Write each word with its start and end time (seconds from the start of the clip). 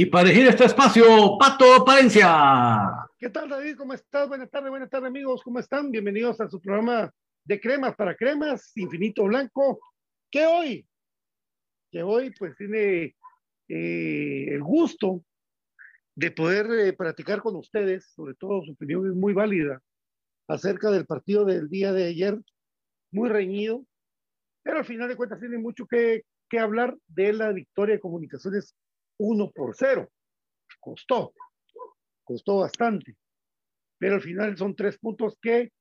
Y 0.00 0.06
para 0.06 0.30
elegir 0.30 0.46
este 0.46 0.64
espacio, 0.64 1.36
Pato 1.40 1.84
Palencia. 1.84 3.08
¿Qué 3.18 3.30
tal, 3.30 3.48
David? 3.48 3.76
¿Cómo 3.76 3.94
estás? 3.94 4.28
Buenas 4.28 4.48
tardes, 4.48 4.70
buenas 4.70 4.88
tardes, 4.88 5.08
amigos. 5.08 5.42
¿Cómo 5.42 5.58
están? 5.58 5.90
Bienvenidos 5.90 6.40
a 6.40 6.48
su 6.48 6.60
programa 6.60 7.12
de 7.42 7.60
cremas 7.60 7.96
para 7.96 8.14
cremas, 8.14 8.70
Infinito 8.76 9.24
Blanco. 9.24 9.80
¿Qué 10.30 10.46
hoy? 10.46 10.86
Que 11.90 12.04
hoy, 12.04 12.32
pues, 12.38 12.54
tiene 12.56 13.16
eh, 13.66 14.46
el 14.50 14.62
gusto 14.62 15.24
de 16.14 16.30
poder 16.30 16.66
eh, 16.70 16.92
platicar 16.92 17.42
con 17.42 17.56
ustedes, 17.56 18.12
sobre 18.14 18.34
todo 18.34 18.62
su 18.62 18.74
opinión 18.74 19.04
es 19.04 19.16
muy 19.16 19.32
válida, 19.32 19.82
acerca 20.46 20.92
del 20.92 21.06
partido 21.06 21.44
del 21.44 21.68
día 21.68 21.92
de 21.92 22.04
ayer, 22.04 22.38
muy 23.10 23.28
reñido, 23.30 23.84
pero 24.62 24.78
al 24.78 24.84
final 24.84 25.08
de 25.08 25.16
cuentas 25.16 25.40
tiene 25.40 25.58
mucho 25.58 25.88
que, 25.88 26.22
que 26.48 26.60
hablar 26.60 26.96
de 27.08 27.32
la 27.32 27.50
victoria 27.50 27.96
de 27.96 28.00
comunicaciones 28.00 28.76
1 29.18 29.50
por 29.50 29.74
0. 29.76 30.08
Costó, 30.80 31.32
costó 32.24 32.58
bastante. 32.58 33.16
Pero 33.98 34.16
al 34.16 34.22
final 34.22 34.56
son 34.56 34.74
tres 34.74 34.98
puntos 34.98 35.36
que, 35.40 35.72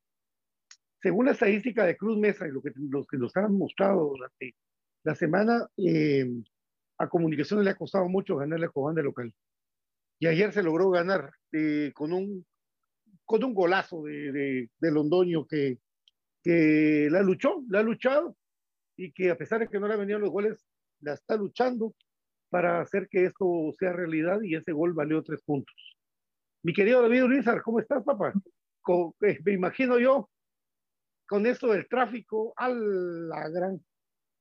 según 1.01 1.27
la 1.27 1.31
estadística 1.33 1.85
de 1.85 1.95
Cruz 1.95 2.17
Mesa 2.17 2.47
y 2.47 2.51
lo 2.51 2.61
que, 2.61 2.71
los 2.75 3.07
que 3.07 3.17
nos 3.17 3.35
han 3.37 3.57
mostrado 3.57 4.09
durante 4.09 4.55
la 5.03 5.15
semana, 5.15 5.67
eh, 5.77 6.25
a 6.97 7.07
Comunicaciones 7.07 7.63
le 7.63 7.71
ha 7.71 7.75
costado 7.75 8.09
mucho 8.09 8.37
ganarle 8.37 8.65
a 8.65 8.69
Cobán 8.69 8.95
de 8.95 9.03
local. 9.03 9.33
Y 10.19 10.27
ayer 10.27 10.51
se 10.51 10.63
logró 10.63 10.89
ganar 10.89 11.31
eh, 11.51 11.91
con, 11.93 12.11
un, 12.11 12.45
con 13.23 13.43
un 13.43 13.53
golazo 13.53 14.03
de, 14.03 14.31
de, 14.31 14.69
de 14.79 14.91
Londoño 14.91 15.45
que, 15.45 15.77
que 16.43 17.07
la 17.11 17.21
luchó, 17.21 17.63
la 17.69 17.79
ha 17.79 17.83
luchado 17.83 18.35
y 18.95 19.11
que 19.11 19.29
a 19.29 19.37
pesar 19.37 19.59
de 19.59 19.67
que 19.67 19.79
no 19.79 19.87
le 19.87 19.95
venían 19.95 20.21
los 20.21 20.31
goles, 20.31 20.65
la 21.01 21.13
está 21.13 21.35
luchando 21.35 21.93
para 22.49 22.81
hacer 22.81 23.07
que 23.09 23.25
esto 23.25 23.71
sea 23.77 23.93
realidad 23.93 24.39
y 24.41 24.55
ese 24.55 24.71
gol 24.71 24.93
valió 24.93 25.23
tres 25.23 25.41
puntos. 25.43 25.75
Mi 26.63 26.73
querido 26.73 27.01
David 27.01 27.23
Urizar, 27.23 27.61
¿cómo 27.61 27.79
estás, 27.79 28.03
papá? 28.03 28.33
Con, 28.81 29.13
eh, 29.21 29.39
me 29.43 29.53
imagino 29.53 29.99
yo 29.99 30.29
con 31.27 31.45
esto 31.45 31.67
del 31.67 31.87
tráfico 31.87 32.53
a 32.55 32.69
la 32.69 33.49
gran. 33.49 33.83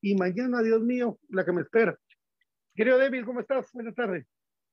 Y 0.01 0.15
mañana, 0.15 0.63
Dios 0.63 0.83
mío, 0.83 1.19
la 1.31 1.45
que 1.45 1.53
me 1.53 1.63
espera. 1.63 1.99
Querido 2.75 2.99
David, 2.99 3.25
¿cómo 3.25 3.41
estás? 3.41 3.71
Buenas 3.73 3.95
tardes. 3.95 4.27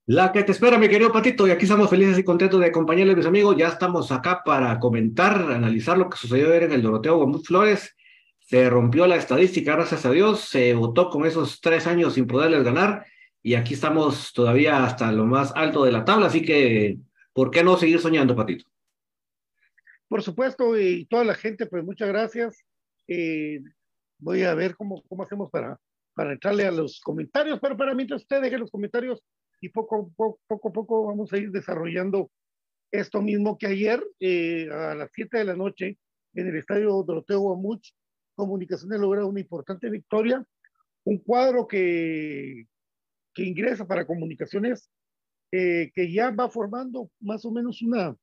La 0.05 0.31
que 0.31 0.43
te 0.43 0.51
espera, 0.51 0.77
mi 0.77 0.89
querido 0.89 1.11
Patito, 1.11 1.47
y 1.47 1.51
aquí 1.51 1.63
estamos 1.63 1.89
felices 1.89 2.19
y 2.19 2.23
contentos 2.23 2.59
de 2.59 2.67
acompañarles, 2.67 3.15
mis 3.15 3.25
amigos. 3.25 3.55
Ya 3.57 3.69
estamos 3.69 4.11
acá 4.11 4.41
para 4.43 4.77
comentar, 4.79 5.51
analizar 5.51 5.97
lo 5.97 6.09
que 6.09 6.17
sucedió 6.17 6.47
ayer 6.47 6.63
en 6.63 6.73
el 6.73 6.81
Doroteo 6.81 7.17
Guamut 7.17 7.45
Flores. 7.45 7.95
Se 8.39 8.69
rompió 8.69 9.07
la 9.07 9.15
estadística, 9.15 9.75
gracias 9.75 10.05
a 10.05 10.11
Dios. 10.11 10.41
Se 10.41 10.73
votó 10.73 11.09
con 11.09 11.25
esos 11.25 11.61
tres 11.61 11.87
años 11.87 12.15
sin 12.15 12.27
poderles 12.27 12.63
ganar 12.63 13.05
y 13.43 13.55
aquí 13.55 13.73
estamos 13.73 14.31
todavía 14.31 14.85
hasta 14.85 15.11
lo 15.11 15.25
más 15.25 15.51
alto 15.55 15.83
de 15.83 15.91
la 15.91 16.05
tabla, 16.05 16.27
así 16.27 16.43
que, 16.43 16.97
¿por 17.33 17.51
qué 17.51 17.61
no 17.61 17.77
seguir 17.77 17.99
soñando, 17.99 18.35
Patito? 18.35 18.65
Por 20.07 20.23
supuesto, 20.23 20.79
y 20.79 21.05
toda 21.05 21.25
la 21.25 21.35
gente, 21.35 21.65
pues 21.65 21.83
muchas 21.83 22.07
gracias. 22.07 22.63
Eh, 23.07 23.59
voy 24.17 24.43
a 24.43 24.53
ver 24.53 24.75
cómo, 24.75 25.03
cómo 25.09 25.23
hacemos 25.23 25.51
para, 25.51 25.77
para 26.13 26.31
entrarle 26.31 26.65
a 26.65 26.71
los 26.71 27.01
comentarios, 27.01 27.59
pero 27.61 27.75
para 27.75 27.93
mientras 27.93 28.21
usted 28.21 28.41
deje 28.41 28.57
los 28.57 28.71
comentarios 28.71 29.21
y 29.59 29.67
poco, 29.69 30.09
poco, 30.15 30.39
poco 30.47 30.69
a 30.69 30.71
poco 30.71 31.05
vamos 31.07 31.33
a 31.33 31.37
ir 31.37 31.51
desarrollando 31.51 32.31
esto 32.91 33.21
mismo 33.21 33.57
que 33.57 33.67
ayer 33.67 34.01
eh, 34.19 34.69
a 34.71 34.95
las 34.95 35.09
7 35.13 35.39
de 35.39 35.45
la 35.45 35.55
noche 35.55 35.97
en 36.33 36.47
el 36.47 36.55
estadio 36.55 37.03
Doroteo 37.03 37.39
Guamuch, 37.39 37.89
Comunicaciones 38.35 38.99
logra 38.99 39.25
una 39.25 39.39
importante 39.39 39.89
victoria, 39.89 40.43
un 41.03 41.17
cuadro 41.19 41.67
que 41.67 42.65
que 43.33 43.43
ingresa 43.43 43.87
para 43.87 44.05
comunicaciones, 44.05 44.89
eh, 45.51 45.91
que 45.93 46.11
ya 46.11 46.31
va 46.31 46.49
formando 46.49 47.09
más 47.19 47.45
o 47.45 47.51
menos 47.51 47.81
una, 47.81 48.15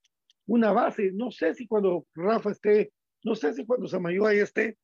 una 0.47 0.73
base. 0.73 1.12
No 1.12 1.31
sé 1.31 1.55
si 1.55 1.67
cuando 1.67 2.07
Rafa 2.15 2.51
esté, 2.51 2.93
no 3.25 3.35
sé 3.35 3.55
si 3.55 3.64
cuando 3.64 3.88
ahí 4.26 4.38
esté, 4.38 4.76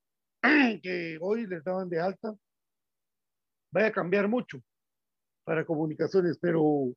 que 0.83 1.19
hoy 1.21 1.47
les 1.47 1.65
daban 1.65 1.89
de 1.89 2.01
alta, 2.01 2.35
vaya 3.73 3.89
a 3.89 3.93
cambiar 3.93 4.29
mucho 4.29 4.61
para 5.45 5.65
comunicaciones, 5.65 6.39
pero, 6.41 6.93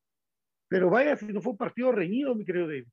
pero 0.68 0.90
vaya 0.90 1.16
si 1.16 1.28
no 1.28 1.42
fue 1.42 1.52
un 1.52 1.58
partido 1.58 1.92
reñido, 1.92 2.36
mi 2.36 2.46
querido 2.46 2.68
David. 2.68 2.88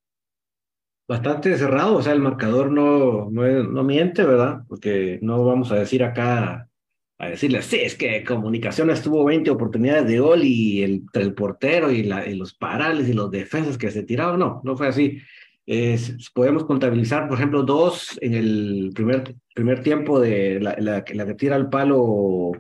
Bastante 1.09 1.57
cerrado, 1.57 1.97
o 1.97 2.03
sea, 2.03 2.13
el 2.13 2.21
marcador 2.21 2.71
no, 2.71 3.31
no, 3.31 3.63
no 3.63 3.85
miente, 3.85 4.25
¿verdad? 4.25 4.65
Porque 4.69 5.21
no 5.23 5.45
vamos 5.45 5.71
a 5.71 5.77
decir 5.77 6.03
acá 6.03 6.69
a 7.19 7.29
decirle, 7.29 7.63
sí, 7.63 7.79
es 7.83 7.95
que 7.95 8.23
Comunicaciones 8.25 9.03
tuvo 9.03 9.25
20 9.25 9.51
oportunidades 9.51 10.07
de 10.07 10.19
gol 10.19 10.45
y 10.45 10.83
el, 10.83 11.03
el 11.15 11.35
portero 11.35 11.91
y, 11.91 12.03
la, 12.03 12.29
y, 12.29 12.35
los 12.35 12.55
parales 12.55 13.09
y 13.09 13.15
los 13.15 13.31
defensas 13.31 13.79
que 13.79 13.91
se 13.91 14.03
tiraban, 14.03 14.39
no, 14.39 14.61
no 14.65 14.77
fue 14.77 14.89
así. 14.89 15.19
Eh, 15.67 15.99
podemos 16.35 16.65
contabilizar, 16.65 17.29
por 17.29 17.39
ejemplo, 17.39 17.63
dos 17.63 18.19
en 18.21 18.35
el 18.35 18.93
primer, 18.95 19.35
primer 19.55 19.83
tiempo 19.83 20.21
de 20.21 20.61
la, 20.61 20.77
la, 20.79 21.05
la 21.13 21.27
que 21.27 21.35
tira 21.35 21.57
al 21.57 21.71
palo 21.71 22.53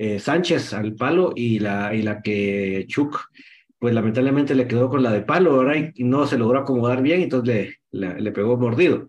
eh, 0.00 0.20
Sánchez 0.20 0.74
al 0.74 0.94
palo 0.94 1.32
y 1.34 1.58
la, 1.58 1.92
y 1.92 2.02
la 2.02 2.22
que 2.22 2.84
Chuk, 2.86 3.18
pues 3.80 3.92
lamentablemente 3.92 4.54
le 4.54 4.68
quedó 4.68 4.88
con 4.88 5.02
la 5.02 5.10
de 5.10 5.22
palo, 5.22 5.58
¿verdad? 5.58 5.90
Y 5.92 6.04
no 6.04 6.24
se 6.24 6.38
logró 6.38 6.60
acomodar 6.60 7.02
bien, 7.02 7.20
entonces 7.20 7.74
le, 7.90 8.20
le 8.20 8.30
pegó 8.30 8.56
mordido. 8.56 9.08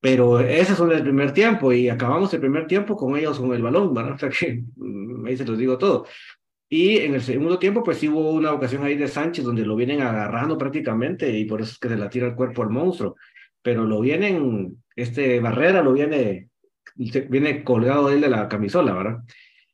Pero 0.00 0.38
ese 0.40 0.72
es 0.72 0.80
el 0.80 1.02
primer 1.02 1.32
tiempo 1.32 1.72
y 1.72 1.88
acabamos 1.88 2.32
el 2.32 2.40
primer 2.40 2.66
tiempo 2.66 2.96
con 2.96 3.16
ellos 3.16 3.38
con 3.40 3.52
el 3.52 3.62
balón, 3.62 3.94
¿verdad? 3.94 4.12
O 4.14 4.18
sea 4.18 4.28
que 4.30 4.62
mm, 4.76 5.26
ahí 5.26 5.36
se 5.36 5.44
los 5.44 5.58
digo 5.58 5.76
todo. 5.78 6.06
Y 6.68 6.98
en 6.98 7.14
el 7.14 7.22
segundo 7.22 7.58
tiempo, 7.58 7.82
pues 7.82 7.98
sí 7.98 8.08
hubo 8.08 8.32
una 8.32 8.52
ocasión 8.52 8.84
ahí 8.84 8.96
de 8.96 9.08
Sánchez 9.08 9.44
donde 9.44 9.64
lo 9.64 9.74
vienen 9.74 10.02
agarrando 10.02 10.58
prácticamente 10.58 11.30
y 11.30 11.46
por 11.46 11.62
eso 11.62 11.72
es 11.72 11.78
que 11.78 11.88
se 11.88 11.96
la 11.96 12.10
tira 12.10 12.26
el 12.26 12.34
cuerpo 12.34 12.62
al 12.62 12.70
monstruo. 12.70 13.16
Pero 13.62 13.84
lo 13.84 14.00
vienen, 14.00 14.76
este 14.94 15.40
Barrera 15.40 15.82
lo 15.82 15.92
viene, 15.94 16.50
viene 16.94 17.64
colgado 17.64 18.10
él 18.10 18.20
de 18.20 18.28
la 18.28 18.48
camisola, 18.48 18.92
¿verdad? 18.92 19.18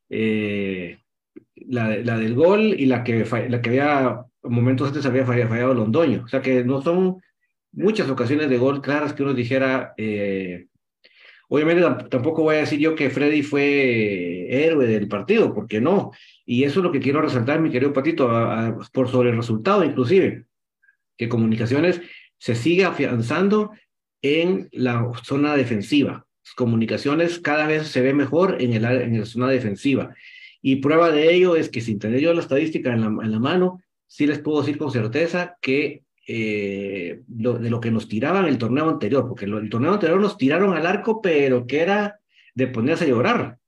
Eh, 0.08 0.98
la, 1.56 1.96
la, 1.96 2.18
del 2.18 2.34
gol 2.34 2.62
y 2.62 2.86
la 2.86 3.02
que, 3.04 3.24
la 3.48 3.60
que 3.60 3.70
había 3.70 4.24
momentos 4.42 4.88
antes 4.88 5.06
había 5.06 5.26
fallado, 5.26 5.50
fallado 5.50 5.74
Londoño. 5.74 6.22
O 6.24 6.28
sea 6.28 6.40
que 6.40 6.64
no 6.64 6.80
son 6.80 7.20
muchas 7.74 8.08
ocasiones 8.08 8.48
de 8.48 8.58
gol 8.58 8.80
claras 8.80 9.12
que 9.12 9.22
uno 9.22 9.34
dijera, 9.34 9.94
eh, 9.96 10.66
obviamente 11.48 11.82
tampoco 12.08 12.42
voy 12.42 12.56
a 12.56 12.60
decir 12.60 12.78
yo 12.78 12.94
que 12.94 13.10
Freddy 13.10 13.42
fue 13.42 14.46
héroe 14.48 14.86
del 14.86 15.08
partido, 15.08 15.52
porque 15.52 15.80
no. 15.80 16.12
Y 16.44 16.64
eso 16.64 16.80
es 16.80 16.84
lo 16.84 16.92
que 16.92 17.00
quiero 17.00 17.20
resaltar, 17.20 17.60
mi 17.60 17.70
querido 17.70 17.92
Patito, 17.92 18.28
por 18.92 19.08
sobre 19.08 19.30
el 19.30 19.36
resultado 19.36 19.84
inclusive, 19.84 20.44
que 21.16 21.28
Comunicaciones 21.28 22.00
se 22.38 22.54
sigue 22.54 22.84
afianzando 22.84 23.72
en 24.22 24.68
la 24.72 25.10
zona 25.22 25.56
defensiva. 25.56 26.26
Comunicaciones 26.56 27.38
cada 27.38 27.66
vez 27.66 27.88
se 27.88 28.00
ve 28.00 28.14
mejor 28.14 28.60
en, 28.60 28.74
el, 28.74 28.84
en 28.84 29.18
la 29.18 29.26
zona 29.26 29.48
defensiva. 29.48 30.14
Y 30.62 30.76
prueba 30.76 31.10
de 31.10 31.34
ello 31.34 31.56
es 31.56 31.68
que 31.68 31.80
sin 31.80 31.98
tener 31.98 32.20
yo 32.20 32.32
la 32.32 32.40
estadística 32.40 32.92
en 32.92 33.00
la, 33.00 33.24
en 33.24 33.32
la 33.32 33.38
mano, 33.38 33.82
sí 34.06 34.26
les 34.26 34.38
puedo 34.38 34.60
decir 34.60 34.78
con 34.78 34.90
certeza 34.90 35.56
que 35.60 36.03
eh, 36.26 37.22
de 37.26 37.70
lo 37.70 37.80
que 37.80 37.90
nos 37.90 38.08
tiraban 38.08 38.46
el 38.46 38.58
torneo 38.58 38.88
anterior, 38.88 39.26
porque 39.28 39.46
lo, 39.46 39.58
el 39.58 39.68
torneo 39.68 39.92
anterior 39.92 40.20
nos 40.20 40.36
tiraron 40.36 40.74
al 40.74 40.86
arco, 40.86 41.20
pero 41.20 41.66
que 41.66 41.80
era 41.80 42.20
de 42.54 42.66
ponerse 42.68 43.04
a 43.04 43.08
llorar. 43.08 43.58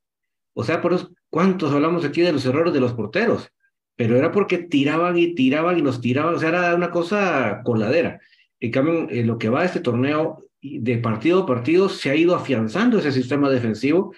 O 0.54 0.64
sea, 0.64 0.80
por 0.80 0.94
eso, 0.94 1.12
¿cuántos 1.28 1.72
hablamos 1.72 2.04
aquí 2.04 2.22
de 2.22 2.32
los 2.32 2.46
errores 2.46 2.72
de 2.72 2.80
los 2.80 2.94
porteros? 2.94 3.50
Pero 3.94 4.16
era 4.16 4.32
porque 4.32 4.58
tiraban 4.58 5.16
y 5.18 5.34
tiraban 5.34 5.78
y 5.78 5.82
nos 5.82 6.00
tiraban, 6.00 6.34
o 6.34 6.38
sea, 6.38 6.48
era 6.50 6.74
una 6.74 6.90
cosa 6.90 7.60
coladera. 7.64 8.20
En 8.60 8.70
cambio, 8.70 9.06
en 9.10 9.26
lo 9.26 9.38
que 9.38 9.48
va 9.48 9.60
a 9.60 9.64
este 9.64 9.80
torneo, 9.80 10.44
de 10.62 10.98
partido 10.98 11.42
a 11.42 11.46
partido, 11.46 11.88
se 11.88 12.10
ha 12.10 12.14
ido 12.14 12.34
afianzando 12.34 12.98
ese 12.98 13.12
sistema 13.12 13.50
defensivo 13.50 14.14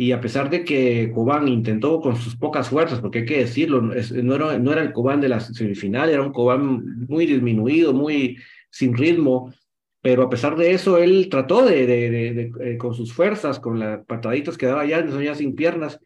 y 0.00 0.12
a 0.12 0.20
pesar 0.22 0.48
de 0.48 0.64
que 0.64 1.12
Cobán 1.14 1.46
intentó 1.46 2.00
con 2.00 2.16
sus 2.16 2.34
pocas 2.34 2.70
fuerzas, 2.70 3.00
porque 3.00 3.18
hay 3.18 3.24
que 3.26 3.40
decirlo, 3.40 3.82
no 3.82 4.34
era, 4.34 4.58
no 4.58 4.72
era 4.72 4.80
el 4.80 4.94
Cobán 4.94 5.20
de 5.20 5.28
la 5.28 5.40
semifinal, 5.40 6.08
era 6.08 6.22
un 6.22 6.32
Cobán 6.32 7.06
muy 7.06 7.26
disminuido, 7.26 7.92
muy 7.92 8.38
sin 8.70 8.96
ritmo, 8.96 9.52
pero 10.00 10.22
a 10.22 10.30
pesar 10.30 10.56
de 10.56 10.70
eso, 10.70 10.96
él 10.96 11.28
trató 11.30 11.66
de, 11.66 11.86
de, 11.86 12.10
de, 12.10 12.32
de 12.32 12.52
eh, 12.62 12.78
con 12.78 12.94
sus 12.94 13.12
fuerzas, 13.12 13.60
con 13.60 13.78
las 13.78 14.02
pataditas 14.06 14.56
que 14.56 14.64
daba 14.64 14.86
ya, 14.86 15.04
ya 15.06 15.34
sin 15.34 15.54
piernas, 15.54 16.00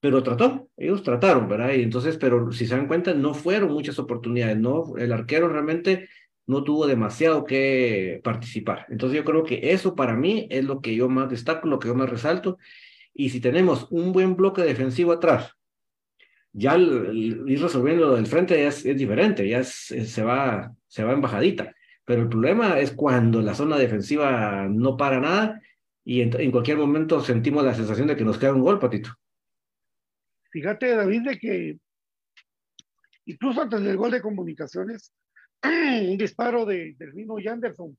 pero 0.00 0.22
trató, 0.22 0.68
ellos 0.76 1.02
trataron, 1.02 1.48
¿verdad? 1.48 1.72
Y 1.72 1.82
entonces, 1.82 2.18
pero 2.18 2.52
si 2.52 2.66
se 2.66 2.76
dan 2.76 2.88
cuenta, 2.88 3.14
no 3.14 3.32
fueron 3.32 3.72
muchas 3.72 3.98
oportunidades, 3.98 4.58
¿no? 4.58 4.98
El 4.98 5.14
arquero 5.14 5.48
realmente 5.48 6.10
no 6.46 6.62
tuvo 6.62 6.86
demasiado 6.86 7.44
que 7.44 8.20
participar. 8.22 8.84
Entonces 8.90 9.16
yo 9.16 9.24
creo 9.24 9.44
que 9.44 9.72
eso 9.72 9.94
para 9.94 10.14
mí 10.14 10.46
es 10.50 10.66
lo 10.66 10.82
que 10.82 10.94
yo 10.94 11.08
más 11.08 11.30
destaco, 11.30 11.68
lo 11.68 11.78
que 11.78 11.88
yo 11.88 11.94
más 11.94 12.10
resalto, 12.10 12.58
y 13.14 13.30
si 13.30 13.40
tenemos 13.40 13.86
un 13.90 14.12
buen 14.12 14.36
bloque 14.36 14.62
defensivo 14.62 15.12
atrás, 15.12 15.52
ya 16.52 16.76
ir 16.76 17.60
resolviendo 17.60 18.14
del 18.14 18.26
frente 18.26 18.66
es, 18.66 18.84
es 18.84 18.96
diferente, 18.96 19.48
ya 19.48 19.62
se, 19.62 20.22
va, 20.22 20.74
se 20.86 21.04
va 21.04 21.12
en 21.12 21.20
bajadita. 21.20 21.74
Pero 22.04 22.22
el 22.22 22.28
problema 22.28 22.80
es 22.80 22.92
cuando 22.92 23.40
la 23.40 23.54
zona 23.54 23.78
defensiva 23.78 24.66
no 24.68 24.96
para 24.96 25.20
nada 25.20 25.60
y 26.04 26.22
en, 26.22 26.50
cualquier 26.50 26.78
momento 26.78 27.20
sentimos 27.20 27.64
la 27.64 27.74
sensación 27.74 28.08
de 28.08 28.16
que 28.16 28.24
nos 28.24 28.38
queda 28.38 28.54
un 28.54 28.62
gol, 28.62 28.80
Patito. 28.80 29.10
Fíjate, 30.50 30.96
David, 30.96 31.22
de 31.22 31.38
que 31.38 31.78
incluso 33.26 33.62
antes 33.62 33.80
del 33.82 33.96
gol 33.96 34.10
de 34.10 34.20
comunicaciones, 34.20 35.12
un 35.62 36.18
disparo 36.18 36.64
de, 36.64 36.94
del 36.98 37.14
mismo 37.14 37.38
Yanderson 37.38 37.96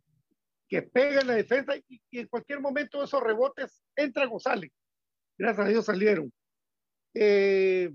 que 0.67 0.81
pega 0.81 1.21
en 1.21 1.27
la 1.27 1.35
defensa 1.35 1.73
y, 1.87 2.01
en 2.11 2.27
cualquier 2.27 2.59
momento 2.59 3.03
esos 3.03 3.21
rebotes 3.21 3.81
entran 3.95 4.29
o 4.31 4.39
salen. 4.39 4.71
Gracias 5.41 5.65
a 5.65 5.69
Dios 5.69 5.85
salieron. 5.85 6.31
Eh, 7.15 7.91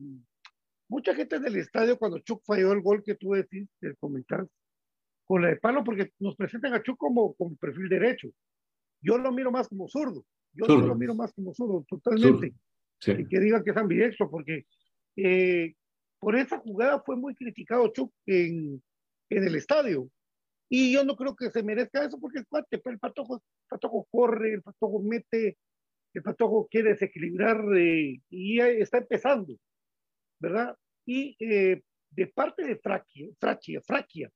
mucha 0.89 1.15
gente 1.15 1.39
del 1.39 1.55
estadio 1.55 1.97
cuando 1.97 2.19
Chuck 2.19 2.43
falló 2.45 2.73
el 2.73 2.81
gol 2.81 3.05
que 3.05 3.15
tú 3.15 3.35
decís, 3.35 3.69
comentar, 4.01 4.45
con 5.25 5.43
la 5.43 5.51
de 5.51 5.57
palo, 5.57 5.85
porque 5.85 6.11
nos 6.19 6.35
presentan 6.35 6.75
a 6.75 6.83
Chuck 6.83 6.99
como, 6.99 7.35
como 7.35 7.55
perfil 7.55 7.89
derecho. 7.89 8.29
Yo 9.01 9.17
lo 9.17 9.31
miro 9.31 9.53
más 9.53 9.69
como 9.69 9.87
zurdo. 9.87 10.25
Yo 10.55 10.67
lo 10.67 10.97
miro 10.97 11.15
más 11.15 11.33
como 11.35 11.55
zurdo, 11.55 11.87
totalmente. 11.89 12.53
Y 13.07 13.29
que 13.29 13.39
digan 13.39 13.63
que 13.63 13.71
es 13.71 13.77
ambidextro, 13.77 14.29
porque 14.29 14.67
eh, 15.15 15.73
por 16.19 16.35
esa 16.35 16.59
jugada 16.59 17.01
fue 17.07 17.15
muy 17.15 17.37
criticado 17.37 17.93
Chuck 17.93 18.13
en, 18.27 18.83
en 19.31 19.45
el 19.45 19.55
estadio. 19.55 20.11
Y 20.69 20.93
yo 20.93 21.05
no 21.05 21.15
creo 21.15 21.37
que 21.37 21.53
se 21.53 21.63
merezca 21.63 22.05
eso 22.05 22.19
porque 22.19 22.41
el 22.41 22.47
cuate, 22.49 22.83
el 22.85 22.99
patojo, 22.99 23.37
el 23.37 23.41
patojo 23.69 24.09
corre, 24.11 24.55
el 24.55 24.63
patojo 24.63 25.01
mete, 25.01 25.57
el 26.17 26.23
patojo 26.23 26.67
quiere 26.71 26.91
desequilibrar 26.91 27.63
eh, 27.77 28.23
y 28.31 28.59
está 28.59 28.99
empezando, 28.99 29.55
¿verdad? 30.41 30.75
Y 31.05 31.37
eh, 31.39 31.83
de 32.11 32.27
parte 32.29 32.65
de 32.65 32.79
Fraquia, 32.79 33.29
Fraquia, 33.39 33.83
Fraquia, 33.83 34.31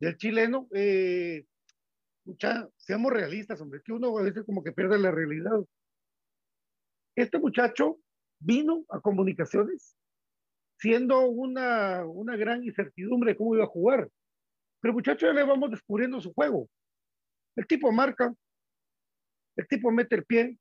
del 0.00 0.16
chileno, 0.16 0.68
eh, 0.72 1.44
seamos 2.78 3.12
realistas, 3.12 3.60
hombre, 3.60 3.82
que 3.84 3.92
uno 3.92 4.16
a 4.16 4.22
veces 4.22 4.44
como 4.44 4.64
que 4.64 4.72
pierde 4.72 4.98
la 4.98 5.10
realidad. 5.10 5.60
Este 7.14 7.38
muchacho 7.38 7.98
vino 8.38 8.86
a 8.88 9.00
comunicaciones 9.00 9.98
siendo 10.78 11.26
una, 11.26 12.06
una 12.06 12.36
gran 12.36 12.64
incertidumbre 12.64 13.32
de 13.32 13.36
cómo 13.36 13.54
iba 13.54 13.64
a 13.64 13.68
jugar. 13.68 14.08
Pero 14.80 14.94
muchachos, 14.94 15.28
ya 15.28 15.34
le 15.34 15.44
vamos 15.44 15.70
descubriendo 15.70 16.22
su 16.22 16.32
juego. 16.32 16.70
El 17.54 17.66
tipo 17.66 17.92
marca, 17.92 18.34
el 19.56 19.68
tipo 19.68 19.90
mete 19.90 20.16
el 20.16 20.24
pie, 20.24 20.58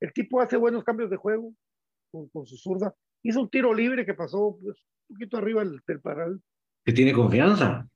el 0.00 0.12
tipo 0.12 0.40
hace 0.40 0.56
buenos 0.56 0.84
cambios 0.84 1.10
de 1.10 1.16
juego 1.16 1.54
con, 2.10 2.28
con 2.28 2.46
su 2.46 2.56
zurda. 2.56 2.94
Hizo 3.22 3.40
un 3.40 3.50
tiro 3.50 3.74
libre 3.74 4.06
que 4.06 4.14
pasó 4.14 4.58
pues, 4.62 4.76
un 5.08 5.16
poquito 5.16 5.36
arriba 5.36 5.64
del, 5.64 5.80
del 5.86 6.00
paral. 6.00 6.40
Que 6.84 6.92
tiene 6.92 7.12
confianza. 7.12 7.88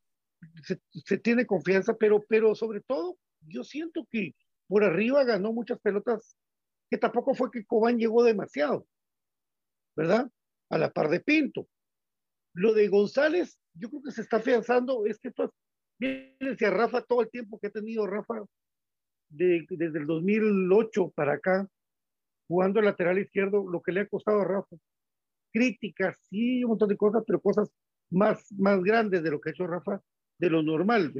Se, 0.65 0.81
se, 0.91 1.19
tiene 1.19 1.47
confianza, 1.47 1.95
pero, 1.97 2.25
pero 2.29 2.55
sobre 2.55 2.81
todo, 2.81 3.17
yo 3.41 3.63
siento 3.63 4.07
que 4.11 4.35
por 4.67 4.83
arriba 4.83 5.23
ganó 5.25 5.53
muchas 5.53 5.79
pelotas, 5.81 6.37
que 6.91 6.99
tampoco 6.99 7.35
fue 7.35 7.51
que 7.51 7.65
Cobán 7.65 7.99
llegó 7.99 8.25
demasiado, 8.25 8.87
¿verdad? 9.97 10.29
a 10.73 10.79
la 10.79 10.91
par 10.91 11.09
de 11.11 11.21
Pinto. 11.21 11.69
Lo 12.55 12.73
de 12.73 12.89
González, 12.89 13.59
yo 13.75 13.91
creo 13.91 14.03
que 14.03 14.11
se 14.11 14.23
está 14.23 14.39
afianzando, 14.39 15.05
es 15.07 15.19
que 15.19 15.29
esto, 15.29 15.55
a 16.03 16.71
Rafa 16.71 17.03
todo 17.03 17.21
el 17.21 17.31
tiempo 17.31 17.59
que 17.61 17.69
ha 17.69 17.71
tenido 17.71 18.07
Rafa 18.07 18.43
de, 19.33 19.67
desde 19.69 19.99
el 19.99 20.07
2008 20.07 21.11
para 21.15 21.35
acá, 21.35 21.69
jugando 22.49 22.81
el 22.81 22.87
lateral 22.87 23.19
izquierdo, 23.19 23.69
lo 23.69 23.81
que 23.83 23.93
le 23.93 24.01
ha 24.01 24.09
costado 24.09 24.41
a 24.41 24.45
Rafa. 24.45 24.77
Críticas, 25.53 26.19
sí, 26.29 26.65
un 26.65 26.71
montón 26.71 26.89
de 26.89 26.97
cosas, 26.97 27.25
pero 27.27 27.41
cosas 27.41 27.71
más, 28.11 28.51
más 28.53 28.83
grandes 28.83 29.23
de 29.23 29.31
lo 29.31 29.41
que 29.41 29.51
ha 29.51 29.53
hecho 29.53 29.67
Rafa, 29.67 30.01
de 30.39 30.51
lo 30.51 30.63
normal. 30.63 31.13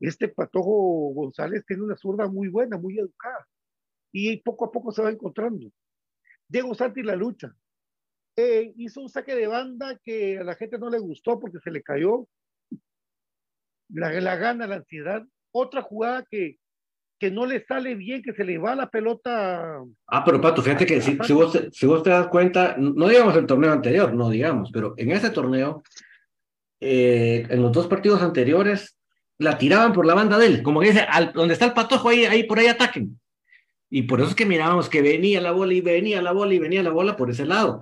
Este 0.00 0.28
Patojo 0.28 1.12
González 1.14 1.64
tiene 1.66 1.82
una 1.82 1.96
zurda 1.96 2.28
muy 2.28 2.48
buena, 2.48 2.76
muy 2.76 2.98
educada, 2.98 3.46
y 4.12 4.36
poco 4.38 4.66
a 4.66 4.72
poco 4.72 4.92
se 4.92 5.02
va 5.02 5.10
encontrando. 5.10 5.70
Diego 6.48 6.74
Santi 6.74 7.02
la 7.02 7.16
lucha, 7.16 7.54
eh, 8.36 8.74
hizo 8.76 9.00
un 9.00 9.08
saque 9.08 9.34
de 9.34 9.46
banda 9.46 9.98
que 10.04 10.38
a 10.38 10.44
la 10.44 10.54
gente 10.54 10.78
no 10.78 10.90
le 10.90 10.98
gustó 10.98 11.40
porque 11.40 11.58
se 11.58 11.70
le 11.70 11.82
cayó 11.82 12.28
la, 13.88 14.12
la 14.20 14.36
gana, 14.36 14.66
la 14.66 14.76
ansiedad. 14.76 15.26
Otra 15.52 15.80
jugada 15.80 16.24
que, 16.30 16.58
que 17.18 17.30
no 17.30 17.46
le 17.46 17.64
sale 17.64 17.94
bien, 17.94 18.22
que 18.22 18.32
se 18.32 18.44
le 18.44 18.58
va 18.58 18.74
la 18.74 18.90
pelota. 18.90 19.80
Ah, 20.06 20.24
pero 20.24 20.40
Pato, 20.40 20.62
fíjate 20.62 20.86
que 20.86 21.00
si, 21.00 21.18
si, 21.22 21.32
vos, 21.32 21.58
si 21.72 21.86
vos 21.86 22.02
te 22.02 22.10
das 22.10 22.28
cuenta, 22.28 22.76
no 22.78 23.08
digamos 23.08 23.36
el 23.36 23.46
torneo 23.46 23.72
anterior, 23.72 24.12
no 24.12 24.30
digamos, 24.30 24.70
pero 24.72 24.94
en 24.96 25.12
ese 25.12 25.30
torneo, 25.30 25.82
eh, 26.80 27.46
en 27.48 27.62
los 27.62 27.72
dos 27.72 27.86
partidos 27.86 28.22
anteriores, 28.22 28.98
la 29.38 29.58
tiraban 29.58 29.92
por 29.92 30.06
la 30.06 30.14
banda 30.14 30.38
de 30.38 30.46
él, 30.46 30.62
como 30.62 30.80
que 30.80 30.88
dice, 30.88 31.00
al, 31.00 31.32
donde 31.32 31.54
está 31.54 31.66
el 31.66 31.72
patojo, 31.72 32.08
ahí, 32.08 32.24
ahí 32.24 32.44
por 32.44 32.58
ahí 32.58 32.66
ataquen. 32.66 33.18
Y 33.88 34.02
por 34.02 34.20
eso 34.20 34.30
es 34.30 34.34
que 34.34 34.46
mirábamos 34.46 34.88
que 34.88 35.02
venía 35.02 35.40
la 35.40 35.52
bola 35.52 35.72
y 35.72 35.80
venía 35.80 36.20
la 36.20 36.32
bola 36.32 36.54
y 36.54 36.58
venía 36.58 36.82
la 36.82 36.90
bola 36.90 37.16
por 37.16 37.30
ese 37.30 37.46
lado. 37.46 37.80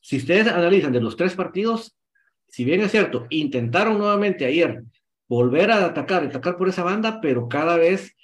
Si 0.00 0.16
ustedes 0.16 0.46
analizan 0.46 0.92
de 0.92 1.00
los 1.00 1.16
tres 1.16 1.34
partidos, 1.34 1.96
si 2.48 2.64
bien 2.64 2.80
es 2.80 2.90
cierto, 2.90 3.26
intentaron 3.30 3.98
nuevamente 3.98 4.44
ayer 4.44 4.82
volver 5.28 5.70
a 5.70 5.86
atacar, 5.86 6.24
atacar 6.24 6.56
por 6.56 6.68
esa 6.68 6.84
banda, 6.84 7.20
pero 7.20 7.48
cada 7.48 7.76
vez 7.76 8.14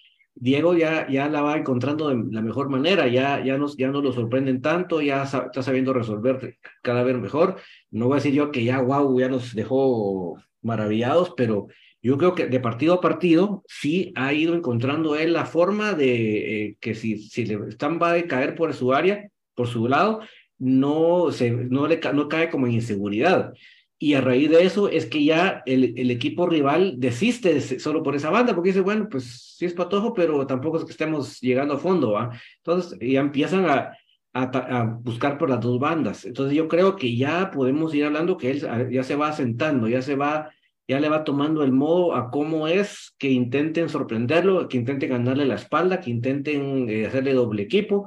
Diego 0.40 0.75
ya, 0.75 1.09
ya 1.09 1.28
la 1.28 1.42
va 1.42 1.57
encontrando 1.57 2.09
de 2.09 2.33
la 2.33 2.42
mejor 2.42 2.68
manera, 2.68 3.09
ya, 3.09 3.42
ya, 3.45 3.59
nos, 3.59 3.76
ya 3.76 3.88
no 3.88 4.00
lo 4.00 4.12
sorprenden 4.12 4.62
tanto, 4.62 5.00
ya 5.00 5.25
está 5.25 5.62
sabiendo 5.62 5.92
resolver 5.92 6.57
cada 6.83 7.02
vez 7.02 7.16
mejor. 7.16 7.57
No 7.90 8.07
voy 8.07 8.14
a 8.14 8.16
decir 8.16 8.35
yo 8.35 8.52
que 8.52 8.64
ya, 8.64 8.80
wow, 8.80 9.18
ya 9.18 9.28
nos 9.28 9.54
dejó 9.54 10.37
maravillados, 10.62 11.33
pero 11.37 11.66
yo 12.00 12.16
creo 12.18 12.35
que 12.35 12.47
de 12.47 12.61
partido 12.61 12.95
a 12.95 13.00
partido 13.00 13.64
sí 13.66 14.12
ha 14.14 14.33
ido 14.33 14.54
encontrando 14.54 15.16
él 15.16 15.33
la 15.33 15.45
forma 15.45 15.95
de 15.95 16.66
eh, 16.66 16.76
que 16.80 16.95
si, 16.95 17.18
si 17.18 17.45
le 17.45 17.68
están 17.68 17.99
va 18.00 18.12
a 18.12 18.23
caer 18.26 18.54
por 18.54 18.73
su 18.75 18.95
área, 18.95 19.28
por 19.54 19.66
su 19.66 19.88
lado, 19.88 20.21
no, 20.59 21.33
se, 21.33 21.50
no, 21.50 21.88
le, 21.88 22.00
no 22.14 22.28
cae 22.28 22.50
como 22.50 22.66
en 22.66 22.75
inseguridad. 22.75 23.52
Y 23.99 24.14
a 24.14 24.21
raíz 24.21 24.49
de 24.50 24.64
eso 24.64 24.88
es 24.88 25.07
que 25.07 25.25
ya 25.25 25.62
el, 25.67 25.95
el 25.97 26.11
equipo 26.11 26.47
rival 26.47 26.95
desiste 26.99 27.61
solo 27.81 28.02
por 28.02 28.14
esa 28.14 28.31
banda, 28.31 28.55
porque 28.55 28.71
dice, 28.71 28.81
bueno, 28.81 29.09
pues 29.11 29.55
sí 29.57 29.64
es 29.64 29.75
patojo, 29.75 30.14
pero 30.14 30.47
tampoco 30.47 30.78
es 30.78 30.85
que 30.85 30.93
estemos 30.93 31.40
llegando 31.40 31.75
a 31.75 31.78
fondo, 31.78 32.12
¿va? 32.12 32.31
Entonces 32.59 32.99
ya 33.00 33.21
empiezan 33.21 33.69
a, 33.69 33.93
a, 34.33 34.99
buscar 35.00 35.37
por 35.37 35.50
las 35.50 35.61
dos 35.61 35.81
bandas. 35.81 36.25
Entonces 36.25 36.57
yo 36.57 36.69
creo 36.69 36.95
que 36.95 37.17
ya 37.17 37.50
podemos 37.50 37.93
ir 37.95 38.05
hablando 38.05 38.37
que 38.37 38.52
él 38.52 38.90
ya 38.93 39.02
se 39.02 39.17
va 39.17 39.28
asentando, 39.28 39.88
ya 39.88 40.00
se 40.00 40.14
va, 40.14 40.50
ya 40.87 41.00
le 41.00 41.09
va 41.09 41.25
tomando 41.25 41.64
el 41.64 41.73
modo 41.73 42.14
a 42.14 42.31
cómo 42.31 42.69
es 42.69 43.14
que 43.19 43.31
intenten 43.31 43.88
sorprenderlo, 43.88 44.69
que 44.69 44.76
intenten 44.76 45.11
ganarle 45.11 45.45
la 45.45 45.57
espalda, 45.57 46.00
que 46.00 46.11
intenten 46.11 46.88
eh, 46.88 47.07
hacerle 47.07 47.35
doble 47.35 47.62
equipo 47.62 48.07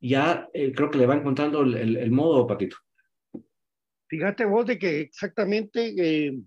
ya 0.00 0.48
eh, 0.52 0.72
creo 0.72 0.90
que 0.90 0.98
le 0.98 1.06
va 1.06 1.14
encontrando 1.14 1.62
el, 1.62 1.96
el, 1.96 2.10
modo, 2.10 2.46
Patito. 2.46 2.76
Fíjate 4.08 4.44
vos 4.44 4.66
de 4.66 4.78
que 4.78 5.00
exactamente 5.00 5.94
eh, 5.98 6.38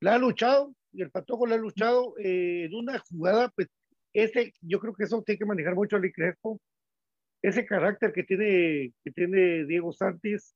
la 0.00 0.14
ha 0.14 0.18
luchado 0.18 0.74
y 0.92 1.02
el 1.02 1.10
Patojo 1.10 1.46
la 1.46 1.56
ha 1.56 1.58
luchado 1.58 2.14
eh, 2.18 2.64
en 2.64 2.74
una 2.74 2.98
jugada, 2.98 3.50
pues 3.50 3.68
ese, 4.12 4.52
yo 4.60 4.78
creo 4.80 4.94
que 4.94 5.04
eso 5.04 5.22
tiene 5.22 5.38
que 5.38 5.44
manejar 5.44 5.74
mucho 5.74 5.96
Ali 5.96 6.12
Crespo, 6.12 6.60
ese 7.42 7.66
carácter 7.66 8.12
que 8.12 8.22
tiene, 8.22 8.92
que 9.02 9.10
tiene 9.10 9.66
Diego 9.66 9.92
Santis, 9.92 10.54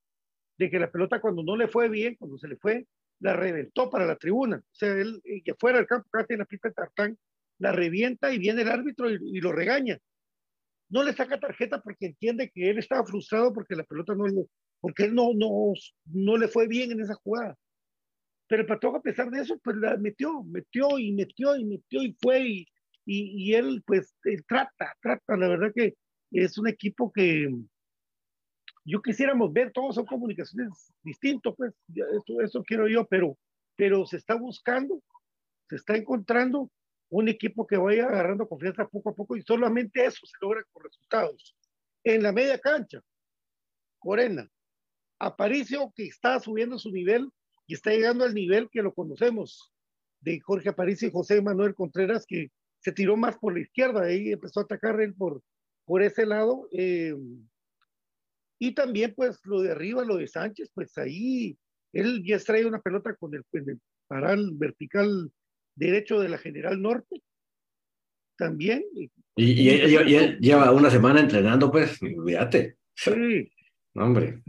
de 0.57 0.71
que 0.71 0.79
la 0.79 0.91
pelota 0.91 1.21
cuando 1.21 1.43
no 1.43 1.57
le 1.57 1.69
fue 1.69 1.89
bien, 1.89 2.17
cuando 2.17 2.39
se 2.39 2.49
le 2.49 2.57
fue, 2.57 2.87
la 3.21 3.35
reventó 3.35 3.91
para 3.91 4.07
la 4.07 4.17
tribuna. 4.17 4.59
O 4.59 4.75
sea, 4.75 4.93
él 4.93 5.21
que 5.45 5.55
fuera 5.55 5.79
del 5.79 5.87
campo, 5.87 6.09
casi 6.11 6.35
en 6.35 6.39
la 6.39 6.45
pista 6.45 6.69
de 6.69 6.75
tartán, 6.75 7.19
la 7.59 7.73
revienta 7.73 8.33
y 8.33 8.39
viene 8.39 8.63
el 8.63 8.69
árbitro 8.69 9.11
y, 9.11 9.19
y 9.21 9.41
lo 9.41 9.53
regaña 9.53 9.99
no 10.89 11.03
le 11.03 11.13
saca 11.13 11.39
tarjeta 11.39 11.81
porque 11.81 12.07
entiende 12.07 12.51
que 12.51 12.71
él 12.71 12.79
estaba 12.79 13.05
frustrado 13.05 13.53
porque 13.53 13.77
la 13.77 13.85
pelota 13.85 14.15
no 14.15 14.27
porque 14.81 15.05
él 15.05 15.15
no, 15.15 15.33
no, 15.35 15.73
no 16.07 16.37
le 16.37 16.49
fue 16.49 16.69
bien 16.69 16.93
en 16.93 17.01
esa 17.01 17.15
jugada. 17.15 17.57
Pero 18.49 18.63
el 18.63 18.69
Patojo, 18.69 18.97
a 18.97 19.03
pesar 19.03 19.31
de 19.31 19.43
eso, 19.43 19.59
pues 19.59 19.77
la 19.77 19.97
metió, 19.97 20.43
metió 20.45 20.99
y 20.99 21.13
metió 21.13 21.57
y 21.57 21.65
metió 21.65 22.03
y 22.03 22.17
fue 22.21 22.49
y, 22.49 22.67
y, 23.05 23.55
él 23.55 23.83
pues 23.87 24.15
trata, 24.47 24.95
trata, 25.01 25.37
la 25.37 25.49
verdad 25.49 25.73
que 25.75 25.95
es 26.31 26.59
un 26.59 26.69
equipo 26.69 27.13
que 27.13 27.49
yo 28.85 29.03
quisiéramos 29.03 29.53
ver, 29.53 29.71
todos 29.73 29.95
son 29.95 30.07
comunicaciones 30.07 30.71
distintos, 31.03 31.55
pues 31.57 31.75
eso, 31.95 32.41
eso 32.41 32.63
quiero 32.63 32.89
yo, 32.89 33.07
pero, 33.07 33.37
pero 33.77 34.07
se 34.07 34.17
está 34.17 34.35
buscando, 34.35 35.03
se 35.69 35.77
está 35.77 35.97
encontrando 35.97 36.71
un 37.11 37.29
equipo 37.29 37.67
que 37.67 37.77
vaya 37.77 38.05
agarrando 38.05 38.49
confianza 38.49 38.89
poco 38.89 39.11
a 39.11 39.15
poco 39.15 39.37
y 39.37 39.43
solamente 39.43 40.05
eso 40.05 40.25
se 40.27 40.37
logra 40.41 40.63
con 40.73 40.85
resultados. 40.85 41.55
En 42.05 42.23
la 42.23 42.33
media 42.33 42.59
cancha, 42.59 43.01
Corena, 43.99 44.49
Aparicio 45.19 45.93
que 45.95 46.05
está 46.05 46.39
subiendo 46.41 46.79
su 46.79 46.91
nivel 46.91 47.31
y 47.67 47.75
está 47.75 47.91
llegando 47.91 48.25
al 48.25 48.35
nivel 48.35 48.69
que 48.71 48.83
lo 48.83 48.95
conocemos 48.95 49.73
de 50.21 50.41
Jorge 50.41 50.69
Aparicio 50.69 51.09
y 51.09 51.13
José 51.13 51.41
Manuel 51.43 51.75
Contreras 51.75 52.25
que 52.27 52.51
se 52.81 52.93
tiró 52.93 53.17
más 53.17 53.37
por 53.39 53.55
la 53.55 53.61
izquierda, 53.61 54.03
ahí 54.03 54.33
empezó 54.33 54.61
a 54.61 54.63
atacar 54.65 55.01
él 55.01 55.15
por, 55.15 55.43
por 55.85 56.03
ese 56.03 56.27
lado. 56.27 56.69
Eh, 56.73 57.15
y 58.61 58.73
también 58.75 59.15
pues 59.15 59.39
lo 59.45 59.61
de 59.61 59.73
arriba, 59.73 60.05
lo 60.05 60.17
de 60.17 60.27
Sánchez, 60.27 60.71
pues 60.75 60.97
ahí 60.99 61.59
él 61.93 62.23
ya 62.25 62.39
trae 62.39 62.67
una 62.67 62.81
pelota 62.81 63.15
con 63.15 63.35
el, 63.35 63.45
el 63.53 63.81
paral 64.07 64.51
vertical 64.55 65.33
derecho 65.75 66.21
de 66.21 66.29
la 66.29 66.39
General 66.39 66.81
Norte, 66.81 67.23
también. 68.37 68.85
Y, 68.95 69.11
y, 69.37 69.69
él, 70.15 70.39
lleva 70.41 70.73
una 70.73 70.91
semana 70.91 71.21
entrenando, 71.21 71.71
pues, 71.71 71.99
fíjate. 71.99 72.77
Sí. 72.95 73.51
Hombre. 74.03 74.43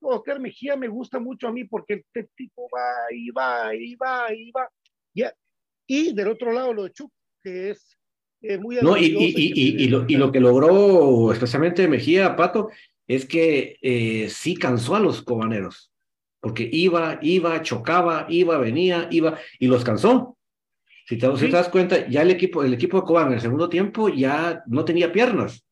Oscar 0.00 0.40
Mejía 0.40 0.76
me 0.76 0.88
gusta 0.88 1.18
mucho 1.18 1.48
a 1.48 1.52
mí 1.52 1.64
porque 1.64 1.94
este 1.94 2.28
tipo 2.34 2.68
va 2.74 3.12
y 3.14 3.30
va 3.30 3.74
y 3.74 3.94
va 3.94 4.32
y 4.32 4.50
va. 4.50 4.68
Ya. 5.14 5.32
Y 5.86 6.12
del 6.12 6.28
otro 6.28 6.52
lado 6.52 6.72
lo 6.72 6.84
de 6.84 6.92
Chuck, 6.92 7.12
que 7.42 7.70
es 7.70 7.98
eh, 8.42 8.58
muy... 8.58 8.76
No, 8.82 8.96
y, 8.96 9.06
y, 9.06 9.34
y, 9.36 9.84
y, 9.84 9.88
lo, 9.88 10.04
y 10.06 10.16
lo 10.16 10.30
que 10.30 10.40
logró 10.40 11.32
especialmente 11.32 11.88
Mejía, 11.88 12.36
Pato, 12.36 12.70
es 13.06 13.24
que 13.24 13.78
eh, 13.80 14.28
sí 14.28 14.54
cansó 14.54 14.94
a 14.94 15.00
los 15.00 15.22
cobaneros, 15.22 15.90
porque 16.40 16.68
iba, 16.70 17.18
iba, 17.22 17.62
chocaba, 17.62 18.26
iba, 18.28 18.58
venía, 18.58 19.08
iba, 19.10 19.38
y 19.58 19.66
los 19.66 19.82
cansó. 19.82 20.36
Si 21.06 21.16
te, 21.16 21.36
si 21.38 21.46
te 21.46 21.52
das 21.52 21.70
cuenta, 21.70 22.06
ya 22.06 22.20
el 22.20 22.30
equipo, 22.30 22.62
el 22.62 22.74
equipo 22.74 23.00
de 23.00 23.06
Cobán 23.06 23.28
en 23.28 23.34
el 23.34 23.40
segundo 23.40 23.70
tiempo 23.70 24.10
ya 24.10 24.62
no 24.66 24.84
tenía 24.84 25.10
piernas. 25.10 25.64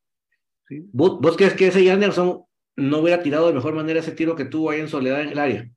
Sí. 0.67 0.81
¿Vos, 0.91 1.21
¿Vos 1.21 1.37
crees 1.37 1.53
que 1.53 1.67
ese 1.67 1.89
Anderson 1.91 2.43
no 2.77 2.99
hubiera 2.99 3.23
tirado 3.23 3.47
de 3.47 3.53
mejor 3.53 3.75
manera 3.75 3.99
ese 3.99 4.11
tiro 4.13 4.35
que 4.35 4.45
tuvo 4.45 4.71
ahí 4.71 4.79
en 4.81 4.87
soledad 4.89 5.21
en 5.21 5.29
el 5.29 5.39
área? 5.39 5.69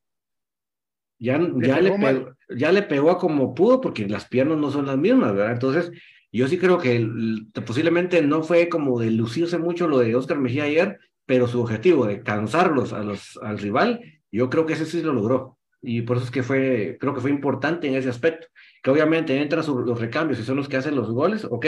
Ya, 1.19 1.37
Le 1.37 1.67
ya, 1.67 1.79
le 1.79 1.91
pegó 1.91 2.35
ya 2.49 2.71
le 2.71 2.81
pegó 2.83 3.11
a 3.11 3.19
como 3.19 3.53
pudo 3.53 3.79
porque 3.79 4.07
las 4.07 4.25
piernas 4.27 4.57
no 4.57 4.71
son 4.71 4.87
las 4.87 4.97
mismas, 4.97 5.33
¿verdad? 5.35 5.53
Entonces, 5.53 5.91
yo 6.31 6.47
sí 6.47 6.57
creo 6.57 6.79
que 6.79 6.95
el- 6.95 7.47
posiblemente 7.65 8.21
no 8.23 8.41
fue 8.43 8.69
como 8.69 8.99
de 8.99 9.11
lucirse 9.11 9.57
mucho 9.59 9.87
lo 9.87 9.99
de 9.99 10.15
Oscar 10.15 10.39
Mejía 10.39 10.63
ayer, 10.63 10.97
pero 11.25 11.47
su 11.47 11.61
objetivo 11.61 12.05
de 12.07 12.23
cansarlos 12.23 12.91
a 12.93 13.03
los, 13.03 13.37
al 13.41 13.59
rival, 13.59 14.01
yo 14.31 14.49
creo 14.49 14.65
que 14.65 14.73
ese 14.73 14.85
sí 14.85 15.01
lo 15.03 15.13
logró. 15.13 15.57
Y 15.81 16.01
por 16.01 16.17
eso 16.17 16.25
es 16.25 16.31
que 16.31 16.43
fue, 16.43 16.97
creo 16.99 17.13
que 17.13 17.21
fue 17.21 17.29
importante 17.31 17.87
en 17.87 17.95
ese 17.95 18.09
aspecto. 18.09 18.47
Que 18.83 18.89
obviamente 18.89 19.39
entran 19.39 19.63
los 19.65 19.99
recambios 19.99 20.39
y 20.39 20.43
son 20.43 20.57
los 20.57 20.67
que 20.69 20.77
hacen 20.77 20.95
los 20.95 21.11
goles, 21.11 21.45
ok, 21.49 21.65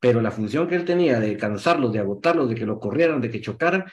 pero 0.00 0.20
la 0.20 0.30
función 0.30 0.66
que 0.68 0.74
él 0.74 0.84
tenía 0.84 1.20
de 1.20 1.36
cansarlos, 1.36 1.92
de 1.92 2.00
agotarlos, 2.00 2.48
de 2.48 2.54
que 2.56 2.66
lo 2.66 2.78
corrieran, 2.80 3.20
de 3.20 3.30
que 3.30 3.40
chocaran, 3.40 3.84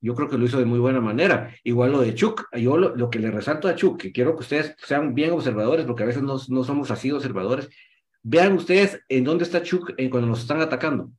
yo 0.00 0.14
creo 0.14 0.28
que 0.28 0.38
lo 0.38 0.44
hizo 0.44 0.58
de 0.58 0.64
muy 0.64 0.78
buena 0.78 1.00
manera. 1.00 1.54
Igual 1.64 1.92
lo 1.92 2.00
de 2.00 2.14
Chuck, 2.14 2.44
yo 2.56 2.76
lo, 2.76 2.94
lo 2.94 3.10
que 3.10 3.18
le 3.18 3.30
resalto 3.30 3.68
a 3.68 3.74
Chuck, 3.74 4.00
que 4.00 4.12
quiero 4.12 4.34
que 4.34 4.40
ustedes 4.40 4.74
sean 4.78 5.14
bien 5.14 5.32
observadores, 5.32 5.86
porque 5.86 6.04
a 6.04 6.06
veces 6.06 6.22
no, 6.22 6.36
no 6.48 6.64
somos 6.64 6.90
así 6.90 7.10
observadores, 7.10 7.68
vean 8.22 8.52
ustedes 8.52 9.00
en 9.08 9.24
dónde 9.24 9.44
está 9.44 9.62
Chuck 9.62 9.92
en 9.96 10.10
cuando 10.10 10.28
nos 10.28 10.40
están 10.40 10.60
atacando. 10.60 11.10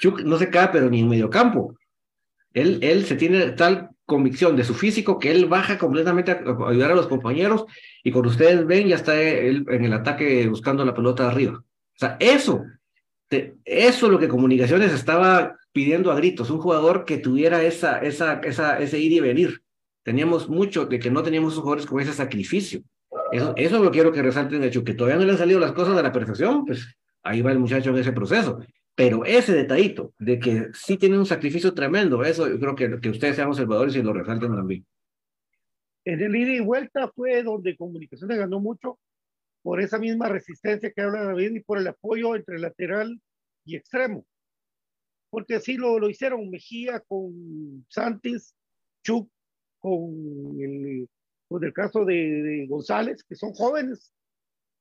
Chuck 0.00 0.20
no 0.20 0.38
se 0.38 0.50
cae, 0.50 0.68
pero 0.72 0.90
ni 0.90 1.00
en 1.00 1.08
medio 1.08 1.30
campo. 1.30 1.76
Él, 2.52 2.78
él 2.82 3.04
se 3.04 3.16
tiene 3.16 3.52
tal 3.52 3.90
convicción 4.06 4.56
de 4.56 4.64
su 4.64 4.74
físico 4.74 5.18
que 5.18 5.30
él 5.30 5.46
baja 5.46 5.78
completamente 5.78 6.32
a, 6.32 6.44
ayudar 6.68 6.92
a 6.92 6.94
los 6.94 7.08
compañeros 7.08 7.64
y 8.02 8.12
cuando 8.12 8.30
ustedes 8.30 8.66
ven 8.66 8.88
ya 8.88 8.96
está 8.96 9.20
él 9.20 9.64
en 9.68 9.84
el 9.84 9.92
ataque 9.92 10.46
buscando 10.48 10.84
la 10.84 10.94
pelota 10.94 11.28
arriba. 11.28 11.54
O 11.54 11.98
sea, 11.98 12.16
eso, 12.20 12.64
eso 13.30 14.06
es 14.06 14.12
lo 14.12 14.18
que 14.18 14.28
Comunicaciones 14.28 14.92
estaba 14.92 15.56
pidiendo 15.74 16.12
a 16.12 16.14
gritos, 16.14 16.50
un 16.50 16.60
jugador 16.60 17.04
que 17.04 17.18
tuviera 17.18 17.64
esa, 17.64 17.98
esa, 17.98 18.34
esa, 18.40 18.78
ese 18.78 19.00
ir 19.00 19.10
y 19.10 19.18
venir. 19.18 19.60
Teníamos 20.04 20.48
mucho 20.48 20.86
de 20.86 21.00
que 21.00 21.10
no 21.10 21.24
teníamos 21.24 21.56
jugadores 21.56 21.84
con 21.84 22.00
ese 22.00 22.12
sacrificio. 22.12 22.82
Eso, 23.32 23.52
eso 23.56 23.82
lo 23.82 23.90
quiero 23.90 24.12
que 24.12 24.22
resalten 24.22 24.60
de 24.60 24.68
hecho, 24.68 24.84
que 24.84 24.94
todavía 24.94 25.18
no 25.18 25.24
le 25.24 25.32
han 25.32 25.38
salido 25.38 25.58
las 25.58 25.72
cosas 25.72 25.98
a 25.98 26.02
la 26.02 26.12
perfección, 26.12 26.64
pues 26.64 26.94
ahí 27.24 27.42
va 27.42 27.50
el 27.50 27.58
muchacho 27.58 27.90
en 27.90 27.98
ese 27.98 28.12
proceso. 28.12 28.60
Pero 28.94 29.24
ese 29.24 29.52
detallito 29.52 30.14
de 30.16 30.38
que 30.38 30.68
sí 30.74 30.96
tiene 30.96 31.18
un 31.18 31.26
sacrificio 31.26 31.74
tremendo, 31.74 32.22
eso 32.22 32.48
yo 32.48 32.60
creo 32.60 32.76
que, 32.76 33.00
que 33.00 33.10
ustedes 33.10 33.34
sean 33.34 33.48
observadores 33.48 33.96
y 33.96 34.02
lo 34.02 34.12
resalten 34.12 34.54
también. 34.54 34.86
En 36.04 36.20
el 36.20 36.36
ida 36.36 36.52
y 36.52 36.60
vuelta 36.60 37.10
fue 37.16 37.42
donde 37.42 37.76
Comunicaciones 37.76 38.38
ganó 38.38 38.60
mucho 38.60 39.00
por 39.62 39.80
esa 39.80 39.98
misma 39.98 40.28
resistencia 40.28 40.92
que 40.92 41.00
habla 41.02 41.24
David 41.24 41.56
y 41.56 41.60
por 41.60 41.78
el 41.78 41.88
apoyo 41.88 42.36
entre 42.36 42.60
lateral 42.60 43.20
y 43.64 43.74
extremo. 43.74 44.24
Porque 45.34 45.56
así 45.56 45.76
lo, 45.76 45.98
lo 45.98 46.08
hicieron 46.08 46.48
Mejía 46.48 47.00
con 47.00 47.84
Santis, 47.88 48.54
Chuck 49.02 49.28
con 49.80 50.60
el, 50.60 51.08
con 51.48 51.64
el 51.64 51.72
caso 51.72 52.04
de, 52.04 52.14
de 52.14 52.66
González, 52.68 53.24
que 53.24 53.34
son 53.34 53.52
jóvenes. 53.52 54.12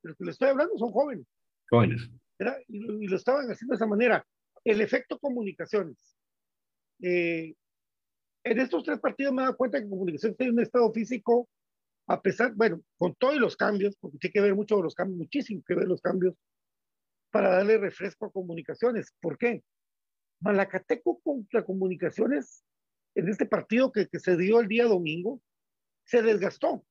Los 0.03 0.15
que 0.15 0.25
le 0.25 0.29
estoy 0.29 0.49
hablando 0.49 0.77
son 0.77 0.91
jóvenes. 0.91 1.25
Jóvenes. 1.71 2.07
Y, 2.67 2.77
lo, 2.77 3.01
y 3.01 3.07
lo 3.07 3.15
estaban 3.15 3.49
haciendo 3.49 3.73
de 3.73 3.77
esa 3.77 3.87
manera. 3.87 4.23
El 4.63 4.81
efecto 4.81 5.17
comunicaciones. 5.17 6.15
Eh, 7.01 7.55
en 8.43 8.59
estos 8.59 8.83
tres 8.83 8.99
partidos 8.99 9.33
me 9.33 9.41
he 9.41 9.45
dado 9.45 9.57
cuenta 9.57 9.81
que 9.81 9.89
comunicaciones 9.89 10.37
tiene 10.37 10.53
un 10.53 10.59
estado 10.59 10.93
físico, 10.93 11.49
a 12.07 12.21
pesar, 12.21 12.53
bueno, 12.53 12.79
con 12.95 13.15
todos 13.15 13.37
los 13.37 13.57
cambios, 13.57 13.95
porque 13.99 14.19
tiene 14.19 14.33
que 14.33 14.41
ver 14.41 14.53
mucho 14.53 14.79
los 14.83 14.93
cambios, 14.93 15.17
muchísimo 15.17 15.63
que 15.65 15.73
ver 15.73 15.87
los 15.87 15.99
cambios, 15.99 16.35
para 17.31 17.49
darle 17.49 17.79
refresco 17.79 18.27
a 18.27 18.31
comunicaciones. 18.31 19.15
¿Por 19.19 19.39
qué? 19.39 19.63
Malacateco 20.43 21.21
contra 21.21 21.63
comunicaciones, 21.63 22.65
en 23.15 23.29
este 23.29 23.45
partido 23.45 23.91
que, 23.91 24.07
se 24.19 24.35
dio 24.35 24.59
el 24.59 24.67
día 24.67 24.85
domingo, 24.85 25.41
se 26.05 26.21
desgastó, 26.21 26.85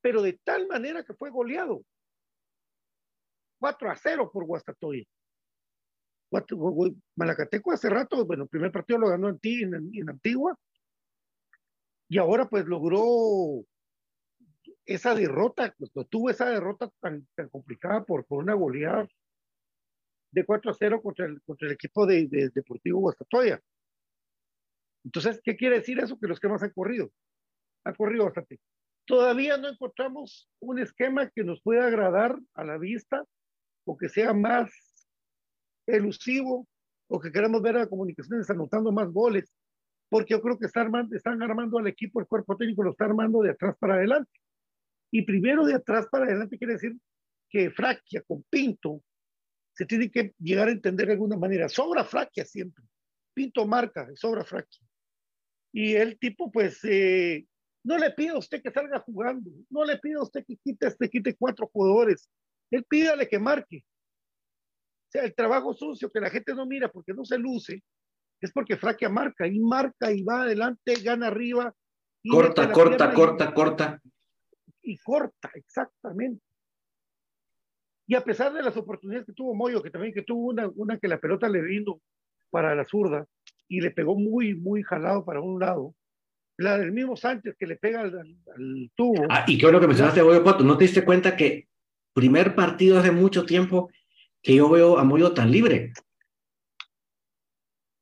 pero 0.00 0.22
de 0.22 0.40
tal 0.42 0.66
manera 0.66 1.04
que 1.04 1.14
fue 1.14 1.30
goleado. 1.30 1.84
4 3.60 3.90
a 3.90 3.96
0 3.96 4.30
por 4.32 4.44
Guastatoya. 4.44 5.04
Malacateco 7.16 7.72
hace 7.72 7.90
rato, 7.90 8.24
bueno, 8.26 8.44
el 8.44 8.48
primer 8.48 8.72
partido 8.72 8.98
lo 8.98 9.08
ganó 9.08 9.28
en, 9.28 9.38
Ti- 9.38 9.62
en, 9.62 9.74
en 9.74 10.10
Antigua 10.10 10.58
y 12.08 12.18
ahora 12.18 12.48
pues 12.48 12.64
logró 12.66 13.64
esa 14.84 15.14
derrota, 15.14 15.74
pues, 15.78 15.92
tuvo 16.08 16.30
esa 16.30 16.48
derrota 16.48 16.90
tan, 17.00 17.28
tan 17.36 17.48
complicada 17.50 18.04
por, 18.04 18.24
por 18.24 18.42
una 18.42 18.54
goleada 18.54 19.08
de 20.32 20.44
4 20.44 20.70
a 20.70 20.74
0 20.74 21.02
contra 21.02 21.26
el, 21.26 21.42
contra 21.42 21.66
el 21.68 21.74
equipo 21.74 22.06
de, 22.06 22.26
de 22.28 22.50
Deportivo 22.50 23.00
Guastatoya. 23.00 23.60
Entonces, 25.04 25.40
¿qué 25.42 25.56
quiere 25.56 25.76
decir 25.76 25.98
eso? 25.98 26.18
Que 26.18 26.26
los 26.26 26.36
esquemas 26.36 26.62
han 26.62 26.70
corrido, 26.70 27.10
han 27.84 27.94
corrido 27.94 28.24
bastante. 28.24 28.60
Todavía 29.06 29.56
no 29.56 29.68
encontramos 29.68 30.48
un 30.60 30.78
esquema 30.78 31.28
que 31.30 31.42
nos 31.42 31.62
pueda 31.62 31.86
agradar 31.86 32.38
a 32.54 32.64
la 32.64 32.78
vista 32.78 33.24
o 33.84 33.96
que 33.96 34.08
sea 34.08 34.32
más 34.34 34.70
elusivo 35.86 36.68
o 37.08 37.18
que 37.18 37.32
queramos 37.32 37.60
ver 37.62 37.76
a 37.76 37.88
comunicaciones 37.88 38.48
anotando 38.50 38.92
más 38.92 39.10
goles, 39.10 39.52
porque 40.08 40.34
yo 40.34 40.40
creo 40.40 40.58
que 40.58 40.66
está 40.66 40.82
armando, 40.82 41.16
están 41.16 41.42
armando 41.42 41.78
al 41.78 41.88
equipo, 41.88 42.20
el 42.20 42.26
cuerpo 42.26 42.56
técnico 42.56 42.84
lo 42.84 42.90
está 42.92 43.06
armando 43.06 43.42
de 43.42 43.50
atrás 43.50 43.76
para 43.78 43.94
adelante. 43.94 44.30
Y 45.10 45.22
primero 45.22 45.64
de 45.64 45.74
atrás 45.74 46.06
para 46.10 46.26
adelante 46.26 46.56
quiere 46.56 46.74
decir 46.74 46.96
que 47.48 47.70
Fraquia 47.70 48.22
con 48.22 48.44
Pinto 48.44 49.02
se 49.80 49.86
tiene 49.86 50.10
que 50.10 50.34
llegar 50.38 50.68
a 50.68 50.72
entender 50.72 51.06
de 51.06 51.14
alguna 51.14 51.38
manera. 51.38 51.66
Sobra 51.66 52.04
Fraquia 52.04 52.44
siempre. 52.44 52.84
Pinto 53.32 53.66
marca, 53.66 54.06
sobra 54.14 54.44
Fraquia. 54.44 54.86
Y 55.72 55.94
el 55.94 56.18
tipo, 56.18 56.52
pues, 56.52 56.80
eh, 56.84 57.46
no 57.82 57.96
le 57.96 58.10
pide 58.10 58.28
a 58.32 58.36
usted 58.36 58.60
que 58.62 58.70
salga 58.70 59.00
jugando, 59.00 59.50
no 59.70 59.86
le 59.86 59.96
pide 59.96 60.16
a 60.16 60.22
usted 60.22 60.44
que 60.46 60.58
quite, 60.58 60.88
este, 60.88 61.08
quite 61.08 61.34
cuatro 61.34 61.66
jugadores, 61.72 62.28
él 62.70 62.84
pídale 62.84 63.26
que 63.26 63.38
marque. 63.38 63.78
O 63.78 65.10
sea, 65.12 65.24
el 65.24 65.34
trabajo 65.34 65.72
sucio 65.72 66.10
que 66.10 66.20
la 66.20 66.28
gente 66.28 66.54
no 66.54 66.66
mira 66.66 66.92
porque 66.92 67.14
no 67.14 67.24
se 67.24 67.38
luce, 67.38 67.82
es 68.38 68.52
porque 68.52 68.76
Fraquia 68.76 69.08
marca 69.08 69.46
y 69.46 69.60
marca 69.60 70.12
y 70.12 70.22
va 70.22 70.42
adelante, 70.42 70.92
gana 71.02 71.28
arriba. 71.28 71.74
y 72.22 72.28
Corta, 72.28 72.70
corta, 72.70 73.10
y- 73.10 73.14
corta, 73.14 73.54
corta. 73.54 74.00
y 74.82 74.98
corta, 74.98 75.50
exactamente. 75.54 76.44
Y 78.10 78.16
a 78.16 78.24
pesar 78.24 78.52
de 78.52 78.60
las 78.60 78.76
oportunidades 78.76 79.24
que 79.24 79.32
tuvo 79.32 79.54
Moyo, 79.54 79.80
que 79.80 79.90
también 79.90 80.12
que 80.12 80.22
tuvo 80.22 80.48
una, 80.48 80.68
una 80.74 80.98
que 80.98 81.06
la 81.06 81.20
pelota 81.20 81.48
le 81.48 81.62
vino 81.62 82.00
para 82.50 82.74
la 82.74 82.84
zurda 82.84 83.24
y 83.68 83.80
le 83.80 83.92
pegó 83.92 84.16
muy, 84.16 84.56
muy 84.56 84.82
jalado 84.82 85.24
para 85.24 85.40
un 85.40 85.60
lado, 85.60 85.94
la 86.58 86.76
del 86.76 86.90
mismo 86.90 87.16
Sánchez 87.16 87.54
que 87.56 87.68
le 87.68 87.76
pega 87.76 88.00
al, 88.00 88.12
al- 88.16 88.90
tubo. 88.96 89.28
Ah, 89.30 89.44
y 89.46 89.56
qué 89.56 89.66
bueno 89.66 89.78
que 89.78 89.86
mencionaste 89.86 90.18
a 90.18 90.24
Moyo 90.24 90.42
Pato. 90.42 90.64
¿No 90.64 90.76
te 90.76 90.86
diste 90.86 91.04
cuenta 91.04 91.36
que 91.36 91.68
primer 92.12 92.56
partido 92.56 92.98
hace 92.98 93.12
mucho 93.12 93.46
tiempo 93.46 93.92
que 94.42 94.56
yo 94.56 94.68
veo 94.68 94.98
a 94.98 95.04
Moyo 95.04 95.32
tan 95.32 95.52
libre? 95.52 95.92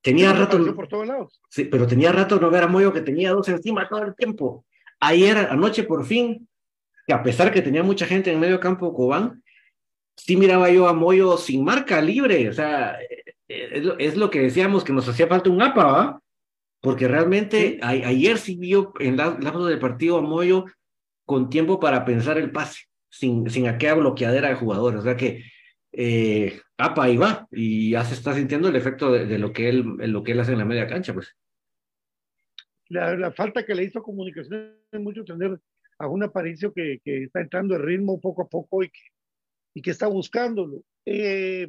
Tenía 0.00 0.32
rato, 0.32 0.56
apareció 0.56 0.74
por 0.74 0.88
todos 0.88 1.06
lados. 1.06 1.38
sí, 1.50 1.64
pero 1.64 1.86
tenía 1.86 2.12
rato 2.12 2.40
no 2.40 2.48
ver 2.48 2.62
a 2.62 2.66
Moyo 2.66 2.94
que 2.94 3.02
tenía 3.02 3.32
dos 3.32 3.46
encima 3.50 3.86
todo 3.90 4.04
el 4.04 4.14
tiempo. 4.14 4.64
Ayer, 5.00 5.36
anoche 5.36 5.82
por 5.84 6.06
fin, 6.06 6.48
que 7.06 7.12
a 7.12 7.22
pesar 7.22 7.52
que 7.52 7.60
tenía 7.60 7.82
mucha 7.82 8.06
gente 8.06 8.30
en 8.30 8.36
el 8.36 8.40
medio 8.40 8.58
campo 8.58 8.94
Cobán, 8.94 9.42
sí 10.18 10.36
miraba 10.36 10.68
yo 10.70 10.88
a 10.88 10.92
Moyo 10.92 11.36
sin 11.38 11.64
marca, 11.64 12.02
libre. 12.02 12.48
O 12.48 12.52
sea, 12.52 13.00
eh, 13.00 13.22
eh, 13.48 13.68
es 13.72 13.84
lo, 13.84 13.98
es 13.98 14.16
lo 14.16 14.28
que 14.30 14.40
decíamos 14.40 14.84
que 14.84 14.92
nos 14.92 15.08
hacía 15.08 15.26
falta 15.28 15.48
un 15.48 15.62
APA, 15.62 15.84
¿va? 15.84 16.22
Porque 16.80 17.08
realmente 17.08 17.78
a- 17.82 17.90
ayer 17.90 18.36
sí 18.38 18.56
vio 18.56 18.92
en 19.00 19.16
la, 19.16 19.38
lapso 19.40 19.64
del 19.66 19.78
partido 19.78 20.18
a 20.18 20.22
Moyo 20.22 20.66
con 21.24 21.48
tiempo 21.48 21.78
para 21.80 22.04
pensar 22.04 22.36
el 22.38 22.50
pase, 22.50 22.84
sin, 23.10 23.48
sin 23.48 23.68
aquella 23.68 23.94
bloqueadera 23.94 24.48
de 24.48 24.54
jugadores. 24.56 25.00
O 25.00 25.02
sea 25.02 25.16
que 25.16 25.44
eh, 25.92 26.60
apa 26.76 27.04
ahí 27.04 27.16
va, 27.16 27.46
y 27.50 27.90
ya 27.92 28.04
se 28.04 28.14
está 28.14 28.34
sintiendo 28.34 28.68
el 28.68 28.76
efecto 28.76 29.10
de, 29.12 29.26
de 29.26 29.38
lo, 29.38 29.52
que 29.52 29.68
él, 29.70 29.82
lo 29.98 30.22
que 30.22 30.32
él 30.32 30.40
hace 30.40 30.52
en 30.52 30.58
la 30.58 30.64
media 30.64 30.86
cancha, 30.86 31.14
pues. 31.14 31.34
La, 32.90 33.14
la 33.16 33.32
falta 33.32 33.64
que 33.64 33.74
le 33.74 33.84
hizo 33.84 34.02
comunicación 34.02 34.74
es 34.90 35.00
mucho 35.00 35.24
tener 35.24 35.58
a 35.98 36.06
un 36.06 36.22
Aparicio 36.22 36.72
que, 36.72 37.00
que 37.04 37.24
está 37.24 37.40
entrando 37.40 37.74
en 37.76 37.82
ritmo 37.82 38.20
poco 38.20 38.42
a 38.42 38.48
poco 38.48 38.82
y 38.82 38.88
que, 38.88 39.00
y 39.74 39.82
que 39.82 39.90
está 39.90 40.06
buscándolo. 40.06 40.82
Eh, 41.04 41.68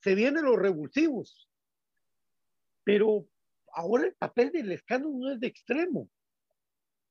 se 0.00 0.14
vienen 0.14 0.44
los 0.44 0.58
revulsivos, 0.58 1.48
pero 2.84 3.26
ahora 3.72 4.06
el 4.06 4.14
papel 4.14 4.50
del 4.50 4.72
escano 4.72 5.10
no 5.10 5.32
es 5.32 5.40
de 5.40 5.46
extremo. 5.46 6.08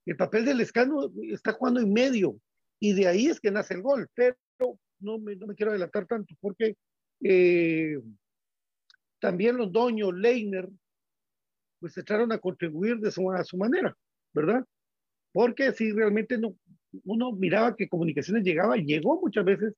El 0.05 0.17
papel 0.17 0.45
del 0.45 0.61
escano 0.61 1.11
está 1.31 1.53
jugando 1.53 1.79
en 1.79 1.93
medio 1.93 2.39
y 2.79 2.93
de 2.93 3.07
ahí 3.07 3.27
es 3.27 3.39
que 3.39 3.51
nace 3.51 3.75
el 3.75 3.81
gol. 3.81 4.09
Pero 4.13 4.35
no 4.99 5.19
me, 5.19 5.35
no 5.35 5.47
me 5.47 5.55
quiero 5.55 5.71
adelantar 5.71 6.05
tanto 6.07 6.35
porque 6.39 6.75
eh, 7.23 7.99
también 9.19 9.57
los 9.57 9.71
doños, 9.71 10.13
Leiner, 10.13 10.67
pues 11.79 11.97
echaron 11.97 12.31
a 12.31 12.39
contribuir 12.39 12.97
de 12.97 13.11
su, 13.11 13.31
a 13.31 13.43
su 13.43 13.57
manera, 13.57 13.95
¿verdad? 14.33 14.65
Porque 15.31 15.71
si 15.71 15.91
realmente 15.91 16.37
no, 16.37 16.55
uno 17.03 17.31
miraba 17.31 17.75
que 17.75 17.89
comunicaciones 17.89 18.43
llegaba, 18.43 18.75
llegó 18.75 19.19
muchas 19.19 19.45
veces, 19.45 19.73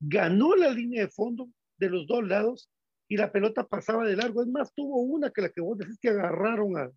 ganó 0.00 0.54
la 0.54 0.70
línea 0.70 1.02
de 1.02 1.10
fondo 1.10 1.48
de 1.78 1.90
los 1.90 2.06
dos 2.06 2.26
lados 2.26 2.70
y 3.08 3.16
la 3.16 3.32
pelota 3.32 3.66
pasaba 3.66 4.06
de 4.06 4.16
largo. 4.16 4.42
Es 4.42 4.48
más, 4.48 4.72
tuvo 4.74 5.00
una 5.02 5.30
que 5.30 5.42
la 5.42 5.48
que 5.50 5.60
vos 5.60 5.78
decís 5.78 5.98
que 6.00 6.10
agarraron 6.10 6.76
a, 6.76 6.90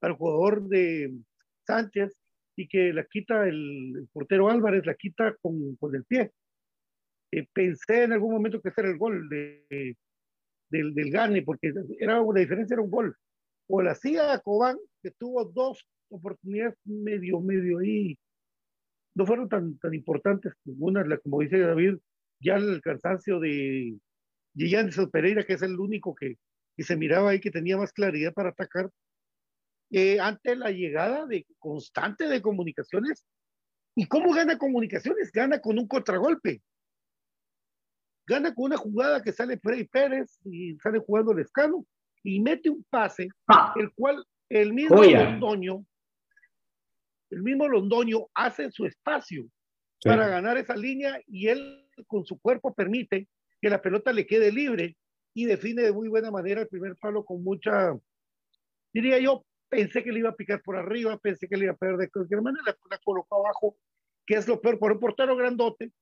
al 0.00 0.12
jugador 0.12 0.68
de 0.68 1.12
Sánchez 1.66 2.14
y 2.56 2.68
que 2.68 2.92
la 2.92 3.04
quita 3.04 3.46
el, 3.46 4.08
portero 4.12 4.48
Álvarez, 4.48 4.86
la 4.86 4.94
quita 4.94 5.36
con, 5.40 5.76
con 5.76 5.94
el 5.94 6.04
pie. 6.04 6.32
Eh, 7.30 7.46
pensé 7.52 8.04
en 8.04 8.12
algún 8.12 8.32
momento 8.32 8.60
que 8.60 8.68
ese 8.68 8.82
era 8.82 8.90
el 8.90 8.98
gol 8.98 9.28
de, 9.28 9.96
del, 10.68 10.94
del 10.94 11.10
Gane, 11.10 11.42
porque 11.42 11.72
era 11.98 12.20
una 12.20 12.40
diferencia, 12.40 12.74
era 12.74 12.82
un 12.82 12.90
gol. 12.90 13.16
O 13.68 13.80
la 13.80 13.92
hacía 13.92 14.38
Cobán, 14.40 14.76
que 15.02 15.10
tuvo 15.12 15.44
dos 15.44 15.86
oportunidades 16.10 16.76
medio, 16.84 17.40
medio 17.40 17.78
ahí, 17.78 18.18
no 19.14 19.26
fueron 19.26 19.48
tan, 19.48 19.78
tan 19.78 19.94
importantes. 19.94 20.54
Una, 20.64 21.04
como 21.18 21.40
dice 21.40 21.58
David, 21.58 21.96
ya 22.40 22.56
el 22.56 22.80
cansancio 22.80 23.38
de 23.40 23.96
Gillian 24.54 24.90
Pereira, 25.10 25.44
que 25.44 25.54
es 25.54 25.62
el 25.62 25.78
único 25.78 26.14
que, 26.14 26.36
que, 26.76 26.82
se 26.82 26.96
miraba 26.96 27.30
ahí, 27.30 27.40
que 27.40 27.50
tenía 27.50 27.76
más 27.76 27.92
claridad 27.92 28.32
para 28.32 28.50
atacar, 28.50 28.90
eh, 29.90 30.18
ante 30.20 30.56
la 30.56 30.70
llegada 30.70 31.26
de 31.26 31.46
constante 31.58 32.28
de 32.28 32.40
comunicaciones. 32.40 33.24
¿Y 33.94 34.06
cómo 34.06 34.32
gana 34.32 34.56
comunicaciones? 34.56 35.30
Gana 35.32 35.60
con 35.60 35.78
un 35.78 35.86
contragolpe. 35.86 36.62
Gana 38.26 38.54
con 38.54 38.66
una 38.66 38.78
jugada 38.78 39.22
que 39.22 39.32
sale 39.32 39.58
Freddy 39.58 39.84
Pérez 39.84 40.38
y 40.44 40.76
sale 40.78 41.00
jugando 41.00 41.32
el 41.32 41.40
escano 41.40 41.84
y 42.22 42.40
mete 42.40 42.70
un 42.70 42.84
pase, 42.88 43.28
ah. 43.48 43.74
el 43.76 43.92
cual 43.92 44.24
el 44.48 44.72
mismo 44.72 45.02
Londoño, 45.02 45.84
el 47.32 47.42
mismo 47.42 47.68
Londoño 47.68 48.26
hace 48.34 48.70
su 48.70 48.86
espacio 48.86 49.46
para 50.04 50.28
ganar 50.28 50.56
esa 50.58 50.76
línea 50.76 51.20
y 51.26 51.48
él 51.48 51.88
con 52.06 52.24
su 52.24 52.40
cuerpo 52.40 52.74
permite 52.74 53.28
que 53.60 53.70
la 53.70 53.80
pelota 53.80 54.12
le 54.12 54.26
quede 54.26 54.50
libre 54.50 54.96
y 55.34 55.46
define 55.46 55.82
de 55.82 55.92
muy 55.92 56.08
buena 56.08 56.30
manera 56.30 56.62
el 56.62 56.68
primer 56.68 56.96
palo 56.96 57.24
con 57.24 57.42
mucha, 57.42 57.96
diría 58.92 59.18
yo, 59.18 59.44
pensé 59.68 60.02
que 60.02 60.12
le 60.12 60.18
iba 60.18 60.30
a 60.30 60.36
picar 60.36 60.60
por 60.62 60.76
arriba, 60.76 61.16
pensé 61.18 61.48
que 61.48 61.56
le 61.56 61.64
iba 61.64 61.72
a 61.72 61.76
perder 61.76 61.96
de 61.98 62.10
cualquier 62.10 62.42
manera, 62.42 62.64
la, 62.66 62.76
la 62.90 62.98
colocó 62.98 63.36
abajo, 63.36 63.76
que 64.26 64.34
es 64.34 64.46
lo 64.46 64.60
peor, 64.60 64.78
por 64.78 64.92
un 64.92 65.00
portero 65.00 65.36
grandote, 65.36 65.92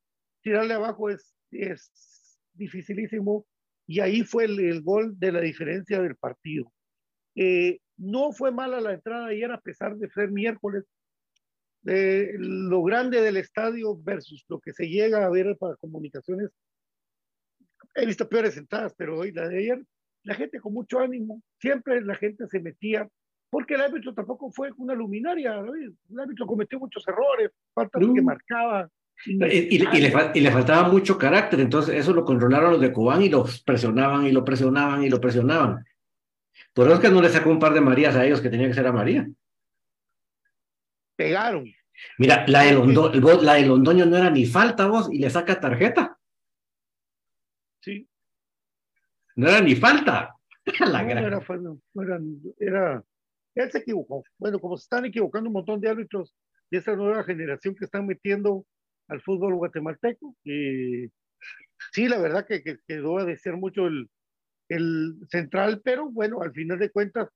tirarle 0.42 0.74
abajo 0.74 1.10
es, 1.10 1.34
es 1.50 2.40
dificilísimo 2.54 3.46
y 3.86 4.00
ahí 4.00 4.22
fue 4.22 4.44
el, 4.44 4.82
gol 4.82 5.18
de 5.18 5.32
la 5.32 5.40
diferencia 5.40 6.00
del 6.00 6.16
partido. 6.16 6.72
Eh, 7.34 7.80
no 7.96 8.32
fue 8.32 8.50
mala 8.50 8.80
la 8.80 8.94
entrada 8.94 9.26
ayer 9.26 9.50
a 9.50 9.60
pesar 9.60 9.96
de 9.96 10.08
ser 10.10 10.30
miércoles, 10.30 10.84
de 11.82 12.34
lo 12.38 12.82
grande 12.82 13.22
del 13.22 13.36
estadio 13.36 13.96
versus 13.96 14.44
lo 14.48 14.60
que 14.60 14.72
se 14.72 14.88
llega 14.88 15.24
a 15.24 15.30
ver 15.30 15.56
para 15.58 15.76
comunicaciones 15.76 16.50
he 17.94 18.06
visto 18.06 18.28
peores 18.28 18.56
entradas, 18.56 18.94
pero 18.96 19.18
hoy 19.18 19.32
la 19.32 19.48
de 19.48 19.58
ayer, 19.58 19.82
la 20.24 20.34
gente 20.34 20.60
con 20.60 20.72
mucho 20.72 21.00
ánimo, 21.00 21.42
siempre 21.58 22.00
la 22.02 22.14
gente 22.14 22.46
se 22.48 22.60
metía, 22.60 23.08
porque 23.50 23.74
el 23.74 23.80
árbitro 23.80 24.14
tampoco 24.14 24.50
fue 24.50 24.70
una 24.76 24.94
luminaria, 24.94 25.58
el 25.58 26.20
árbitro 26.20 26.46
cometió 26.46 26.78
muchos 26.78 27.06
errores, 27.08 27.50
falta 27.74 27.98
lo 27.98 28.14
que 28.14 28.22
marcaba. 28.22 28.88
Y, 29.26 29.78
le, 29.78 30.50
faltaba 30.50 30.88
mucho 30.88 31.18
carácter, 31.18 31.60
entonces 31.60 31.94
eso 31.94 32.14
lo 32.14 32.24
controlaron 32.24 32.72
los 32.72 32.80
de 32.80 32.92
Cobán 32.92 33.20
y 33.20 33.28
los 33.28 33.62
presionaban 33.62 34.26
y 34.26 34.32
lo 34.32 34.44
presionaban 34.44 35.04
y 35.04 35.10
lo 35.10 35.20
presionaban. 35.20 35.84
Por 36.72 36.86
eso 36.86 36.94
es 36.94 37.00
que 37.00 37.10
no 37.10 37.20
le 37.20 37.28
sacó 37.28 37.50
un 37.50 37.58
par 37.58 37.74
de 37.74 37.82
Marías 37.82 38.16
a 38.16 38.24
ellos 38.24 38.40
que 38.40 38.48
tenía 38.48 38.68
que 38.68 38.74
ser 38.74 38.86
a 38.86 38.92
María. 38.92 39.28
Pegaron. 41.20 41.70
Mira, 42.16 42.46
la 42.48 42.62
de, 42.62 43.42
la 43.42 43.54
de 43.54 43.66
Londoño 43.66 44.06
no 44.06 44.16
era 44.16 44.30
ni 44.30 44.46
falta 44.46 44.86
vos 44.86 45.12
y 45.12 45.18
le 45.18 45.28
saca 45.28 45.60
tarjeta. 45.60 46.18
Sí. 47.82 48.08
No 49.36 49.50
era 49.50 49.60
ni 49.60 49.76
falta. 49.76 50.34
La 50.80 51.02
no, 51.02 51.10
era, 51.10 51.40
era, 51.94 52.20
era, 52.58 53.04
él 53.54 53.70
se 53.70 53.78
equivocó. 53.78 54.24
Bueno, 54.38 54.58
como 54.60 54.78
se 54.78 54.84
están 54.84 55.04
equivocando 55.04 55.50
un 55.50 55.54
montón 55.54 55.78
de 55.78 55.90
árbitros 55.90 56.34
de 56.70 56.78
esa 56.78 56.96
nueva 56.96 57.22
generación 57.22 57.74
que 57.74 57.84
están 57.84 58.06
metiendo 58.06 58.64
al 59.08 59.20
fútbol 59.20 59.56
guatemalteco, 59.56 60.34
y 60.42 61.06
sí, 61.92 62.08
la 62.08 62.18
verdad 62.18 62.46
que, 62.46 62.62
quedó 62.86 63.18
a 63.18 63.26
desear 63.26 63.58
mucho 63.58 63.86
el, 63.88 64.08
el 64.70 65.16
central, 65.28 65.82
pero 65.84 66.10
bueno, 66.10 66.40
al 66.40 66.52
final 66.52 66.78
de 66.78 66.90
cuentas, 66.90 67.28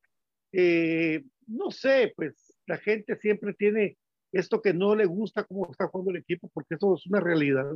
eh, 0.53 1.23
no 1.49 1.71
sé, 1.71 2.15
pues 2.17 2.54
la 2.67 2.79
gente 2.79 3.17
siempre 3.17 3.55
tiene 3.55 3.97
esto 4.33 4.61
que 4.61 4.75
no 4.75 4.95
le 4.95 5.07
gusta 5.07 5.45
cómo 5.45 5.71
está 5.71 5.87
jugando 5.87 6.11
el 6.11 6.19
equipo, 6.19 6.51
porque 6.53 6.75
eso 6.75 6.95
es 6.95 7.07
una 7.07 7.21
realidad. 7.21 7.67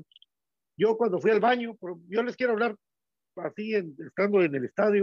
Yo 0.77 0.97
cuando 0.97 1.21
fui 1.21 1.31
al 1.31 1.41
baño, 1.41 1.77
yo 2.09 2.23
les 2.23 2.37
quiero 2.37 2.53
hablar 2.53 2.77
así, 3.37 3.75
estando 3.75 4.43
en 4.43 4.55
el 4.55 4.65
estadio, 4.65 5.03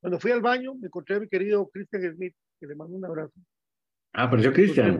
cuando 0.00 0.18
fui 0.18 0.30
al 0.30 0.40
baño 0.40 0.74
me 0.74 0.86
encontré 0.86 1.16
a 1.16 1.20
mi 1.20 1.28
querido 1.28 1.68
Christian 1.70 2.14
Smith, 2.14 2.34
que 2.58 2.66
le 2.66 2.74
mando 2.74 2.96
un 2.96 3.04
abrazo. 3.04 3.32
Ah, 4.12 4.28
pero 4.28 4.42
yo 4.42 4.52
Cristian. 4.52 4.98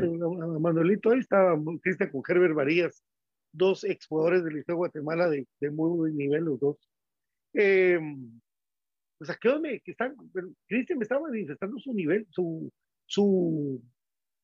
Manuelito, 0.61 1.11
ahí 1.11 1.21
estaba 1.21 1.59
Cristian 1.83 2.11
con 2.11 2.23
Herbert 2.27 2.55
Varías, 2.55 3.03
dos 3.53 3.85
exjugadores 3.85 4.45
del 4.45 4.55
Liceo 4.55 4.77
Guatemala 4.77 5.29
de, 5.29 5.47
de, 5.61 5.71
muy 5.71 5.97
buen 5.97 6.17
nivel, 6.17 6.45
los 6.45 6.61
dos. 6.61 6.77
Eh, 7.55 7.99
aquí 9.29 9.49
me, 9.61 9.81
que 9.81 9.91
están, 9.91 10.15
Cristian 10.69 10.99
me 10.99 11.03
estaba 11.03 11.23
manifestando 11.23 11.79
su 11.79 11.93
nivel, 11.93 12.27
su, 12.31 12.71
su 13.07 13.83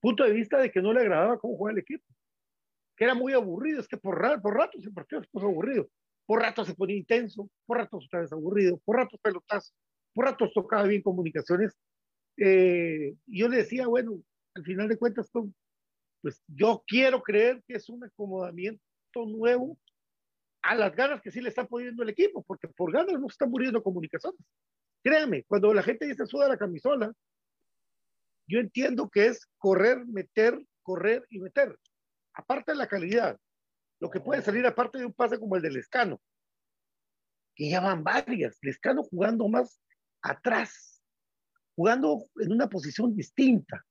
punto 0.06 0.24
de 0.24 0.32
vista 0.32 0.58
de 0.58 0.70
que 0.70 0.80
no 0.80 0.92
le 0.92 1.00
agradaba 1.00 1.38
cómo 1.38 1.56
juega 1.56 1.72
el 1.72 1.78
equipo 1.80 2.04
que 2.96 3.04
era 3.04 3.14
muy 3.14 3.32
aburrido, 3.32 3.80
es 3.80 3.88
que 3.88 3.96
por, 3.96 4.18
por 4.40 4.54
ratos 4.54 4.84
el 4.84 4.92
partido 4.92 5.22
se 5.22 5.28
puso 5.28 5.46
aburrido, 5.46 5.88
por 6.24 6.40
ratos 6.40 6.66
se 6.66 6.74
ponía 6.74 6.96
intenso, 6.96 7.50
por 7.66 7.78
ratos 7.78 8.06
otra 8.06 8.20
vez 8.20 8.32
aburrido, 8.32 8.80
por 8.84 8.96
ratos 8.96 9.20
pelotazo, 9.20 9.74
por 10.14 10.24
ratos 10.24 10.52
tocaba 10.54 10.84
bien 10.84 11.02
comunicaciones. 11.02 11.76
Eh, 12.38 13.14
y 13.26 13.38
yo 13.38 13.48
le 13.48 13.58
decía, 13.58 13.86
bueno, 13.86 14.22
al 14.54 14.64
final 14.64 14.88
de 14.88 14.96
cuentas, 14.96 15.30
pues 16.22 16.42
yo 16.46 16.82
quiero 16.86 17.22
creer 17.22 17.62
que 17.66 17.74
es 17.74 17.88
un 17.88 18.02
acomodamiento 18.02 18.80
nuevo 19.26 19.78
a 20.62 20.74
las 20.74 20.96
ganas 20.96 21.20
que 21.20 21.30
sí 21.30 21.40
le 21.40 21.50
está 21.50 21.66
poniendo 21.66 22.02
el 22.02 22.08
equipo, 22.08 22.42
porque 22.44 22.68
por 22.68 22.92
ganas 22.92 23.20
no 23.20 23.26
están 23.26 23.50
muriendo 23.50 23.82
comunicaciones. 23.82 24.40
Créame, 25.02 25.44
cuando 25.44 25.72
la 25.74 25.82
gente 25.82 26.06
dice 26.06 26.26
suda 26.26 26.48
la 26.48 26.56
camisola, 26.56 27.12
yo 28.48 28.60
entiendo 28.60 29.08
que 29.08 29.26
es 29.26 29.46
correr, 29.58 30.06
meter, 30.06 30.60
correr 30.82 31.26
y 31.30 31.40
meter 31.40 31.76
aparte 32.36 32.72
de 32.72 32.78
la 32.78 32.86
calidad, 32.86 33.38
lo 33.98 34.10
que 34.10 34.20
puede 34.20 34.42
salir 34.42 34.66
aparte 34.66 34.98
de 34.98 35.06
un 35.06 35.12
pase 35.12 35.38
como 35.38 35.56
el 35.56 35.62
del 35.62 35.78
Escano, 35.78 36.20
que 37.54 37.70
ya 37.70 37.80
van 37.80 38.04
varias, 38.04 38.58
el 38.62 38.70
Escano 38.70 39.02
jugando 39.02 39.48
más 39.48 39.80
atrás, 40.22 41.02
jugando 41.74 42.24
en 42.36 42.52
una 42.52 42.68
posición 42.68 43.16
distinta, 43.16 43.84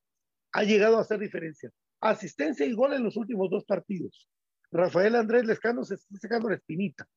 ha 0.53 0.63
llegado 0.63 0.97
a 0.97 1.01
hacer 1.01 1.19
diferencia. 1.19 1.71
Asistencia 1.99 2.65
y 2.65 2.73
gol 2.73 2.93
en 2.93 3.03
los 3.03 3.17
últimos 3.17 3.49
dos 3.49 3.65
partidos. 3.65 4.29
Rafael 4.71 5.15
Andrés 5.15 5.45
Lescano 5.45 5.83
se 5.83 5.95
está 5.95 6.15
sacando 6.19 6.49
la 6.49 6.55
espinita. 6.55 7.07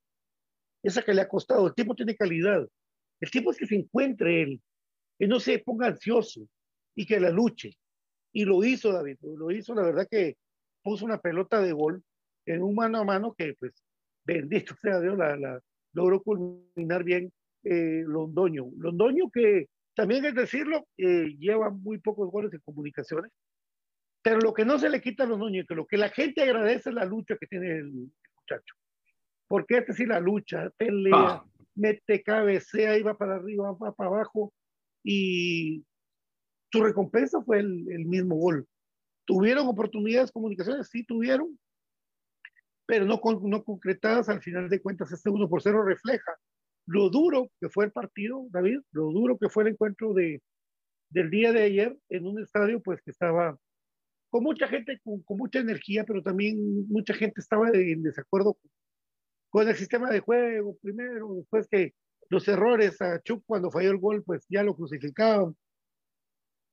Esa 0.82 1.02
que 1.02 1.12
le 1.12 1.20
ha 1.20 1.28
costado. 1.28 1.66
El 1.66 1.74
tiempo 1.74 1.94
tiene 1.94 2.16
calidad. 2.16 2.66
El 3.20 3.30
tiempo 3.30 3.50
es 3.50 3.58
que 3.58 3.66
se 3.66 3.76
encuentre 3.76 4.42
él, 4.42 4.62
que 5.18 5.26
no 5.26 5.40
se 5.40 5.58
ponga 5.58 5.88
ansioso 5.88 6.48
y 6.98 7.06
que 7.06 7.20
la 7.20 7.30
luche. 7.30 7.70
Y 8.32 8.44
lo 8.44 8.64
hizo 8.64 8.92
David, 8.92 9.18
lo 9.22 9.52
hizo, 9.52 9.72
la 9.72 9.82
verdad 9.82 10.08
que 10.10 10.36
puso 10.82 11.04
una 11.04 11.18
pelota 11.18 11.60
de 11.62 11.72
gol 11.72 12.02
en 12.44 12.60
un 12.60 12.74
mano 12.74 12.98
a 12.98 13.04
mano 13.04 13.34
que, 13.38 13.54
pues, 13.54 13.72
bendito 14.26 14.74
sea 14.82 15.00
Dios, 15.00 15.16
la, 15.16 15.36
la 15.36 15.60
logró 15.92 16.20
culminar 16.20 17.04
bien 17.04 17.32
eh, 17.62 18.02
Londoño. 18.04 18.70
Londoño 18.76 19.30
que 19.30 19.68
también 19.94 20.24
es 20.24 20.34
decirlo, 20.34 20.88
eh, 20.96 21.36
lleva 21.38 21.70
muy 21.70 21.98
pocos 21.98 22.30
goles 22.32 22.52
en 22.52 22.60
comunicaciones, 22.64 23.30
pero 24.20 24.40
lo 24.40 24.52
que 24.52 24.64
no 24.64 24.76
se 24.76 24.90
le 24.90 25.00
quita 25.00 25.22
a 25.22 25.26
Londoño, 25.26 25.64
que 25.68 25.76
lo 25.76 25.86
que 25.86 25.98
la 25.98 26.08
gente 26.08 26.42
agradece 26.42 26.88
es 26.88 26.96
la 26.96 27.04
lucha 27.04 27.36
que 27.38 27.46
tiene 27.46 27.76
el 27.76 27.92
muchacho. 27.92 28.74
Porque 29.46 29.78
este 29.78 29.92
sí 29.92 30.04
la 30.04 30.18
lucha, 30.18 30.68
pelea, 30.76 31.14
ah. 31.14 31.44
mete, 31.76 32.24
cabecea, 32.24 32.98
iba 32.98 33.16
para 33.16 33.36
arriba, 33.36 33.70
va 33.70 33.94
para 33.94 34.10
abajo, 34.10 34.52
y 35.04 35.84
su 36.70 36.82
recompensa 36.82 37.42
fue 37.42 37.60
el, 37.60 37.90
el 37.90 38.04
mismo 38.04 38.36
gol. 38.36 38.66
¿Tuvieron 39.26 39.66
oportunidades 39.68 40.28
de 40.28 40.32
comunicaciones? 40.32 40.88
Sí, 40.88 41.04
tuvieron, 41.04 41.58
pero 42.86 43.04
no, 43.04 43.20
no 43.42 43.64
concretadas. 43.64 44.28
Al 44.28 44.42
final 44.42 44.68
de 44.68 44.80
cuentas, 44.80 45.12
este 45.12 45.30
1 45.30 45.48
por 45.48 45.62
0 45.62 45.82
refleja 45.82 46.36
lo 46.88 47.10
duro 47.10 47.50
que 47.60 47.68
fue 47.68 47.84
el 47.84 47.92
partido, 47.92 48.46
David, 48.50 48.80
lo 48.92 49.12
duro 49.12 49.36
que 49.36 49.50
fue 49.50 49.64
el 49.64 49.70
encuentro 49.70 50.14
de, 50.14 50.42
del 51.10 51.30
día 51.30 51.52
de 51.52 51.62
ayer 51.62 51.98
en 52.08 52.26
un 52.26 52.42
estadio 52.42 52.80
pues 52.82 53.02
que 53.02 53.10
estaba 53.10 53.58
con 54.30 54.42
mucha 54.42 54.68
gente, 54.68 54.98
con, 55.04 55.22
con 55.22 55.36
mucha 55.36 55.58
energía, 55.58 56.04
pero 56.04 56.22
también 56.22 56.88
mucha 56.88 57.12
gente 57.12 57.40
estaba 57.40 57.68
en 57.70 58.02
desacuerdo 58.02 58.56
con 59.50 59.68
el 59.68 59.76
sistema 59.76 60.10
de 60.10 60.20
juego 60.20 60.78
primero, 60.80 61.34
después 61.34 61.68
que 61.68 61.94
los 62.30 62.48
errores 62.48 63.00
a 63.02 63.20
Chuck 63.22 63.42
cuando 63.46 63.70
falló 63.70 63.90
el 63.90 63.98
gol, 63.98 64.22
pues 64.24 64.46
ya 64.48 64.62
lo 64.62 64.74
crucificaban. 64.74 65.54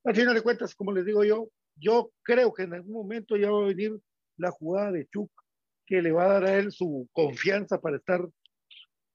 Al 0.05 0.15
final 0.15 0.35
de 0.35 0.41
cuentas, 0.41 0.75
como 0.75 0.91
les 0.91 1.03
digo 1.03 1.23
yo, 1.23 1.49
yo 1.75 2.11
creo 2.21 2.53
que 2.53 2.63
en 2.63 2.73
algún 2.73 2.93
momento 2.93 3.35
ya 3.37 3.49
va 3.49 3.63
a 3.63 3.67
venir 3.67 3.99
la 4.37 4.51
jugada 4.51 4.91
de 4.91 5.07
Chuck 5.07 5.31
que 5.85 6.01
le 6.01 6.11
va 6.11 6.25
a 6.25 6.33
dar 6.33 6.45
a 6.45 6.57
él 6.57 6.71
su 6.71 7.09
confianza 7.11 7.81
para 7.81 7.97
estar 7.97 8.21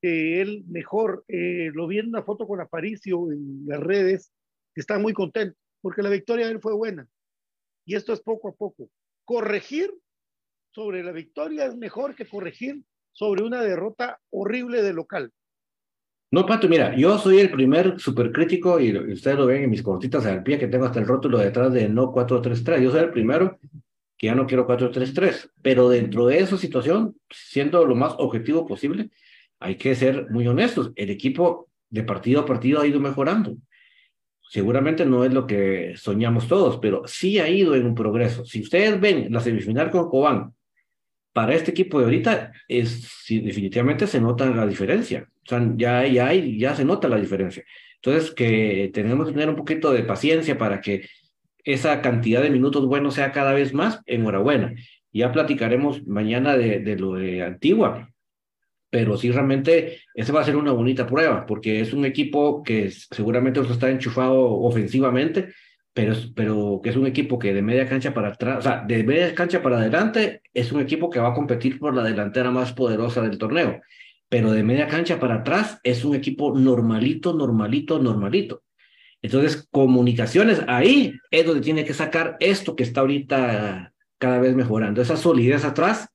eh, 0.03 0.41
él 0.41 0.65
mejor. 0.69 1.25
Eh, 1.29 1.71
lo 1.75 1.87
vi 1.87 1.99
en 1.99 2.09
una 2.09 2.23
foto 2.23 2.47
con 2.47 2.61
Aparicio 2.61 3.31
en 3.31 3.67
las 3.67 3.81
redes, 3.81 4.33
que 4.75 4.81
está 4.81 4.99
muy 4.99 5.13
contento, 5.13 5.57
porque 5.81 6.03
la 6.03 6.11
victoria 6.11 6.47
de 6.47 6.53
él 6.53 6.61
fue 6.61 6.75
buena. 6.75 7.09
Y 7.85 7.95
esto 7.95 8.13
es 8.13 8.21
poco 8.21 8.49
a 8.49 8.53
poco. 8.53 8.91
Corregir 9.25 9.93
sobre 10.73 11.03
la 11.03 11.13
victoria 11.13 11.67
es 11.67 11.77
mejor 11.77 12.15
que 12.15 12.27
corregir 12.27 12.83
sobre 13.13 13.43
una 13.43 13.63
derrota 13.63 14.21
horrible 14.31 14.83
de 14.83 14.93
local. 14.93 15.33
No, 16.33 16.47
Pato, 16.47 16.69
mira, 16.69 16.95
yo 16.97 17.19
soy 17.19 17.41
el 17.41 17.51
primer 17.51 17.99
supercrítico 17.99 18.79
y 18.79 18.97
ustedes 18.97 19.37
lo 19.37 19.47
ven 19.47 19.65
en 19.65 19.71
mis 19.71 19.83
cortitas 19.83 20.25
al 20.27 20.45
pie 20.45 20.59
que 20.59 20.69
tengo 20.69 20.85
hasta 20.85 21.01
el 21.01 21.07
rótulo 21.07 21.39
detrás 21.39 21.73
de 21.73 21.89
no 21.89 22.13
433. 22.13 22.83
Yo 22.85 22.93
soy 22.93 23.01
el 23.01 23.11
primero 23.11 23.59
que 24.17 24.29
ya 24.29 24.35
no 24.37 24.47
quiero 24.47 24.67
433, 24.67 25.51
pero 25.61 25.89
dentro 25.89 26.27
de 26.27 26.39
esa 26.39 26.57
situación, 26.57 27.17
siendo 27.31 27.85
lo 27.85 27.97
más 27.97 28.15
objetivo 28.19 28.67
posible, 28.67 29.11
hay 29.59 29.77
que 29.77 29.95
ser 29.95 30.31
muy 30.31 30.47
honestos. 30.47 30.93
El 30.95 31.11
equipo 31.11 31.69
de 31.89 32.05
partido 32.05 32.43
a 32.43 32.47
partido 32.47 32.81
ha 32.81 32.87
ido 32.87 33.01
mejorando. 33.01 33.57
Seguramente 34.49 35.07
no 35.07 35.25
es 35.25 35.33
lo 35.33 35.47
que 35.47 35.95
soñamos 35.97 36.47
todos, 36.49 36.79
pero 36.79 37.03
sí 37.07 37.39
ha 37.39 37.49
ido 37.49 37.75
en 37.75 37.87
un 37.87 37.95
progreso. 37.95 38.45
Si 38.45 38.61
ustedes 38.61 39.01
ven 39.01 39.33
la 39.33 39.41
semifinal 39.41 39.91
con 39.91 40.11
Cobán, 40.11 40.55
para 41.33 41.55
este 41.55 41.71
equipo 41.71 41.99
de 41.99 42.05
ahorita, 42.05 42.53
es, 42.69 43.25
definitivamente 43.29 44.07
se 44.07 44.21
nota 44.21 44.47
la 44.51 44.67
diferencia. 44.67 45.30
O 45.47 45.49
sea, 45.49 45.73
ya, 45.77 46.07
ya, 46.07 46.33
ya 46.35 46.75
se 46.75 46.85
nota 46.85 47.09
la 47.09 47.17
diferencia. 47.17 47.65
Entonces, 47.97 48.31
que 48.31 48.91
tenemos 48.95 49.27
que 49.27 49.33
tener 49.33 49.49
un 49.49 49.57
poquito 49.57 49.93
de 49.93 50.03
paciencia 50.05 50.57
para 50.57 50.81
que 50.81 51.07
esa 51.65 52.01
cantidad 52.01 52.43
de 52.43 52.51
minutos 52.51 52.87
buenos 52.87 53.15
sea 53.15 53.33
cada 53.33 53.53
vez 53.53 53.75
más, 53.75 54.01
enhorabuena. 54.07 54.75
Ya 55.13 55.33
platicaremos 55.33 56.07
mañana 56.07 56.57
de, 56.57 56.81
de 56.81 56.97
lo 56.97 57.15
de 57.15 57.43
Antigua, 57.43 58.11
pero 58.91 59.17
sí 59.17 59.31
realmente 59.31 60.01
esa 60.15 60.33
va 60.33 60.41
a 60.41 60.45
ser 60.45 60.57
una 60.57 60.73
bonita 60.73 61.07
prueba, 61.07 61.47
porque 61.47 61.81
es 61.81 61.93
un 61.93 62.05
equipo 62.05 62.63
que 62.63 62.91
seguramente 62.91 63.61
está 63.61 63.89
enchufado 63.91 64.37
ofensivamente, 64.61 65.53
pero, 65.93 66.15
pero 66.35 66.81
que 66.83 66.91
es 66.91 66.97
un 66.97 67.07
equipo 67.07 67.39
que 67.39 67.55
de 67.55 67.63
media 67.63 67.89
cancha 67.89 68.13
para 68.13 68.29
atrás, 68.29 68.59
o 68.59 68.63
sea, 68.63 68.85
de 68.87 69.03
media 69.05 69.35
cancha 69.35 69.63
para 69.63 69.79
adelante, 69.79 70.43
es 70.53 70.73
un 70.73 70.81
equipo 70.81 71.11
que 71.11 71.21
va 71.21 71.29
a 71.29 71.35
competir 71.35 71.79
por 71.79 71.95
la 71.95 72.03
delantera 72.03 72.51
más 72.51 72.73
poderosa 72.73 73.23
del 73.23 73.39
torneo, 73.39 73.81
pero 74.31 74.53
de 74.53 74.63
media 74.63 74.89
cancha 74.89 75.21
para 75.21 75.37
atrás 75.37 75.79
es 75.83 76.05
un 76.05 76.15
equipo 76.15 76.59
normalito, 76.59 77.35
normalito, 77.35 77.99
normalito. 77.99 78.63
Entonces, 79.21 79.69
comunicaciones, 79.71 80.63
ahí 80.67 81.13
es 81.31 81.45
donde 81.45 81.61
tiene 81.61 81.85
que 81.85 81.93
sacar 81.93 82.39
esto 82.41 82.75
que 82.75 82.85
está 82.85 83.03
ahorita 83.03 83.93
cada 84.17 84.39
vez 84.39 84.55
mejorando, 84.55 85.03
esa 85.03 85.19
solidez 85.19 85.67
atrás 85.67 86.09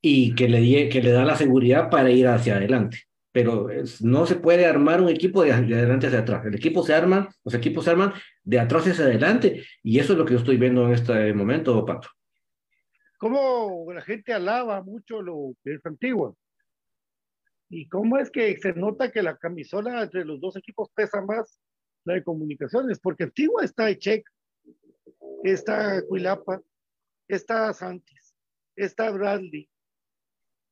y 0.00 0.34
que 0.34 0.48
le, 0.48 0.88
que 0.88 1.00
le 1.00 1.12
da 1.12 1.24
la 1.24 1.36
seguridad 1.36 1.88
para 1.90 2.10
ir 2.10 2.26
hacia 2.26 2.56
adelante 2.56 3.06
pero 3.32 3.68
no 4.00 4.26
se 4.26 4.36
puede 4.36 4.66
armar 4.66 5.00
un 5.00 5.08
equipo 5.08 5.42
de, 5.42 5.52
adelante 5.52 6.06
hacia 6.06 6.20
atrás. 6.20 6.44
El 6.44 6.54
equipo 6.54 6.84
se 6.84 6.94
arma, 6.94 7.34
los 7.44 7.54
equipos 7.54 7.84
se 7.84 7.90
arman 7.90 8.12
de 8.44 8.60
atrás 8.60 8.86
hacia 8.86 9.06
adelante, 9.06 9.64
y 9.82 9.98
eso 9.98 10.12
es 10.12 10.18
lo 10.18 10.24
que 10.26 10.34
yo 10.34 10.38
estoy 10.38 10.58
viendo 10.58 10.86
en 10.86 10.92
este 10.92 11.32
momento, 11.32 11.84
Pato. 11.84 12.08
¿Cómo 13.16 13.90
la 13.92 14.02
gente 14.02 14.34
alaba 14.34 14.82
mucho 14.82 15.22
lo 15.22 15.54
que 15.64 15.74
es 15.74 15.86
Antigua? 15.86 16.34
¿Y 17.74 17.88
cómo 17.88 18.18
es 18.18 18.30
que 18.30 18.54
se 18.58 18.74
nota 18.74 19.10
que 19.10 19.22
la 19.22 19.38
camisola 19.38 20.02
entre 20.02 20.26
los 20.26 20.38
dos 20.42 20.56
equipos 20.56 20.90
pesa 20.94 21.22
más 21.22 21.58
la 22.04 22.14
de 22.14 22.22
comunicaciones? 22.22 23.00
Porque 23.00 23.24
Antigua 23.24 23.64
está 23.64 23.88
Echec, 23.88 24.28
está 25.42 26.02
Cuilapa, 26.06 26.60
está 27.28 27.72
Santis, 27.72 28.34
está 28.76 29.10
Bradley, 29.10 29.70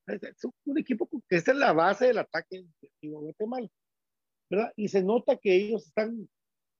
es 0.06 0.44
un 0.66 0.78
equipo 0.78 1.08
que 1.26 1.36
es 1.36 1.46
la 1.48 1.72
base 1.72 2.08
del 2.08 2.18
ataque 2.18 2.66
de 3.00 3.08
Guatemala, 3.08 3.68
¿verdad? 4.50 4.70
Y 4.76 4.88
se 4.88 5.02
nota 5.02 5.38
que 5.38 5.56
ellos 5.56 5.86
están, 5.86 6.28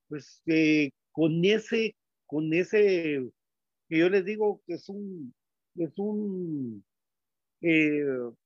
pues, 0.07 0.43
eh, 0.45 0.91
con 1.11 1.43
ese, 1.43 1.95
con 2.27 2.53
ese, 2.53 3.27
que 3.89 3.97
yo 3.97 4.07
les 4.07 4.23
digo 4.23 4.61
que 4.67 4.73
es 4.75 4.87
un, 4.87 5.33
es 5.77 5.97
un 5.97 6.85
eh, 7.61 8.03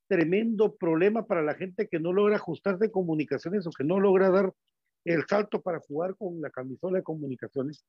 tremendo 0.08 0.76
problema 0.76 1.26
para 1.26 1.42
la 1.42 1.56
gente 1.56 1.88
que 1.88 2.00
no 2.00 2.14
logra 2.14 2.36
ajustarse 2.36 2.92
comunicaciones 2.92 3.66
o 3.68 3.72
que 3.72 3.84
no 3.84 4.00
logra 4.00 4.30
dar 4.30 4.54
el 5.06 5.26
salto 5.28 5.62
para 5.62 5.80
jugar 5.80 6.16
con 6.16 6.42
la 6.42 6.50
camisola 6.50 6.98
de 6.98 7.04
comunicaciones, 7.04 7.86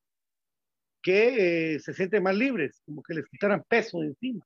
que 1.02 1.74
eh, 1.74 1.80
se 1.80 1.94
sienten 1.94 2.22
más 2.22 2.36
libres, 2.36 2.82
como 2.84 3.02
que 3.02 3.14
les 3.14 3.26
quitaran 3.26 3.64
peso 3.68 4.00
de 4.00 4.08
encima 4.08 4.44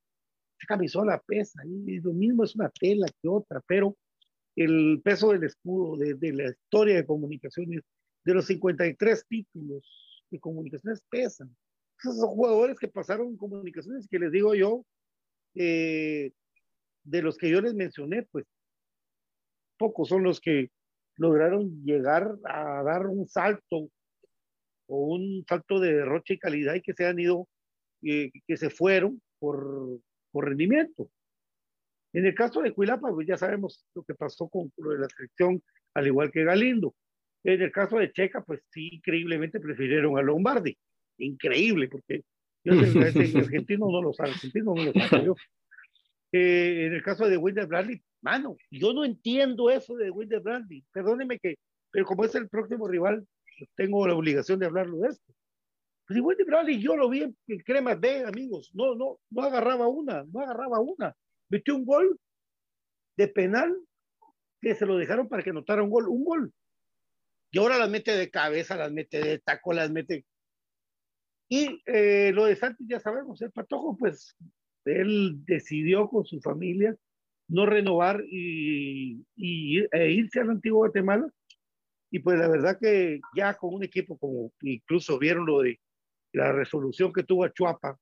camisola 0.66 1.22
pesa, 1.26 1.62
y 1.64 2.00
lo 2.00 2.12
mismo 2.12 2.44
es 2.44 2.54
una 2.54 2.70
tela 2.70 3.06
que 3.20 3.28
otra, 3.28 3.60
pero 3.66 3.96
el 4.56 5.00
peso 5.02 5.32
del 5.32 5.44
escudo, 5.44 5.96
de, 5.96 6.32
la 6.32 6.50
historia 6.50 6.96
de 6.96 7.06
comunicaciones, 7.06 7.82
de 8.24 8.34
los 8.34 8.46
53 8.46 9.26
títulos 9.26 10.24
de 10.30 10.40
comunicaciones 10.40 11.02
pesan. 11.08 11.54
Esos 11.98 12.18
son 12.18 12.28
jugadores 12.28 12.78
que 12.78 12.88
pasaron 12.88 13.36
comunicaciones 13.36 14.06
que 14.08 14.18
les 14.18 14.32
digo 14.32 14.54
yo, 14.54 14.84
eh, 15.54 16.32
de 17.04 17.22
los 17.22 17.36
que 17.36 17.50
yo 17.50 17.60
les 17.60 17.74
mencioné, 17.74 18.22
pues 18.24 18.46
pocos 19.78 20.08
son 20.08 20.22
los 20.22 20.40
que 20.40 20.70
lograron 21.16 21.82
llegar 21.84 22.36
a 22.44 22.82
dar 22.82 23.06
un 23.06 23.26
salto 23.28 23.88
o 24.86 25.14
un 25.14 25.44
salto 25.48 25.78
de 25.80 25.94
derroche 25.94 26.34
y 26.34 26.38
calidad 26.38 26.74
y 26.74 26.82
que 26.82 26.94
se 26.94 27.06
han 27.06 27.18
ido, 27.18 27.48
eh, 28.02 28.30
que 28.46 28.56
se 28.56 28.70
fueron 28.70 29.20
por 29.38 30.00
por 30.30 30.48
rendimiento. 30.48 31.10
En 32.12 32.26
el 32.26 32.34
caso 32.34 32.62
de 32.62 32.72
Cuilapa, 32.72 33.10
pues 33.10 33.26
ya 33.26 33.36
sabemos 33.36 33.84
lo 33.94 34.02
que 34.02 34.14
pasó 34.14 34.48
con 34.48 34.72
lo 34.76 34.90
de 34.90 34.98
la 34.98 35.08
selección, 35.08 35.62
al 35.94 36.06
igual 36.06 36.30
que 36.30 36.44
Galindo. 36.44 36.94
En 37.44 37.62
el 37.62 37.72
caso 37.72 37.98
de 37.98 38.12
Checa, 38.12 38.42
pues 38.42 38.60
sí, 38.70 38.88
increíblemente 38.92 39.60
prefirieron 39.60 40.18
a 40.18 40.22
Lombardi. 40.22 40.76
Increíble, 41.18 41.88
porque 41.88 42.22
yo 42.64 42.74
sé, 42.74 42.98
argentino 43.38 43.90
no 43.90 44.02
lo 44.02 44.12
sabe, 44.12 44.30
argentino 44.30 44.74
no 44.74 44.84
lo 44.84 44.92
sabe 44.92 45.24
yo. 45.24 45.34
Eh, 46.32 46.86
en 46.86 46.94
el 46.94 47.02
caso 47.02 47.28
de 47.28 47.36
Wilder 47.36 47.66
Bradley, 47.66 48.02
mano, 48.20 48.56
yo 48.70 48.92
no 48.92 49.04
entiendo 49.04 49.70
eso 49.70 49.96
de 49.96 50.10
Wilder 50.10 50.40
Bradley. 50.40 50.84
Perdóneme 50.92 51.38
que, 51.38 51.56
pero 51.90 52.04
como 52.04 52.24
es 52.24 52.34
el 52.34 52.48
próximo 52.48 52.86
rival, 52.86 53.26
tengo 53.76 54.06
la 54.06 54.14
obligación 54.14 54.58
de 54.58 54.66
hablarlo 54.66 54.98
de 54.98 55.08
esto. 55.08 55.32
Pues 56.06 56.16
igual 56.16 56.36
de 56.36 56.44
Bradley 56.44 56.80
yo 56.80 56.96
lo 56.96 57.08
vi 57.08 57.22
en, 57.22 57.36
Cremas 57.64 58.00
B, 58.00 58.24
amigos. 58.24 58.70
No, 58.74 58.94
no, 58.94 59.18
no 59.30 59.42
agarraba 59.42 59.88
una, 59.88 60.24
no 60.24 60.40
agarraba 60.40 60.80
una. 60.80 61.14
Metió 61.48 61.74
un 61.76 61.84
gol 61.84 62.18
de 63.16 63.28
penal 63.28 63.76
que 64.60 64.74
se 64.74 64.86
lo 64.86 64.96
dejaron 64.96 65.28
para 65.28 65.42
que 65.42 65.52
notara 65.52 65.82
un 65.82 65.90
gol, 65.90 66.08
un 66.08 66.24
gol. 66.24 66.52
Y 67.50 67.58
ahora 67.58 67.78
las 67.78 67.90
mete 67.90 68.16
de 68.16 68.30
cabeza, 68.30 68.76
las 68.76 68.92
mete 68.92 69.20
de 69.20 69.38
taco, 69.40 69.72
las 69.72 69.90
mete. 69.90 70.24
Y 71.48 71.82
eh, 71.86 72.30
lo 72.32 72.44
de 72.44 72.54
Santos 72.54 72.86
ya 72.88 73.00
sabemos, 73.00 73.42
el 73.42 73.50
Patojo, 73.50 73.96
pues 73.96 74.36
él 74.84 75.44
decidió 75.44 76.08
con 76.08 76.24
su 76.24 76.40
familia 76.40 76.96
no 77.48 77.66
renovar 77.66 78.22
y, 78.30 79.24
y 79.36 79.84
e 79.90 80.10
irse 80.12 80.40
al 80.40 80.50
antiguo 80.50 80.78
Guatemala. 80.78 81.28
Y 82.10 82.20
pues 82.20 82.38
la 82.38 82.48
verdad 82.48 82.78
que 82.80 83.20
ya 83.36 83.54
con 83.54 83.74
un 83.74 83.84
equipo 83.84 84.16
como 84.18 84.52
incluso 84.62 85.18
vieron 85.18 85.46
lo 85.46 85.60
de 85.60 85.80
la 86.32 86.52
resolución 86.52 87.12
que 87.12 87.24
tuvo 87.24 87.46
Chuapa 87.48 87.98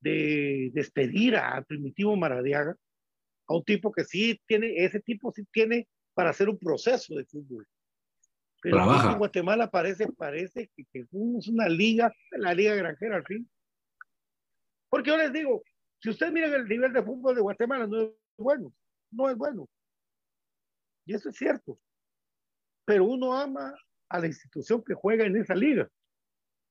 de 0.00 0.70
despedir 0.74 1.36
a 1.36 1.62
Primitivo 1.62 2.16
Maradiaga, 2.16 2.76
a 3.48 3.54
un 3.54 3.64
tipo 3.64 3.92
que 3.92 4.04
sí 4.04 4.40
tiene, 4.46 4.74
ese 4.76 5.00
tipo 5.00 5.32
sí 5.32 5.44
tiene 5.52 5.88
para 6.14 6.30
hacer 6.30 6.48
un 6.48 6.58
proceso 6.58 7.14
de 7.14 7.24
fútbol. 7.24 7.66
Pero 8.62 8.78
en 9.10 9.18
Guatemala 9.18 9.70
parece, 9.70 10.08
parece 10.12 10.70
que, 10.74 10.84
que, 10.92 11.00
es 11.00 11.48
una 11.48 11.68
liga, 11.68 12.12
la 12.32 12.54
liga 12.54 12.74
granjera 12.74 13.16
al 13.16 13.24
fin. 13.24 13.48
Porque 14.88 15.10
yo 15.10 15.16
les 15.16 15.32
digo, 15.32 15.62
si 16.00 16.10
ustedes 16.10 16.32
miran 16.32 16.54
el 16.54 16.68
nivel 16.68 16.92
de 16.92 17.02
fútbol 17.02 17.34
de 17.34 17.40
Guatemala, 17.40 17.86
no 17.86 18.00
es 18.02 18.10
bueno, 18.36 18.72
no 19.10 19.30
es 19.30 19.36
bueno. 19.36 19.68
Y 21.06 21.14
eso 21.14 21.28
es 21.30 21.36
cierto. 21.36 21.78
Pero 22.84 23.04
uno 23.04 23.34
ama 23.34 23.74
a 24.08 24.20
la 24.20 24.26
institución 24.26 24.84
que 24.84 24.94
juega 24.94 25.24
en 25.24 25.36
esa 25.36 25.54
liga 25.54 25.90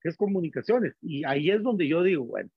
es 0.10 0.18
comunicaciones. 0.18 0.96
Y 1.02 1.26
ahí 1.26 1.50
es 1.50 1.62
donde 1.62 1.88
yo 1.88 2.04
digo, 2.04 2.26
bueno, 2.26 2.50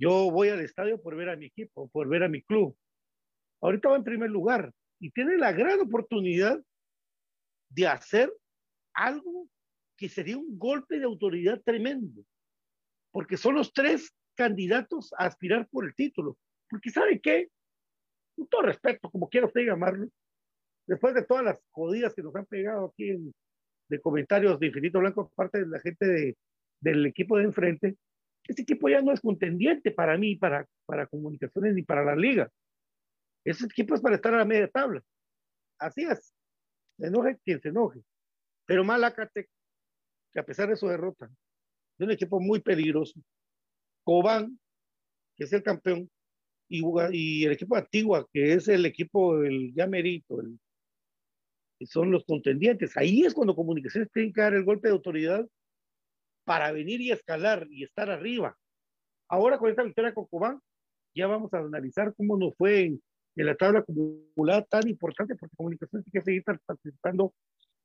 yo 0.00 0.30
voy 0.30 0.48
al 0.48 0.60
estadio 0.60 1.00
por 1.00 1.16
ver 1.16 1.30
a 1.30 1.36
mi 1.36 1.46
equipo, 1.46 1.88
por 1.88 2.08
ver 2.08 2.24
a 2.24 2.28
mi 2.28 2.42
club. 2.42 2.76
Ahorita 3.60 3.88
va 3.88 3.96
en 3.96 4.04
primer 4.04 4.30
lugar 4.30 4.72
y 5.00 5.10
tiene 5.10 5.36
la 5.36 5.52
gran 5.52 5.80
oportunidad 5.80 6.60
de 7.70 7.86
hacer 7.86 8.32
algo 8.94 9.48
que 9.96 10.08
sería 10.08 10.38
un 10.38 10.58
golpe 10.58 10.98
de 10.98 11.04
autoridad 11.04 11.60
tremendo, 11.64 12.22
porque 13.10 13.36
son 13.36 13.56
los 13.56 13.72
tres 13.72 14.12
candidatos 14.38 15.12
a 15.18 15.26
aspirar 15.26 15.68
por 15.68 15.84
el 15.84 15.94
título. 15.96 16.38
Porque 16.70 16.90
¿sabe 16.90 17.20
qué? 17.20 17.48
Con 18.36 18.46
todo 18.46 18.62
respeto, 18.62 19.10
como 19.10 19.28
quiera 19.28 19.48
usted 19.48 19.62
llamarlo, 19.62 20.08
después 20.86 21.12
de 21.14 21.24
todas 21.24 21.44
las 21.44 21.60
jodidas 21.72 22.14
que 22.14 22.22
nos 22.22 22.34
han 22.36 22.46
pegado 22.46 22.86
aquí 22.86 23.10
en, 23.10 23.34
de 23.88 24.00
comentarios 24.00 24.60
de 24.60 24.68
Infinito 24.68 25.00
Blanco 25.00 25.24
por 25.24 25.34
parte 25.34 25.58
de 25.58 25.66
la 25.66 25.80
gente 25.80 26.06
de, 26.06 26.36
del 26.80 27.04
equipo 27.06 27.36
de 27.36 27.44
enfrente, 27.44 27.96
este 28.46 28.62
equipo 28.62 28.88
ya 28.88 29.02
no 29.02 29.12
es 29.12 29.20
contendiente 29.20 29.90
para 29.90 30.16
mí, 30.16 30.36
para, 30.36 30.66
para 30.86 31.08
comunicaciones 31.08 31.74
ni 31.74 31.82
para 31.82 32.04
la 32.04 32.14
liga. 32.14 32.48
Ese 33.44 33.66
equipo 33.66 33.96
es 33.96 34.00
para 34.00 34.14
estar 34.14 34.32
a 34.34 34.38
la 34.38 34.44
media 34.44 34.68
tabla. 34.68 35.02
Así 35.80 36.04
es. 36.04 36.32
Se 36.96 37.06
enoje 37.08 37.38
quien 37.44 37.60
se 37.60 37.70
enoje. 37.70 38.00
Pero 38.66 38.84
Malacate, 38.84 39.48
que 40.32 40.40
a 40.40 40.44
pesar 40.44 40.68
de 40.68 40.76
su 40.76 40.86
derrota, 40.86 41.28
es 41.98 42.04
un 42.04 42.12
equipo 42.12 42.40
muy 42.40 42.60
peligroso. 42.60 43.20
Cobán, 44.08 44.58
que 45.36 45.44
es 45.44 45.52
el 45.52 45.62
campeón, 45.62 46.10
y, 46.66 47.44
el 47.44 47.52
equipo 47.52 47.76
Antigua, 47.76 48.26
que 48.32 48.54
es 48.54 48.66
el 48.68 48.86
equipo 48.86 49.38
del 49.38 49.74
ya 49.74 49.86
merito, 49.86 50.40
el, 50.40 50.58
son 51.86 52.10
los 52.10 52.24
contendientes. 52.24 52.96
Ahí 52.96 53.26
es 53.26 53.34
cuando 53.34 53.54
Comunicaciones 53.54 54.10
tiene 54.10 54.32
que 54.32 54.40
dar 54.40 54.54
el 54.54 54.64
golpe 54.64 54.88
de 54.88 54.94
autoridad 54.94 55.46
para 56.46 56.72
venir 56.72 57.02
y 57.02 57.12
escalar 57.12 57.66
y 57.68 57.84
estar 57.84 58.08
arriba. 58.08 58.56
Ahora 59.28 59.58
con 59.58 59.68
esta 59.68 59.82
victoria 59.82 60.14
con 60.14 60.24
Cobán, 60.24 60.58
ya 61.14 61.26
vamos 61.26 61.52
a 61.52 61.58
analizar 61.58 62.14
cómo 62.16 62.38
nos 62.38 62.56
fue 62.56 62.86
en, 62.86 63.02
en 63.36 63.46
la 63.46 63.56
tabla 63.56 63.80
acumulada 63.80 64.62
tan 64.62 64.88
importante, 64.88 65.36
porque 65.36 65.54
Comunicaciones 65.54 66.06
tiene 66.06 66.24
que 66.24 66.24
seguir 66.24 66.44
participando 66.64 67.34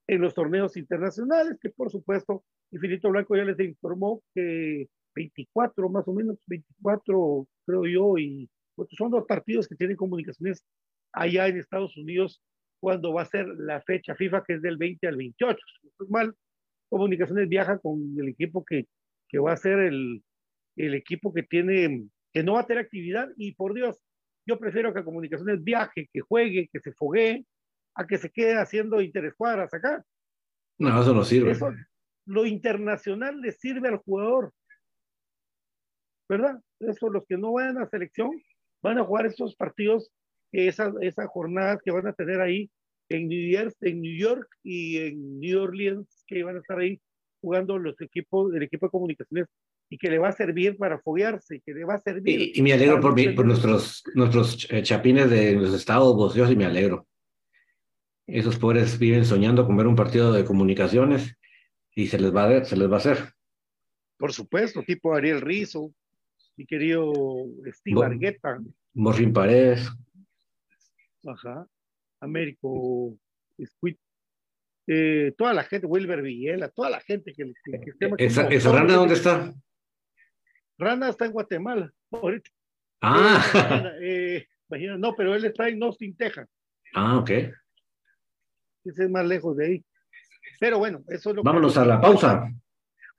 en 0.07 0.21
los 0.21 0.33
torneos 0.33 0.77
internacionales, 0.77 1.57
que 1.59 1.69
por 1.69 1.91
supuesto, 1.91 2.45
Infinito 2.71 3.09
Blanco 3.09 3.35
ya 3.35 3.43
les 3.43 3.59
informó 3.59 4.23
que 4.33 4.87
24 5.15 5.89
más 5.89 6.07
o 6.07 6.13
menos, 6.13 6.37
24 6.47 7.47
creo 7.65 7.85
yo, 7.85 8.17
y 8.17 8.49
pues, 8.75 8.89
son 8.97 9.11
dos 9.11 9.25
partidos 9.27 9.67
que 9.67 9.75
tienen 9.75 9.95
comunicaciones 9.95 10.65
allá 11.11 11.47
en 11.47 11.57
Estados 11.57 11.95
Unidos 11.97 12.41
cuando 12.79 13.13
va 13.13 13.21
a 13.21 13.25
ser 13.25 13.47
la 13.47 13.81
fecha 13.81 14.15
FIFA, 14.15 14.43
que 14.43 14.53
es 14.55 14.61
del 14.61 14.77
20 14.77 15.07
al 15.07 15.15
28. 15.15 15.57
es 16.01 16.09
mal, 16.09 16.35
Comunicaciones 16.89 17.49
viaja 17.49 17.79
con 17.79 17.99
el 18.19 18.27
equipo 18.27 18.63
que, 18.63 18.87
que 19.27 19.39
va 19.39 19.53
a 19.53 19.57
ser 19.57 19.79
el, 19.79 20.23
el 20.75 20.93
equipo 20.93 21.33
que 21.33 21.43
tiene, 21.43 22.07
que 22.31 22.43
no 22.43 22.53
va 22.53 22.61
a 22.61 22.67
tener 22.67 22.83
actividad, 22.83 23.29
y 23.37 23.53
por 23.55 23.73
Dios, 23.73 23.97
yo 24.45 24.59
prefiero 24.59 24.93
que 24.93 25.03
Comunicaciones 25.03 25.63
viaje, 25.63 26.09
que 26.11 26.19
juegue, 26.21 26.69
que 26.71 26.79
se 26.79 26.91
foguee, 26.93 27.45
a 27.95 28.05
que 28.05 28.17
se 28.17 28.29
quede 28.29 28.59
haciendo 28.59 29.01
interescuadras 29.01 29.73
acá. 29.73 30.03
No, 30.77 31.01
eso 31.01 31.13
no 31.13 31.23
sirve. 31.23 31.57
lo 32.25 32.45
internacional 32.45 33.39
le 33.39 33.51
sirve 33.51 33.87
al 33.87 33.97
jugador. 33.97 34.53
¿Verdad? 36.29 36.59
Eso, 36.79 37.09
los 37.09 37.25
que 37.25 37.37
no 37.37 37.53
vayan 37.53 37.77
a 37.77 37.87
selección 37.87 38.31
van 38.81 38.97
a 38.97 39.03
jugar 39.03 39.25
esos 39.25 39.55
partidos, 39.55 40.11
esas, 40.51 40.93
esas 41.01 41.27
jornadas 41.27 41.79
que 41.83 41.91
van 41.91 42.07
a 42.07 42.13
tener 42.13 42.41
ahí 42.41 42.69
en 43.09 43.27
New, 43.27 43.49
York, 43.49 43.75
en 43.81 44.01
New 44.01 44.17
York 44.17 44.47
y 44.63 44.97
en 44.97 45.39
New 45.39 45.61
Orleans, 45.61 46.23
que 46.27 46.43
van 46.43 46.57
a 46.57 46.59
estar 46.59 46.79
ahí 46.79 46.99
jugando 47.41 47.77
los 47.77 47.99
equipos, 48.01 48.53
el 48.53 48.63
equipo 48.63 48.87
de 48.87 48.91
comunicaciones 48.91 49.47
y 49.89 49.97
que 49.97 50.09
le 50.09 50.17
va 50.17 50.29
a 50.29 50.33
servir 50.33 50.77
para 50.77 50.99
foguearse, 50.99 51.61
que 51.63 51.73
le 51.73 51.85
va 51.85 51.95
a 51.95 52.01
servir. 52.01 52.51
Y, 52.55 52.61
me 52.61 52.73
alegro 52.73 52.99
por, 52.99 53.13
por 53.35 53.45
nuestros, 53.45 54.03
nuestros 54.15 54.67
eh, 54.71 54.81
chapines 54.81 55.29
de 55.29 55.53
los 55.53 55.73
estados 55.73 56.15
vocios 56.15 56.49
y 56.49 56.55
me 56.55 56.65
alegro. 56.65 57.05
Esos 58.25 58.57
pobres 58.57 58.97
viven 58.97 59.25
soñando 59.25 59.65
con 59.65 59.75
ver 59.75 59.87
un 59.87 59.95
partido 59.95 60.31
de 60.31 60.45
comunicaciones 60.45 61.35
y 61.93 62.07
se 62.07 62.17
les 62.17 62.33
va 62.33 62.45
a, 62.45 62.65
se 62.65 62.77
les 62.77 62.89
va 62.89 62.95
a 62.95 62.97
hacer. 62.97 63.33
Por 64.17 64.33
supuesto, 64.33 64.81
tipo 64.81 65.13
Ariel 65.13 65.41
Rizo, 65.41 65.93
mi 66.55 66.65
querido 66.65 67.11
Steve 67.71 68.05
Argueta. 68.05 68.59
Morrin 68.93 69.33
Paredes. 69.33 69.89
Ajá. 71.25 71.67
Américo 72.19 73.17
Squid. 73.63 73.97
Eh, 74.87 75.33
toda 75.37 75.53
la 75.53 75.63
gente, 75.63 75.87
Wilber 75.87 76.21
Villela, 76.21 76.69
toda 76.69 76.89
la 76.89 76.99
gente 76.99 77.33
que, 77.33 77.53
que, 77.63 77.93
¿Esa, 78.17 78.47
¿Esa 78.47 78.71
Rana 78.71 78.95
dónde 78.95 79.13
está? 79.13 79.53
Rana 80.77 81.09
está 81.09 81.25
en 81.25 81.31
Guatemala, 81.31 81.93
ahorita. 82.11 82.49
Ah. 83.01 83.91
Eh, 84.01 84.45
imagina, 84.69 84.97
no, 84.97 85.15
pero 85.15 85.35
él 85.35 85.45
está 85.45 85.69
en 85.69 85.81
Austin, 85.83 86.15
Texas. 86.17 86.49
Ah, 86.93 87.17
ok 87.17 87.31
ese 88.85 89.05
es 89.05 89.09
más 89.09 89.25
lejos 89.25 89.55
de 89.57 89.65
ahí. 89.65 89.85
Pero 90.59 90.77
bueno, 90.79 91.03
eso 91.07 91.29
es 91.29 91.35
lo 91.35 91.43
Vámonos 91.43 91.77
a 91.77 91.85
la 91.85 92.01
pausa. 92.01 92.51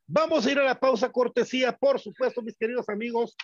Vamos 0.06 0.46
a 0.46 0.52
ir 0.52 0.58
a 0.58 0.64
la 0.64 0.78
pausa 0.78 1.10
cortesía, 1.10 1.72
por 1.72 1.98
supuesto, 1.98 2.42
mis 2.42 2.58
queridos 2.58 2.86
amigos 2.90 3.34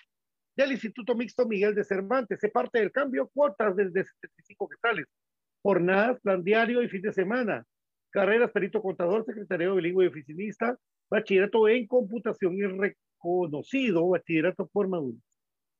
del 0.55 0.73
Instituto 0.73 1.15
Mixto 1.15 1.47
Miguel 1.47 1.75
de 1.75 1.85
Cervantes. 1.85 2.39
Se 2.39 2.51
parte 2.51 2.81
del 2.81 2.93
cambio, 2.93 3.31
cuotas 3.33 3.75
desde 3.75 4.05
75 4.05 4.69
quetzales, 4.69 5.07
jornadas, 5.63 6.21
plan 6.21 6.45
diario 6.45 6.83
y 6.83 6.89
fin 6.91 7.01
de 7.01 7.15
semana, 7.15 7.65
carreras, 8.11 8.51
perito 8.51 8.83
contador, 8.83 9.25
secretario 9.25 9.75
bilingüe 9.75 10.05
y 10.05 10.09
oficinista, 10.09 10.77
bachillerato 11.11 11.67
en 11.67 11.87
computación 11.87 12.55
y 12.55 12.67
reconocido, 12.67 14.07
bachillerato 14.09 14.67
por 14.67 14.87
maduro. 14.87 15.17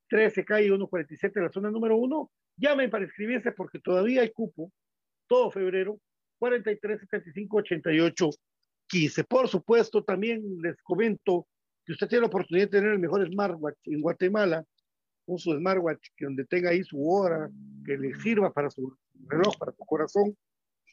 13 0.09 0.47
calle 0.47 0.69
147, 0.69 1.41
la 1.43 1.51
zona 1.51 1.71
número 1.71 1.99
1. 1.99 2.31
Llamen 2.57 2.89
para 2.89 3.05
inscribirse 3.05 3.53
porque 3.53 3.81
todavía 3.81 4.23
hay 4.23 4.31
cupo, 4.31 4.73
todo 5.29 5.51
febrero, 5.51 6.01
43 6.39 7.01
75 7.01 7.57
88 7.59 8.31
15. 8.91 9.25
Por 9.25 9.49
supuesto, 9.49 10.03
también 10.03 10.43
les 10.61 10.77
comento 10.83 11.47
que 11.87 11.93
usted 11.93 12.09
tiene 12.09 12.23
la 12.23 12.27
oportunidad 12.27 12.67
de 12.67 12.79
tener 12.79 12.93
el 12.93 12.99
mejor 12.99 13.25
smartwatch 13.27 13.79
en 13.85 14.01
Guatemala, 14.01 14.65
un 15.27 15.39
su 15.39 15.53
smartwatch 15.53 16.09
que 16.17 16.25
donde 16.25 16.45
tenga 16.45 16.71
ahí 16.71 16.83
su 16.83 17.09
hora, 17.09 17.49
que 17.87 17.97
le 17.97 18.15
sirva 18.17 18.53
para 18.53 18.69
su 18.69 18.97
reloj, 19.29 19.57
para 19.59 19.73
su 19.73 19.85
corazón. 19.85 20.37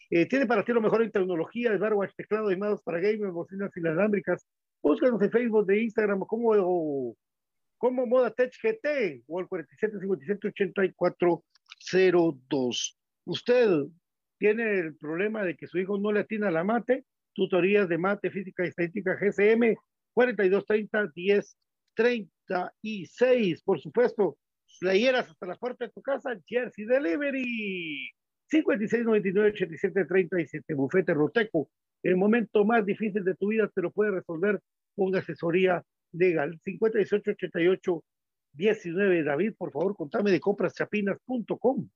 Eh, 0.09 0.27
tiene 0.27 0.45
para 0.45 0.63
ti 0.63 0.71
lo 0.71 0.81
mejor 0.81 1.01
en 1.01 1.11
tecnología, 1.11 1.75
smartwatch, 1.75 2.13
teclado 2.15 2.51
y 2.51 2.55
mouse 2.55 2.81
para 2.83 2.99
gamers, 2.99 3.33
bocinas 3.33 3.75
inalámbricas. 3.75 4.45
Búscanos 4.81 5.21
en 5.21 5.31
Facebook, 5.31 5.65
de 5.65 5.81
Instagram, 5.81 6.19
como, 6.19 7.15
como 7.79 8.05
Moda 8.05 8.29
Tech 8.29 8.53
GT 8.61 9.23
o 9.27 9.39
al 9.39 9.47
47 9.47 9.99
57 9.99 10.47
84 10.49 11.43
02. 12.49 12.97
Usted 13.25 13.69
tiene 14.37 14.79
el 14.79 14.95
problema 14.97 15.43
de 15.43 15.57
que 15.57 15.67
su 15.67 15.79
hijo 15.79 15.97
no 15.97 16.11
le 16.11 16.21
atina 16.21 16.51
la 16.51 16.63
mate, 16.63 17.05
tutorías 17.37 17.87
de 17.87 17.99
mate, 17.99 18.31
física 18.31 18.65
y 18.65 18.69
estadística 18.69 19.15
GCM, 19.15 19.75
4230 20.13 21.11
10 21.13 21.57
36, 21.93 23.61
por 23.63 23.79
supuesto, 23.79 24.37
playeras 24.79 25.29
hasta 25.29 25.45
la 25.45 25.55
puerta 25.55 25.85
de 25.85 25.91
tu 25.91 26.01
casa, 26.01 26.37
Jersey 26.45 26.85
Delivery, 26.85 28.09
5699 28.49 29.49
8737, 29.49 30.73
bufete 30.73 31.13
Roteco, 31.13 31.69
el 32.03 32.17
momento 32.17 32.65
más 32.65 32.85
difícil 32.85 33.23
de 33.23 33.35
tu 33.35 33.49
vida 33.49 33.69
te 33.73 33.81
lo 33.81 33.91
puede 33.91 34.11
resolver 34.11 34.59
con 34.95 35.15
asesoría 35.15 35.83
legal, 36.11 36.59
5888 36.63 38.03
19, 38.53 39.23
David, 39.23 39.53
por 39.55 39.71
favor, 39.71 39.95
contame 39.95 40.31
de 40.31 40.39
compraschapinas.com. 40.39 41.89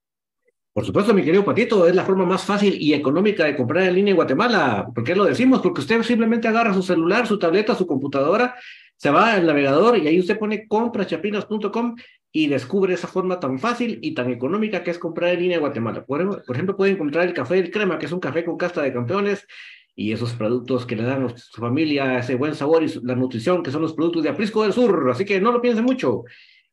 Por 0.74 0.86
supuesto, 0.86 1.14
mi 1.14 1.22
querido 1.22 1.44
Patito, 1.44 1.86
es 1.86 1.94
la 1.94 2.06
forma 2.06 2.26
más 2.26 2.46
fácil 2.46 2.78
y 2.80 2.94
económica 2.94 3.44
de 3.44 3.58
comprar 3.58 3.84
en 3.84 3.96
línea 3.96 4.12
en 4.12 4.16
Guatemala. 4.16 4.88
¿Por 4.96 5.04
qué 5.04 5.16
lo 5.16 5.26
decimos? 5.26 5.60
Porque 5.60 5.82
usted 5.82 6.02
simplemente 6.02 6.48
agarra 6.48 6.74
su 6.74 6.82
celular, 6.82 7.28
su 7.28 7.38
tableta, 7.38 7.76
su 7.76 7.86
computadora, 7.86 8.56
se 8.96 9.10
va 9.10 9.34
al 9.34 9.46
navegador 9.46 9.98
y 9.98 10.08
ahí 10.08 10.18
usted 10.18 10.40
pone 10.40 10.68
comprachapinas.com 10.70 11.96
y 12.32 12.48
descubre 12.48 12.94
esa 12.94 13.10
forma 13.10 13.38
tan 13.42 13.60
fácil 13.60 14.00
y 14.02 14.14
tan 14.14 14.32
económica 14.32 14.82
que 14.82 14.92
es 14.92 15.00
comprar 15.00 15.32
en 15.34 15.42
línea 15.42 15.56
en 15.58 15.62
Guatemala. 15.62 16.06
Por, 16.06 16.22
ejemplo, 16.50 16.78
puede 16.78 16.92
encontrar 16.92 17.28
el 17.28 17.34
café 17.34 17.56
del 17.56 17.70
crema, 17.70 18.00
que 18.00 18.06
es 18.06 18.12
un 18.14 18.22
café 18.22 18.46
con 18.46 18.58
casta 18.58 18.82
de 18.82 18.94
campeones 18.94 19.46
y 19.94 20.14
esos 20.14 20.32
productos 20.34 20.86
que 20.86 20.96
le 20.96 21.04
dan 21.04 21.26
a 21.26 21.38
su 21.38 21.60
familia 21.60 22.20
ese 22.20 22.36
buen 22.36 22.56
sabor 22.56 22.82
y 22.84 22.88
la 23.04 23.16
nutrición, 23.16 23.62
que 23.62 23.72
son 23.72 23.82
los 23.82 23.92
productos 23.92 24.24
de 24.24 24.30
Aprisco 24.30 24.64
del 24.64 24.72
Sur. 24.72 25.10
Así 25.12 25.26
que 25.26 25.42
no 25.42 25.52
lo 25.52 25.62
piense 25.62 25.82
mucho. 25.82 26.24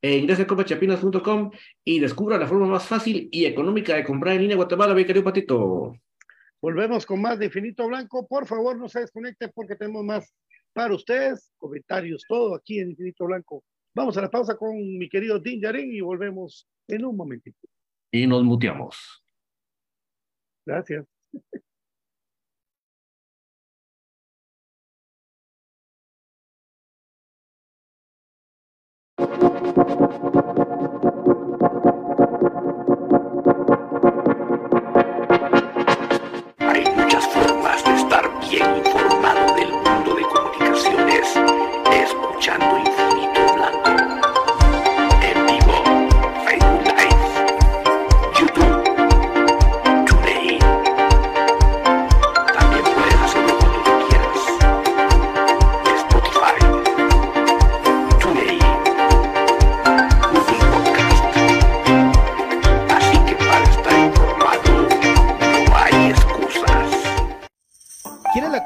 Eh, 0.01 0.19
ingrese 0.19 0.43
a 0.43 0.47
copachapinas.com 0.47 1.51
y 1.85 1.99
descubra 1.99 2.39
la 2.39 2.47
forma 2.47 2.67
más 2.67 2.87
fácil 2.87 3.29
y 3.33 3.47
económica 3.47 3.97
de 3.97 4.05
comprar 4.05 4.37
en 4.37 4.43
línea 4.43 4.57
Guatemala, 4.57 4.95
mi 4.95 5.05
querido 5.05 5.25
Patito. 5.25 5.95
Volvemos 6.61 7.05
con 7.05 7.21
más 7.21 7.39
de 7.39 7.47
Infinito 7.47 7.87
Blanco. 7.89 8.27
Por 8.27 8.47
favor, 8.47 8.77
no 8.79 8.89
se 8.89 9.01
desconecte 9.01 9.49
porque 9.49 9.75
tenemos 9.75 10.05
más 10.05 10.33
para 10.73 10.95
ustedes, 10.95 11.53
comentarios, 11.59 12.25
todo 12.29 12.55
aquí 12.55 12.79
en 12.79 12.91
Infinito 12.91 13.27
Blanco. 13.27 13.65
Vamos 13.95 14.17
a 14.17 14.23
la 14.23 14.31
pausa 14.31 14.57
con 14.57 14.77
mi 14.77 15.09
querido 15.09 15.41
Din 15.41 15.61
y 15.93 16.01
volvemos 16.01 16.69
en 16.87 17.05
un 17.05 17.17
momentito. 17.17 17.69
Y 18.13 18.27
nos 18.27 18.45
muteamos. 18.45 19.25
Gracias. 20.65 21.07
Hay 29.19 29.27
muchas 36.95 37.27
formas 37.27 37.85
de 37.85 37.95
estar 37.97 38.31
bien 38.49 38.77
informado 38.77 39.55
del 39.57 39.73
mundo 39.73 40.15
de 40.15 40.23
comunicaciones, 40.23 41.35
escuchando 41.91 42.79
informaciones. 42.79 43.08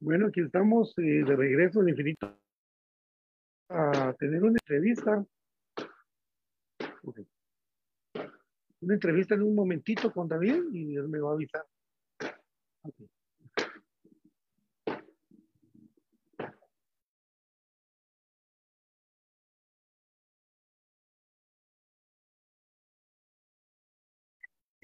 Bueno, 0.00 0.26
aquí 0.28 0.40
estamos 0.40 0.94
eh, 0.98 1.24
de 1.24 1.36
regreso 1.36 1.80
al 1.80 1.88
infinito 1.88 2.38
a 3.68 4.14
tener 4.18 4.42
una 4.42 4.56
entrevista. 4.62 5.24
Una 8.80 8.94
entrevista 8.94 9.34
en 9.34 9.42
un 9.42 9.54
momentito 9.54 10.12
con 10.12 10.28
David 10.28 10.64
y 10.72 10.96
él 10.96 11.08
me 11.08 11.18
va 11.18 11.30
a 11.30 11.34
avisar. 11.34 11.66
Ok. 12.82 12.94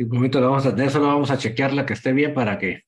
un 0.05 0.09
momento 0.09 0.41
lo 0.41 0.51
vamos 0.51 0.66
a 0.66 0.74
tener, 0.74 0.91
solo 0.91 1.07
vamos 1.07 1.30
a 1.30 1.39
chequearla 1.39 1.87
que 1.87 1.93
esté 1.93 2.12
bien 2.12 2.35
para 2.35 2.59
que 2.59 2.83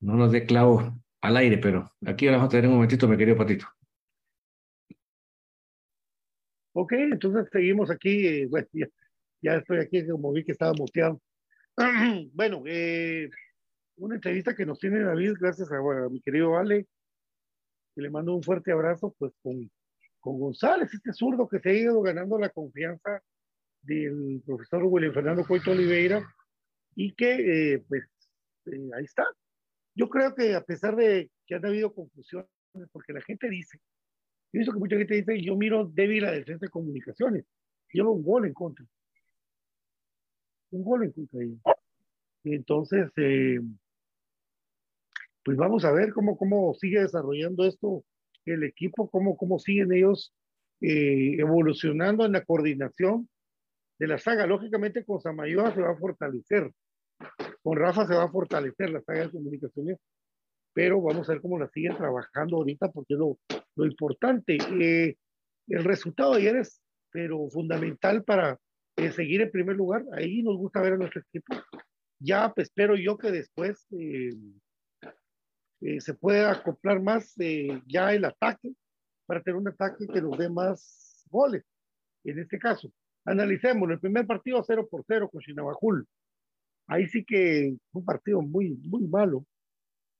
no 0.00 0.14
nos 0.14 0.32
dé 0.32 0.44
clavo 0.44 0.94
al 1.20 1.36
aire, 1.36 1.58
pero 1.58 1.90
aquí 2.06 2.26
vamos 2.26 2.46
a 2.46 2.48
tener 2.48 2.66
un 2.68 2.74
momentito, 2.74 3.08
mi 3.08 3.16
querido 3.16 3.36
Patito. 3.36 3.66
Ok, 6.72 6.92
entonces 6.92 7.48
seguimos 7.50 7.90
aquí. 7.90 8.26
Eh, 8.26 8.46
bueno, 8.48 8.68
ya, 9.40 9.54
estoy 9.54 9.78
aquí, 9.78 10.06
como 10.06 10.32
vi 10.32 10.44
que 10.44 10.52
estaba 10.52 10.74
muteado. 10.74 11.20
bueno, 12.34 12.62
eh, 12.66 13.30
una 13.96 14.16
entrevista 14.16 14.54
que 14.54 14.66
nos 14.66 14.78
tiene 14.78 15.00
David, 15.00 15.34
gracias 15.40 15.70
a, 15.72 15.80
mi 16.10 16.20
querido 16.20 16.56
Ale, 16.58 16.86
que 17.94 18.02
le 18.02 18.10
mando 18.10 18.34
un 18.34 18.42
fuerte 18.42 18.72
abrazo, 18.72 19.14
pues 19.18 19.32
con, 19.42 19.70
con 20.20 20.38
González, 20.38 20.92
este 20.92 21.12
zurdo 21.12 21.48
que 21.48 21.60
se 21.60 21.70
ha 21.70 21.72
ido 21.72 22.00
ganando 22.02 22.38
la 22.38 22.50
confianza 22.50 23.22
del 23.80 24.42
profesor 24.44 24.84
William 24.84 25.14
Fernando 25.14 25.46
Coito 25.46 25.70
Oliveira 25.70 26.22
y 26.94 27.14
que, 27.14 27.74
eh, 27.74 27.84
pues, 27.88 28.04
ahí 28.66 29.04
está. 29.04 29.24
Yo 29.96 30.08
creo 30.08 30.34
que 30.34 30.54
a 30.54 30.62
pesar 30.62 30.94
de 30.94 31.30
que 31.46 31.56
han 31.56 31.66
habido 31.66 31.92
confusiones, 31.92 32.48
porque 32.92 33.12
la 33.12 33.22
gente 33.22 33.48
dice 33.48 33.80
yo 34.52 34.60
visto 34.60 34.72
que 34.72 34.78
mucha 34.78 34.96
gente 34.96 35.14
dice, 35.14 35.42
yo 35.42 35.54
miro 35.54 35.84
débil 35.86 36.22
la 36.22 36.32
defensa 36.32 36.64
de 36.64 36.70
comunicaciones. 36.70 37.44
Lleva 37.92 38.10
un 38.10 38.22
gol 38.22 38.46
en 38.46 38.54
contra. 38.54 38.86
Un 40.70 40.82
gol 40.82 41.04
en 41.04 41.12
contra 41.12 41.40
de 41.40 41.58
Entonces, 42.44 43.10
eh, 43.16 43.60
pues 45.44 45.56
vamos 45.58 45.84
a 45.84 45.92
ver 45.92 46.12
cómo, 46.12 46.38
cómo 46.38 46.74
sigue 46.74 47.00
desarrollando 47.00 47.66
esto 47.66 48.02
el 48.46 48.62
equipo, 48.64 49.10
cómo, 49.10 49.36
cómo 49.36 49.58
siguen 49.58 49.92
ellos 49.92 50.32
eh, 50.80 51.36
evolucionando 51.38 52.24
en 52.24 52.32
la 52.32 52.44
coordinación 52.44 53.28
de 53.98 54.06
la 54.06 54.18
saga. 54.18 54.46
Lógicamente 54.46 55.04
con 55.04 55.20
Samayoa 55.20 55.74
se 55.74 55.82
va 55.82 55.90
a 55.90 55.96
fortalecer, 55.96 56.72
con 57.66 57.76
Rafa 57.76 58.06
se 58.06 58.14
va 58.14 58.22
a 58.22 58.30
fortalecer 58.30 58.90
la 58.90 59.00
saga 59.00 59.22
de 59.22 59.32
comunicaciones, 59.32 59.98
pero 60.72 61.02
vamos 61.02 61.28
a 61.28 61.32
ver 61.32 61.42
cómo 61.42 61.58
la 61.58 61.68
siguen 61.70 61.96
trabajando 61.96 62.58
ahorita 62.58 62.92
porque 62.92 63.14
lo, 63.14 63.40
lo 63.74 63.84
importante. 63.84 64.56
Eh, 64.80 65.16
el 65.66 65.82
resultado 65.82 66.34
de 66.34 66.42
ayer 66.42 66.56
es, 66.58 66.80
pero 67.10 67.48
fundamental 67.50 68.22
para 68.22 68.60
eh, 68.94 69.10
seguir 69.10 69.40
en 69.40 69.50
primer 69.50 69.74
lugar. 69.74 70.04
Ahí 70.12 70.44
nos 70.44 70.56
gusta 70.56 70.80
ver 70.80 70.92
a 70.92 70.96
nuestro 70.96 71.22
equipo. 71.22 71.56
Ya 72.20 72.52
pues, 72.54 72.68
espero 72.68 72.94
yo 72.94 73.18
que 73.18 73.32
después 73.32 73.84
eh, 73.98 74.30
se 75.98 76.14
pueda 76.14 76.52
acoplar 76.52 77.02
más 77.02 77.34
ya 77.88 78.14
el 78.14 78.26
ataque 78.26 78.76
para 79.26 79.42
tener 79.42 79.58
un 79.58 79.66
ataque 79.66 80.06
que 80.06 80.22
nos 80.22 80.38
dé 80.38 80.48
más 80.48 81.24
goles. 81.32 81.64
En 82.22 82.38
este 82.38 82.60
caso, 82.60 82.92
analicemos 83.24 83.90
el 83.90 83.98
primer 83.98 84.24
partido 84.24 84.62
0 84.64 84.86
por 84.88 85.02
0 85.04 85.28
con 85.32 85.40
Chinabajul. 85.40 86.06
Ahí 86.86 87.06
sí 87.08 87.24
que 87.24 87.76
fue 87.90 88.00
un 88.00 88.06
partido 88.06 88.42
muy, 88.42 88.76
muy 88.84 89.06
malo 89.06 89.44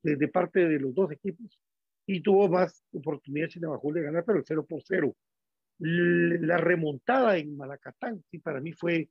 de, 0.02 0.16
de 0.16 0.28
parte 0.28 0.66
de 0.66 0.80
los 0.80 0.94
dos 0.94 1.12
equipos 1.12 1.58
y 2.06 2.20
tuvo 2.20 2.48
más 2.48 2.84
oportunidades 2.92 3.54
Chinabajul 3.54 3.94
de 3.94 4.02
ganar, 4.02 4.24
pero 4.24 4.38
el 4.38 4.44
0 4.46 4.64
por 4.68 4.82
0. 4.82 5.14
La 5.78 6.56
remontada 6.56 7.36
en 7.36 7.56
Malacatán, 7.56 8.22
sí, 8.30 8.38
para 8.38 8.60
mí 8.60 8.72
fue, 8.72 9.10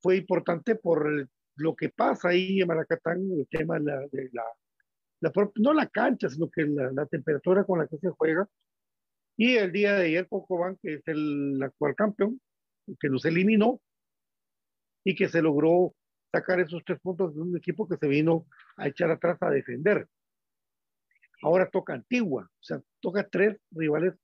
fue 0.00 0.16
importante 0.16 0.76
por 0.76 1.28
lo 1.56 1.76
que 1.76 1.90
pasa 1.90 2.28
ahí 2.28 2.60
en 2.60 2.68
Malacatán, 2.68 3.20
el 3.32 3.46
tema 3.48 3.78
de 3.78 3.84
la, 3.84 4.00
de 4.10 4.30
la, 4.32 5.32
no 5.56 5.74
la 5.74 5.86
cancha, 5.88 6.30
sino 6.30 6.48
que 6.48 6.62
la, 6.64 6.90
la, 6.92 7.06
temperatura 7.06 7.64
con 7.64 7.80
la 7.80 7.86
que 7.86 7.98
se 7.98 8.08
juega. 8.10 8.48
Y 9.36 9.56
el 9.56 9.72
día 9.72 9.94
de 9.94 10.06
ayer, 10.06 10.28
Cocobán, 10.28 10.78
que 10.80 10.94
es 10.94 11.02
el 11.08 11.60
actual 11.62 11.94
campeón, 11.94 12.40
que 12.98 13.08
nos 13.08 13.24
eliminó 13.24 13.80
y 15.04 15.14
que 15.14 15.28
se 15.28 15.42
logró 15.42 15.94
sacar 16.32 16.60
esos 16.60 16.82
tres 16.84 17.00
puntos 17.00 17.34
de 17.34 17.40
un 17.40 17.56
equipo 17.56 17.88
que 17.88 17.96
se 17.96 18.06
vino 18.06 18.46
a 18.76 18.88
echar 18.88 19.10
atrás 19.10 19.38
a 19.40 19.50
defender. 19.50 20.06
Ahora 21.42 21.68
toca 21.70 21.94
Antigua, 21.94 22.48
o 22.50 22.62
sea, 22.62 22.80
toca 23.00 23.28
tres 23.28 23.56
rivales 23.70 24.14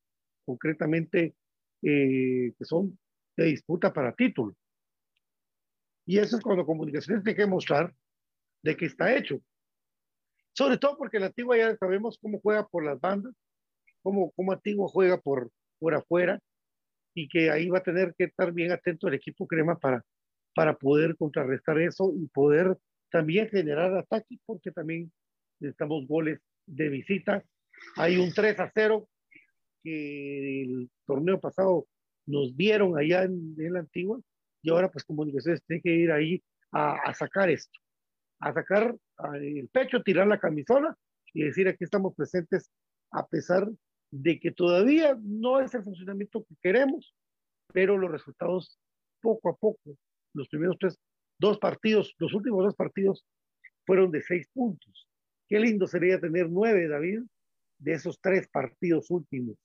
concretamente 0.45 1.35
eh, 1.83 2.53
que 2.57 2.65
son 2.65 2.99
de 3.37 3.45
disputa 3.45 3.93
para 3.93 4.15
título. 4.15 4.55
Y 6.07 6.19
eso 6.19 6.37
es 6.37 6.43
cuando 6.43 6.65
Comunicaciones 6.65 7.25
tiene 7.25 7.37
que 7.37 7.47
mostrar 7.47 7.95
de 8.63 8.77
qué 8.77 8.87
está 8.87 9.15
hecho. 9.17 9.41
Sobre 10.53 10.79
todo 10.79 10.97
porque 10.97 11.19
la 11.19 11.27
Antigua 11.27 11.57
ya 11.57 11.77
sabemos 11.77 12.19
cómo 12.21 12.41
juega 12.41 12.67
por 12.67 12.85
las 12.85 13.01
bandas, 13.01 13.35
cómo, 14.03 14.31
cómo 14.33 14.53
Antigua 14.53 14.89
juega 14.89 15.21
por, 15.21 15.51
por 15.79 15.95
afuera, 15.95 16.39
y 17.15 17.29
que 17.29 17.51
ahí 17.51 17.69
va 17.69 17.79
a 17.79 17.83
tener 17.83 18.15
que 18.17 18.25
estar 18.25 18.53
bien 18.53 18.73
atento 18.73 19.09
el 19.09 19.15
equipo 19.15 19.47
Crema 19.47 19.79
para, 19.79 20.05
para 20.57 20.75
poder 20.75 21.19
contrarrestar 21.19 21.79
eso 21.79 22.15
y 22.17 22.29
poder 22.29 22.79
también 23.11 23.47
generar 23.51 23.95
ataques, 23.95 24.39
porque 24.47 24.71
también 24.71 25.13
necesitamos 25.61 26.09
goles 26.09 26.41
de 26.65 26.89
visita. 26.89 27.45
Hay 27.97 28.17
un 28.17 28.33
3 28.33 28.59
a 28.61 28.73
0 28.75 29.07
que 29.83 30.63
el 30.63 30.91
torneo 31.05 31.39
pasado 31.39 31.87
nos 32.25 32.57
dieron 32.57 32.99
allá 32.99 33.25
en, 33.25 33.55
la 33.59 33.81
antigua 33.81 34.19
y 34.63 34.71
ahora 34.71 34.91
pues 34.91 35.05
comunicaciones 35.05 35.63
tiene 35.67 35.83
que 35.83 35.95
ir 35.95 36.11
ahí 36.11 36.43
a, 36.73 37.13
sacar 37.13 37.51
esto, 37.51 37.79
a 38.41 38.55
sacar 38.55 38.97
el 39.35 39.69
pecho, 39.69 40.03
tirar 40.03 40.27
la 40.27 40.41
camisola 40.41 40.97
y 41.35 41.45
decir 41.45 41.69
aquí 41.69 41.85
estamos 41.85 42.15
presentes 42.15 42.71
a 43.11 43.27
pesar 43.27 43.69
de 44.11 44.41
que 44.41 44.53
todavía 44.53 45.19
no 45.21 45.61
es 45.61 45.75
el 45.75 45.85
funcionamiento 45.85 46.47
que 46.49 46.57
queremos, 46.63 47.15
pero 47.75 47.99
los 47.99 48.11
resultados 48.11 48.79
poco 49.21 49.51
a 49.51 49.57
poco, 49.57 49.99
los 50.37 50.49
primeros 50.49 50.77
tres, 50.79 50.99
dos 51.39 51.59
partidos, 51.59 52.15
los 52.19 52.35
últimos 52.35 52.65
dos 52.65 52.75
partidos 52.75 53.25
fueron 53.85 54.11
de 54.11 54.23
seis 54.23 54.49
puntos. 54.53 55.09
Qué 55.49 55.59
lindo 55.59 55.87
sería 55.87 56.21
tener 56.21 56.51
nueve, 56.51 56.89
David, 56.89 57.23
de 57.79 57.93
esos 57.93 58.21
tres 58.21 58.49
partidos 58.49 59.11
últimos. 59.11 59.57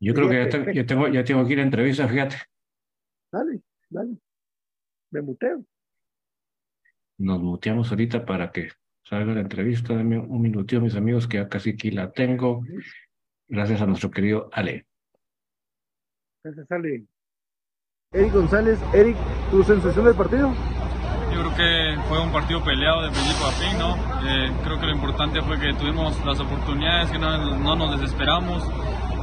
Yo 0.00 0.14
creo 0.14 0.28
que 0.28 0.74
ya, 0.74 0.86
tengo, 0.86 1.08
ya 1.08 1.22
tengo 1.22 1.46
que 1.46 1.52
ir 1.52 1.60
a 1.60 1.62
entrevista, 1.62 2.08
fíjate. 2.08 2.36
Dale, 3.30 3.60
dale. 3.88 4.16
Me 5.12 5.22
muteo. 5.22 5.64
Nos 7.18 7.40
muteamos 7.40 7.90
ahorita 7.90 8.24
para 8.24 8.50
que 8.50 8.70
salga 9.04 9.34
la 9.34 9.40
entrevista. 9.40 9.94
Dame 9.94 10.18
un 10.18 10.42
minutito, 10.42 10.80
mis 10.80 10.96
amigos, 10.96 11.28
que 11.28 11.36
ya 11.36 11.48
casi 11.48 11.70
aquí 11.70 11.90
la 11.90 12.10
tengo. 12.10 12.64
Gracias 13.46 13.80
a 13.80 13.86
nuestro 13.86 14.10
querido 14.10 14.48
Ale. 14.52 14.86
Gracias, 16.42 16.70
Ale. 16.70 17.04
Eric 18.14 18.34
González, 18.34 18.78
Eric, 18.92 19.16
¿tu 19.50 19.64
sensación 19.64 20.04
del 20.04 20.14
partido? 20.14 20.52
Yo 21.32 21.40
creo 21.40 21.54
que 21.54 22.02
fue 22.10 22.20
un 22.20 22.30
partido 22.30 22.62
peleado 22.62 23.00
de 23.00 23.10
principio 23.10 23.46
a 23.46 23.52
fin, 23.52 23.78
¿no? 23.78 23.96
Eh, 24.28 24.52
creo 24.62 24.78
que 24.78 24.84
lo 24.84 24.92
importante 24.92 25.40
fue 25.40 25.58
que 25.58 25.72
tuvimos 25.72 26.22
las 26.26 26.38
oportunidades, 26.38 27.10
que 27.10 27.18
no, 27.18 27.56
no 27.56 27.74
nos 27.74 27.98
desesperamos, 27.98 28.68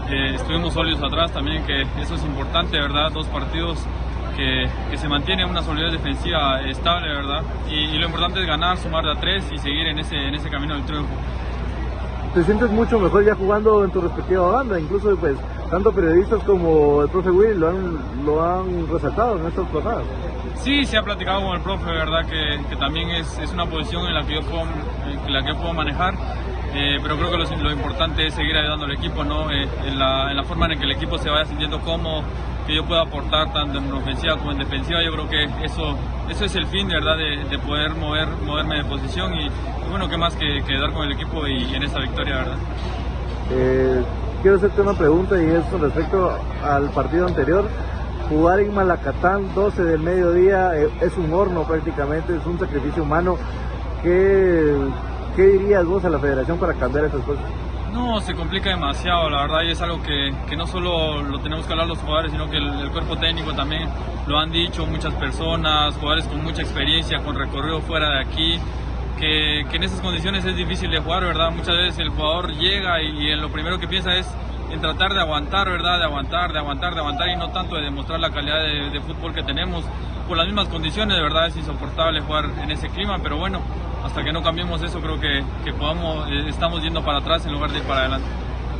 eh, 0.09 0.33
estuvimos 0.33 0.73
sólidos 0.73 1.03
atrás 1.03 1.31
también, 1.31 1.63
que 1.67 1.83
eso 2.01 2.15
es 2.15 2.23
importante, 2.23 2.79
¿verdad? 2.79 3.11
Dos 3.11 3.27
partidos 3.27 3.77
que, 4.35 4.67
que 4.89 4.97
se 4.97 5.07
mantiene 5.07 5.45
una 5.45 5.61
solidez 5.61 5.91
defensiva 5.91 6.59
estable, 6.61 7.13
¿verdad? 7.13 7.43
Y, 7.69 7.95
lo 7.95 8.07
importante 8.07 8.39
es 8.39 8.47
ganar, 8.47 8.75
sumar 8.79 9.05
de 9.05 9.11
a 9.11 9.19
tres 9.19 9.45
y 9.51 9.59
seguir 9.59 9.85
en 9.85 9.99
ese, 9.99 10.15
en 10.15 10.33
ese 10.33 10.49
camino 10.49 10.73
del 10.73 10.85
triunfo. 10.85 11.13
¿Te 12.33 12.43
sientes 12.43 12.69
mucho 12.69 12.99
mejor 12.99 13.25
ya 13.25 13.33
jugando 13.33 13.83
en 13.83 13.91
tu 13.91 14.01
respectiva 14.01 14.51
banda? 14.51 14.79
Incluso 14.79 15.15
pues 15.17 15.35
tanto 15.71 15.91
periodistas 15.91 16.43
como 16.43 17.01
el 17.01 17.09
profe 17.09 17.31
Will 17.31 17.59
lo 17.59 17.69
han, 17.69 18.25
lo 18.25 18.43
han 18.43 18.87
resaltado 18.87 19.39
en 19.39 19.47
estas 19.47 19.67
jornadas. 19.69 20.03
Sí, 20.55 20.83
se 20.83 20.97
ha 20.97 21.01
platicado 21.01 21.41
con 21.41 21.55
el 21.55 21.61
profe, 21.61 21.85
verdad 21.85 22.25
que, 22.25 22.59
que 22.69 22.75
también 22.75 23.09
es, 23.09 23.39
es, 23.39 23.51
una 23.51 23.65
posición 23.65 24.05
en 24.05 24.13
la 24.13 24.23
que 24.25 24.35
yo 24.35 24.41
puedo, 24.41 24.63
en 25.25 25.33
la 25.33 25.43
que 25.43 25.55
puedo 25.55 25.73
manejar, 25.73 26.13
eh, 26.73 26.99
pero 27.01 27.17
creo 27.17 27.31
que 27.31 27.37
lo, 27.37 27.63
lo, 27.63 27.71
importante 27.71 28.27
es 28.27 28.33
seguir 28.33 28.55
ayudando 28.57 28.85
al 28.85 28.91
equipo, 28.91 29.23
¿no? 29.23 29.49
Eh, 29.49 29.67
en, 29.85 29.97
la, 29.97 30.29
en, 30.29 30.37
la, 30.37 30.43
forma 30.43 30.67
en 30.67 30.77
que 30.77 30.85
el 30.85 30.91
equipo 30.91 31.17
se 31.17 31.29
vaya 31.29 31.45
sintiendo 31.45 31.79
cómodo, 31.79 32.23
que 32.69 32.75
yo 32.75 32.85
pueda 32.85 33.01
aportar 33.01 33.51
tanto 33.51 33.79
en 33.79 33.91
ofensiva 33.91 34.37
como 34.37 34.51
en 34.51 34.59
defensiva, 34.59 35.03
yo 35.03 35.11
creo 35.11 35.27
que 35.27 35.65
eso, 35.65 35.97
eso 36.29 36.45
es 36.45 36.55
el 36.55 36.67
fin, 36.67 36.87
¿verdad? 36.87 37.17
De, 37.17 37.43
de 37.49 37.57
poder 37.57 37.95
mover, 37.95 38.27
moverme 38.45 38.77
de 38.77 38.83
posición 38.83 39.33
y, 39.33 39.49
bueno, 39.89 40.07
qué 40.07 40.17
más 40.17 40.35
que, 40.35 40.61
que, 40.67 40.77
dar 40.77 40.93
con 40.93 41.07
el 41.07 41.13
equipo 41.13 41.47
y, 41.47 41.63
en 41.73 41.81
esta 41.81 41.99
victoria, 41.99 42.35
¿verdad? 42.37 42.57
Eh, 43.51 44.03
quiero 44.43 44.57
hacerte 44.57 44.81
una 44.81 44.93
pregunta 44.93 45.41
y 45.41 45.47
es 45.47 45.81
respecto 45.81 46.37
al 46.63 46.91
partido 46.91 47.25
anterior 47.25 47.67
jugar 48.29 48.59
en 48.59 48.75
Malacatán 48.75 49.55
12 49.55 49.83
del 49.85 50.01
mediodía 50.01 50.77
eh, 50.77 50.89
es 51.01 51.17
un 51.17 51.33
horno 51.33 51.63
prácticamente, 51.63 52.37
es 52.37 52.45
un 52.45 52.59
sacrificio 52.59 53.01
humano. 53.01 53.37
¿Qué, 54.03 54.75
¿Qué 55.35 55.41
dirías 55.41 55.85
vos 55.85 56.05
a 56.05 56.09
la 56.11 56.19
federación 56.19 56.59
para 56.59 56.75
cambiar 56.75 57.05
esas 57.05 57.21
cosas? 57.21 57.45
No, 57.91 58.21
se 58.21 58.35
complica 58.35 58.69
demasiado, 58.69 59.29
la 59.29 59.41
verdad, 59.41 59.63
y 59.63 59.71
es 59.71 59.81
algo 59.81 60.01
que, 60.03 60.31
que 60.47 60.55
no 60.55 60.67
solo 60.67 61.21
lo 61.23 61.39
tenemos 61.39 61.65
que 61.65 61.73
hablar 61.73 61.87
los 61.87 61.97
jugadores, 61.99 62.31
sino 62.31 62.49
que 62.49 62.57
el, 62.57 62.89
cuerpo 62.91 63.17
técnico 63.17 63.53
también 63.53 63.89
lo 64.27 64.37
han 64.39 64.51
dicho 64.51 64.85
muchas 64.85 65.13
personas, 65.15 65.95
jugadores 65.95 66.25
con 66.25 66.43
mucha 66.43 66.61
experiencia, 66.61 67.19
con 67.19 67.35
recorrido 67.35 67.81
fuera 67.81 68.09
de 68.11 68.19
aquí, 68.21 68.59
que, 69.17 69.61
en 69.61 69.83
esas 69.83 70.01
condiciones 70.01 70.45
es 70.45 70.55
difícil 70.55 70.91
de 70.91 70.99
jugar, 70.99 71.23
¿verdad? 71.23 71.51
Muchas 71.51 71.75
veces 71.75 71.99
el 71.99 72.09
jugador 72.09 72.53
llega 72.53 73.01
y, 73.01 73.07
y 73.07 73.35
lo 73.35 73.49
primero 73.49 73.79
que 73.79 73.87
piensa 73.87 74.15
es 74.15 74.27
en 74.71 74.81
tratar 74.81 75.13
de 75.13 75.21
aguantar, 75.21 75.69
¿verdad? 75.69 75.99
De 75.99 76.05
aguantar, 76.05 76.53
de 76.53 76.59
aguantar, 76.59 76.93
de 76.93 76.99
aguantar 76.99 77.29
y 77.29 77.35
no 77.35 77.49
tanto 77.49 77.75
de 77.75 77.83
demostrar 77.83 78.19
la 78.19 78.29
calidad 78.29 78.61
de, 78.61 79.01
fútbol 79.01 79.33
que 79.33 79.43
tenemos. 79.43 79.83
Por 80.27 80.37
las 80.37 80.45
mismas 80.45 80.67
condiciones, 80.67 81.17
de 81.17 81.23
verdad 81.23 81.47
es 81.47 81.57
insoportable 81.57 82.21
jugar 82.21 82.45
en 82.61 82.69
ese 82.71 82.89
clima, 82.89 83.17
pero 83.21 83.37
bueno, 83.37 83.61
hasta 84.03 84.23
que 84.23 84.31
no 84.31 84.43
cambiemos 84.43 84.81
eso 84.83 84.99
creo 85.01 85.19
que, 85.19 85.43
que 85.63 85.73
podamos, 85.73 86.29
eh, 86.29 86.47
estamos 86.47 86.83
yendo 86.83 87.03
para 87.03 87.19
atrás 87.19 87.45
en 87.45 87.53
lugar 87.53 87.71
de 87.71 87.79
ir 87.79 87.83
para 87.83 88.01
adelante. 88.01 88.27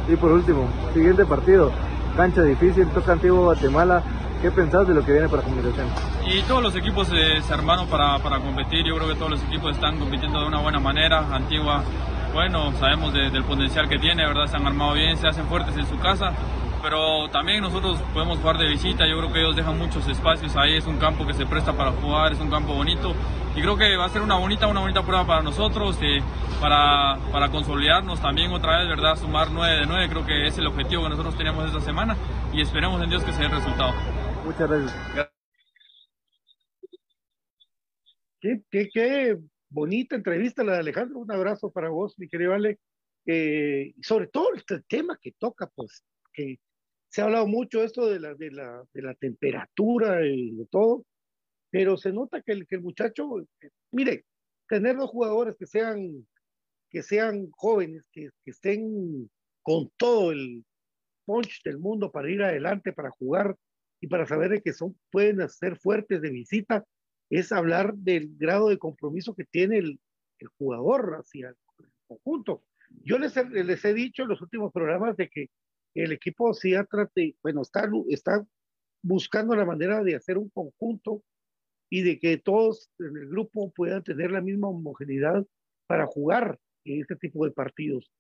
Y 0.08 0.16
por 0.16 0.32
último, 0.32 0.68
siguiente 0.94 1.26
partido, 1.26 1.72
cancha 2.16 2.44
difícil, 2.44 2.88
toca 2.90 3.14
Antiguo 3.14 3.46
Guatemala. 3.46 4.04
¿Qué 4.42 4.52
pensás 4.52 4.88
de 4.88 4.94
lo 4.94 5.04
que 5.04 5.12
viene 5.12 5.28
para 5.28 5.42
comunicación? 5.42 5.88
Y 6.26 6.42
todos 6.44 6.64
los 6.64 6.74
equipos 6.74 7.10
eh, 7.12 7.42
se 7.42 7.54
armaron 7.54 7.88
para, 7.88 8.20
para 8.20 8.40
competir. 8.40 8.86
Yo 8.86 8.96
creo 8.96 9.10
que 9.10 9.16
todos 9.16 9.32
los 9.32 9.44
equipos 9.44 9.76
están 9.76 10.00
compitiendo 10.00 10.40
de 10.40 10.48
una 10.48 10.60
buena 10.60 10.80
manera. 10.80 11.26
Antigua, 11.30 11.84
bueno, 12.34 12.72
sabemos 12.74 13.14
del 13.14 13.44
potencial 13.44 13.90
que 13.90 13.98
tiene, 13.98 14.26
¿verdad? 14.26 14.48
Se 14.48 14.56
han 14.56 14.66
armado 14.66 14.94
bien, 14.94 15.18
se 15.18 15.28
hacen 15.28 15.46
fuertes 15.48 15.76
en 15.78 15.86
su 15.88 15.98
casa. 16.00 16.34
Pero 16.82 17.30
también 17.30 17.62
nosotros 17.62 18.00
podemos 18.14 18.40
jugar 18.40 18.58
de 18.58 18.68
visita. 18.68 19.06
Yo 19.06 19.18
creo 19.18 19.34
que 19.34 19.40
ellos 19.42 19.56
dejan 19.56 19.78
muchos 19.78 20.08
espacios 20.08 20.56
ahí. 20.56 20.76
Es 20.76 20.88
un 20.88 20.98
campo 20.98 21.26
que 21.26 21.34
se 21.34 21.46
presta 21.46 21.74
para 21.74 21.92
jugar, 21.92 22.32
es 22.32 22.40
un 22.40 22.50
campo 22.50 22.74
bonito. 22.74 23.14
Y 23.56 23.62
creo 23.62 23.76
que 23.76 23.98
va 23.98 24.06
a 24.06 24.10
ser 24.10 24.22
una 24.22 24.36
bonita, 24.38 24.68
una 24.68 24.80
bonita 24.80 25.04
prueba 25.04 25.26
para 25.26 25.42
nosotros, 25.42 25.98
eh, 26.02 26.22
para, 26.62 27.18
para 27.32 27.50
consolidarnos 27.50 28.22
también 28.22 28.52
otra 28.54 28.78
vez, 28.80 28.88
¿verdad? 28.88 29.18
Sumar 29.18 29.52
9 29.52 29.80
de 29.80 29.86
9. 29.86 30.10
Creo 30.10 30.26
que 30.26 30.48
es 30.48 30.58
el 30.58 30.68
objetivo 30.68 31.04
que 31.04 31.10
nosotros 31.10 31.36
teníamos 31.36 31.66
esta 31.66 31.82
semana. 31.82 32.16
Y 32.54 32.62
esperemos 32.62 33.02
en 33.04 33.10
Dios 33.10 33.24
que 33.24 33.34
se 33.34 33.40
dé 33.40 33.46
el 33.48 33.52
resultado. 33.52 33.94
Muchas 34.46 34.70
gracias. 34.70 35.30
Qué, 38.40 38.62
qué, 38.72 38.88
qué 38.94 39.38
bonita 39.70 40.16
entrevista 40.16 40.64
la 40.64 40.74
de 40.74 40.80
Alejandro. 40.80 41.20
Un 41.20 41.32
abrazo 41.32 41.72
para 41.72 41.90
vos, 41.90 42.18
mi 42.18 42.28
querido 42.28 42.54
Ale. 42.54 42.80
Eh, 43.26 43.94
sobre 44.02 44.28
todo 44.28 44.54
este 44.56 44.82
tema 44.88 45.18
que 45.22 45.34
toca, 45.34 45.68
pues, 45.76 46.04
que 46.34 46.60
se 47.10 47.22
ha 47.22 47.26
hablado 47.26 47.48
mucho 47.48 47.84
esto 47.84 48.08
de 48.08 48.20
la, 48.20 48.34
de 48.34 48.52
la, 48.52 48.84
de 48.94 49.02
la 49.02 49.14
temperatura 49.16 50.26
y 50.26 50.52
de 50.52 50.66
todo, 50.68 51.06
pero 51.70 51.98
se 51.98 52.12
nota 52.12 52.42
que 52.42 52.54
el, 52.54 52.68
que 52.68 52.76
el 52.76 52.82
muchacho, 52.82 53.30
mire, 53.92 54.26
tener 54.68 54.96
dos 54.96 55.10
jugadores 55.10 55.56
que 55.58 55.68
sean, 55.68 56.28
que 56.90 57.04
sean 57.04 57.50
jóvenes, 57.52 58.04
que, 58.12 58.30
que 58.44 58.52
estén 58.52 59.30
con 59.62 59.92
todo 59.98 60.32
el 60.32 60.64
punch 61.26 61.62
del 61.64 61.78
mundo 61.78 62.12
para 62.12 62.30
ir 62.32 62.42
adelante, 62.42 62.94
para 62.94 63.12
jugar 63.12 63.56
y 64.02 64.08
para 64.08 64.26
saber 64.26 64.62
que 64.64 64.74
son, 64.74 64.98
pueden 65.12 65.48
ser 65.50 65.78
fuertes 65.78 66.22
de 66.22 66.32
visita, 66.32 66.86
es 67.30 67.52
hablar 67.52 67.94
del 67.96 68.36
grado 68.38 68.70
de 68.70 68.78
compromiso 68.78 69.36
que 69.36 69.46
tiene 69.46 69.78
el, 69.78 70.00
el 70.40 70.48
jugador 70.58 71.16
hacia 71.20 71.50
el 71.50 71.56
conjunto. 72.08 72.64
Yo 73.04 73.20
les 73.20 73.36
les 73.52 73.86
he 73.86 73.94
dicho 73.94 74.24
en 74.24 74.30
los 74.30 74.42
últimos 74.42 74.72
programas 74.72 75.16
de 75.16 75.30
que 75.30 75.50
el 75.94 76.12
equipo 76.12 76.54
sí 76.54 76.74
trate, 76.90 77.36
bueno, 77.44 77.62
está, 77.62 77.90
está 78.10 78.46
buscando 79.02 79.56
la 79.56 79.66
manera 79.66 80.04
de 80.04 80.16
hacer 80.16 80.38
un 80.38 80.50
conjunto 80.50 81.24
y 81.90 82.02
de 82.02 82.20
que 82.20 82.38
todos 82.38 82.90
en 83.00 83.18
el 83.18 83.30
grupo 83.30 83.72
puedan 83.72 84.04
tener 84.04 84.32
la 84.32 84.42
misma 84.42 84.70
homogeneidad 84.70 85.46
para 85.88 86.06
jugar 86.06 86.60
en 86.86 87.02
este 87.02 87.16
tipo 87.16 87.46
de 87.46 87.52
partidos. 87.52 88.12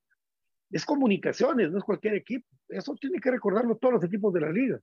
Es 0.72 0.86
comunicaciones, 0.86 1.72
no 1.72 1.80
es 1.80 1.84
cualquier 1.84 2.16
equipo. 2.16 2.47
Eso 2.68 2.95
tiene 2.95 3.20
que 3.20 3.32
recordarlo 3.32 3.78
todos 3.78 3.95
los 3.95 4.03
equipos 4.03 4.34
de 4.34 4.41
la 4.41 4.51
liga. 4.51 4.80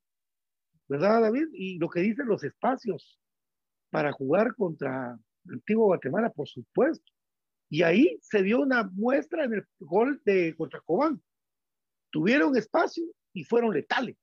¿verdad, 0.88 1.22
David? 1.22 1.48
Y 1.52 1.78
lo 1.78 1.88
que 1.88 2.00
dicen 2.00 2.26
los 2.26 2.44
espacios 2.44 3.18
para 3.96 4.12
jugar 4.12 4.54
contra 4.54 5.18
Antiguo 5.48 5.86
Guatemala, 5.86 6.28
por 6.28 6.46
supuesto. 6.46 7.10
Y 7.70 7.82
ahí 7.82 8.18
se 8.20 8.42
dio 8.42 8.60
una 8.60 8.84
muestra 8.92 9.44
en 9.44 9.54
el 9.54 9.64
gol 9.78 10.20
de 10.26 10.54
contra 10.54 10.82
Cobán. 10.84 11.22
Tuvieron 12.10 12.54
espacio 12.58 13.04
y 13.32 13.44
fueron 13.44 13.72
letales. 13.72 14.14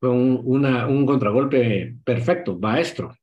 Fue 0.00 0.08
un, 0.08 0.40
una, 0.42 0.86
un 0.86 1.04
contragolpe 1.04 1.98
perfecto, 2.02 2.58
maestro. 2.58 3.14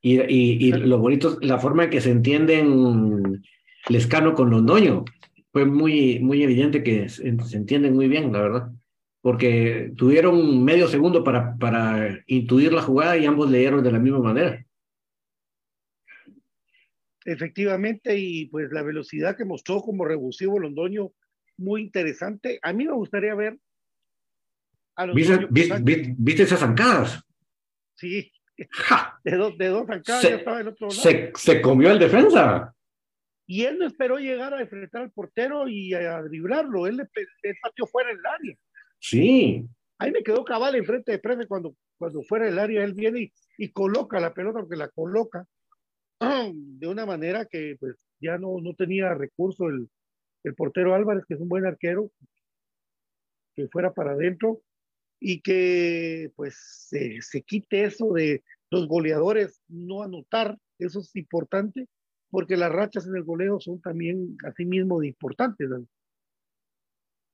Y, 0.00 0.20
y, 0.20 0.68
y, 0.68 0.70
lo 0.70 0.98
bonito, 0.98 1.36
la 1.40 1.58
forma 1.58 1.82
en 1.82 1.90
que 1.90 2.00
se 2.00 2.12
entienden 2.12 3.42
Lescano 3.88 4.34
con 4.34 4.50
Londoño, 4.50 5.04
fue 5.50 5.64
muy, 5.64 6.20
muy 6.20 6.44
evidente 6.44 6.84
que 6.84 7.08
se, 7.08 7.36
se 7.40 7.56
entienden 7.56 7.96
muy 7.96 8.06
bien, 8.06 8.32
la 8.32 8.40
verdad 8.40 8.72
porque 9.28 9.92
tuvieron 9.94 10.64
medio 10.64 10.88
segundo 10.88 11.22
para, 11.22 11.54
para 11.58 12.18
intuir 12.28 12.72
la 12.72 12.80
jugada 12.80 13.14
y 13.18 13.26
ambos 13.26 13.50
leyeron 13.50 13.84
de 13.84 13.92
la 13.92 13.98
misma 13.98 14.20
manera. 14.20 14.64
Efectivamente, 17.26 18.16
y 18.16 18.46
pues 18.46 18.72
la 18.72 18.82
velocidad 18.82 19.36
que 19.36 19.44
mostró 19.44 19.82
como 19.82 20.06
rebusivo 20.06 20.58
Londoño, 20.58 21.12
muy 21.58 21.82
interesante. 21.82 22.58
A 22.62 22.72
mí 22.72 22.86
me 22.86 22.94
gustaría 22.94 23.34
ver 23.34 23.58
a 24.96 25.04
¿Viste, 25.04 25.46
viste, 25.50 26.14
viste, 26.16 26.44
esas 26.44 26.60
zancadas? 26.60 27.22
Sí, 27.96 28.32
de 29.24 29.36
dos, 29.36 29.58
de 29.58 29.66
dos 29.66 29.86
zancadas 29.86 30.22
se, 30.22 30.30
ya 30.30 30.36
estaba 30.36 30.60
el 30.62 30.68
otro 30.68 30.88
lado. 30.88 31.02
Se, 31.02 31.32
se, 31.34 31.60
comió 31.60 31.92
el 31.92 31.98
defensa. 31.98 32.74
Y 33.46 33.64
él 33.64 33.78
no 33.78 33.86
esperó 33.86 34.16
llegar 34.16 34.54
a 34.54 34.62
enfrentar 34.62 35.02
al 35.02 35.10
portero 35.10 35.68
y 35.68 35.92
a 35.92 36.22
driblarlo, 36.22 36.86
él 36.86 36.96
le, 36.96 37.04
le 37.42 37.54
pateó 37.60 37.86
fuera 37.86 38.08
del 38.08 38.24
área. 38.24 38.56
Sí. 38.98 39.66
Ahí 39.98 40.10
me 40.12 40.22
quedó 40.22 40.44
cabal 40.44 40.74
enfrente 40.76 41.12
de 41.12 41.18
Preme 41.18 41.46
cuando, 41.46 41.74
cuando 41.98 42.22
fuera 42.22 42.46
del 42.46 42.58
área, 42.58 42.84
él 42.84 42.94
viene 42.94 43.32
y, 43.56 43.68
coloca 43.70 44.20
la 44.20 44.32
pelota, 44.32 44.60
porque 44.60 44.76
la 44.76 44.88
coloca 44.88 45.44
de 46.20 46.86
una 46.86 47.04
manera 47.06 47.44
que 47.46 47.76
pues 47.78 47.96
ya 48.20 48.38
no, 48.38 48.60
no 48.60 48.74
tenía 48.74 49.14
recurso 49.14 49.68
el, 49.68 49.88
el 50.44 50.54
portero 50.54 50.94
Álvarez, 50.94 51.24
que 51.26 51.34
es 51.34 51.40
un 51.40 51.48
buen 51.48 51.66
arquero, 51.66 52.10
que 53.54 53.68
fuera 53.68 53.92
para 53.92 54.12
adentro 54.12 54.62
y 55.20 55.40
que 55.40 56.30
pues 56.36 56.56
se, 56.88 57.20
se, 57.22 57.42
quite 57.42 57.84
eso 57.84 58.12
de 58.12 58.44
los 58.70 58.86
goleadores 58.86 59.60
no 59.66 60.02
anotar, 60.02 60.56
eso 60.78 61.00
es 61.00 61.14
importante, 61.16 61.88
porque 62.30 62.56
las 62.56 62.70
rachas 62.70 63.06
en 63.06 63.16
el 63.16 63.24
goleo 63.24 63.58
son 63.58 63.80
también 63.80 64.36
así 64.44 64.64
mismo 64.64 65.00
de 65.00 65.08
importantes. 65.08 65.68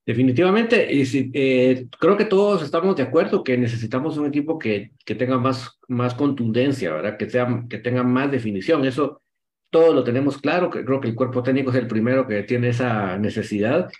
Definitivamente, 0.06 0.86
y 0.92 1.30
eh, 1.32 1.86
creo 1.98 2.16
que 2.16 2.26
todos 2.26 2.62
estamos 2.62 2.94
de 2.94 3.04
acuerdo 3.04 3.42
que 3.42 3.56
necesitamos 3.56 4.18
un 4.18 4.26
equipo 4.26 4.58
que, 4.58 4.90
que 5.06 5.14
tenga 5.14 5.38
más, 5.38 5.78
más 5.88 6.14
contundencia, 6.14 6.92
¿verdad? 6.92 7.16
Que, 7.16 7.30
sea, 7.30 7.64
que 7.70 7.78
tenga 7.78 8.02
más 8.02 8.30
definición. 8.30 8.84
Eso 8.84 9.22
todo 9.70 9.94
lo 9.94 10.04
tenemos 10.04 10.38
claro, 10.38 10.68
creo 10.68 11.00
que 11.00 11.08
el 11.08 11.14
cuerpo 11.14 11.42
técnico 11.42 11.70
es 11.70 11.76
el 11.76 11.86
primero 11.86 12.28
que 12.28 12.42
tiene 12.42 12.68
esa 12.68 13.18
necesidad, 13.18 13.90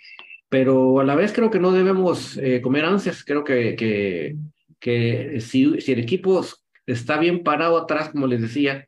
pero 0.47 0.99
a 0.99 1.03
la 1.03 1.15
vez 1.15 1.33
creo 1.33 1.49
que 1.49 1.59
no 1.59 1.71
debemos 1.71 2.37
eh, 2.37 2.61
comer 2.61 2.85
ansias. 2.85 3.23
Creo 3.25 3.43
que, 3.43 3.75
que, 3.75 4.35
que 4.79 5.41
si, 5.41 5.81
si 5.81 5.91
el 5.91 5.99
equipo 5.99 6.45
está 6.85 7.17
bien 7.17 7.43
parado 7.43 7.77
atrás, 7.77 8.09
como 8.09 8.27
les 8.27 8.41
decía, 8.41 8.87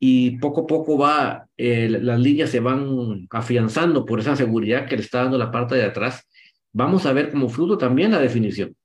y 0.00 0.38
poco 0.38 0.62
a 0.62 0.66
poco 0.66 0.96
va, 0.96 1.48
eh, 1.56 1.88
las 1.88 2.20
líneas 2.20 2.50
se 2.50 2.60
van 2.60 3.26
afianzando 3.30 4.04
por 4.04 4.20
esa 4.20 4.36
seguridad 4.36 4.86
que 4.86 4.96
le 4.96 5.02
está 5.02 5.22
dando 5.22 5.38
la 5.38 5.50
parte 5.50 5.74
de 5.74 5.84
atrás. 5.84 6.27
Vamos 6.72 7.06
a 7.06 7.12
ver 7.12 7.30
como 7.30 7.48
fruto 7.48 7.78
también 7.78 8.12
la 8.12 8.20
definición. 8.20 8.76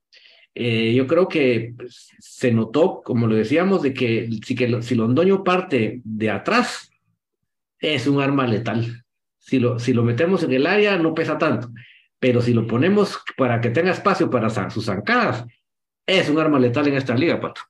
Eh, 0.55 0.93
yo 0.93 1.07
creo 1.07 1.27
que 1.27 1.73
pues, 1.75 2.09
se 2.19 2.51
notó, 2.51 3.01
como 3.03 3.27
lo 3.27 3.36
decíamos, 3.36 3.81
de 3.81 3.93
que 3.93 4.29
si, 4.45 4.55
que 4.55 4.81
si 4.81 4.95
Londoño 4.95 5.43
parte 5.43 6.01
de 6.03 6.29
atrás, 6.29 6.91
es 7.79 8.07
un 8.07 8.21
arma 8.21 8.47
letal. 8.47 9.03
Si 9.39 9.59
lo, 9.59 9.79
si 9.79 9.93
lo 9.93 10.03
metemos 10.03 10.43
en 10.43 10.53
el 10.53 10.67
área, 10.67 10.97
no 10.97 11.13
pesa 11.13 11.38
tanto. 11.38 11.69
Pero 12.19 12.41
si 12.41 12.53
lo 12.53 12.65
ponemos 12.65 13.19
para 13.36 13.59
que 13.59 13.69
tenga 13.69 13.91
espacio 13.91 14.29
para 14.29 14.49
sus 14.69 14.86
zancadas, 14.86 15.45
es 16.05 16.29
un 16.29 16.39
arma 16.39 16.59
letal 16.59 16.88
en 16.88 16.95
esta 16.95 17.15
liga, 17.15 17.39
Pato. 17.39 17.61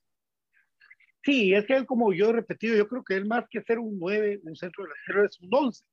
Sí, 1.24 1.53
es 1.53 1.66
que 1.66 1.76
él, 1.76 1.86
como 1.86 2.14
yo 2.14 2.30
he 2.30 2.34
repetido, 2.34 2.76
yo 2.76 2.88
creo 2.88 3.03
que 3.03 3.16
él 3.16 3.26
más 3.26 3.45
que 3.49 3.61
ser 3.61 3.80
un 3.80 3.97
9, 3.97 4.41
un 4.43 4.55
centro 4.55 4.84
delantero, 4.84 5.26
es 5.26 5.39
un 5.39 5.49
11. 5.51 5.84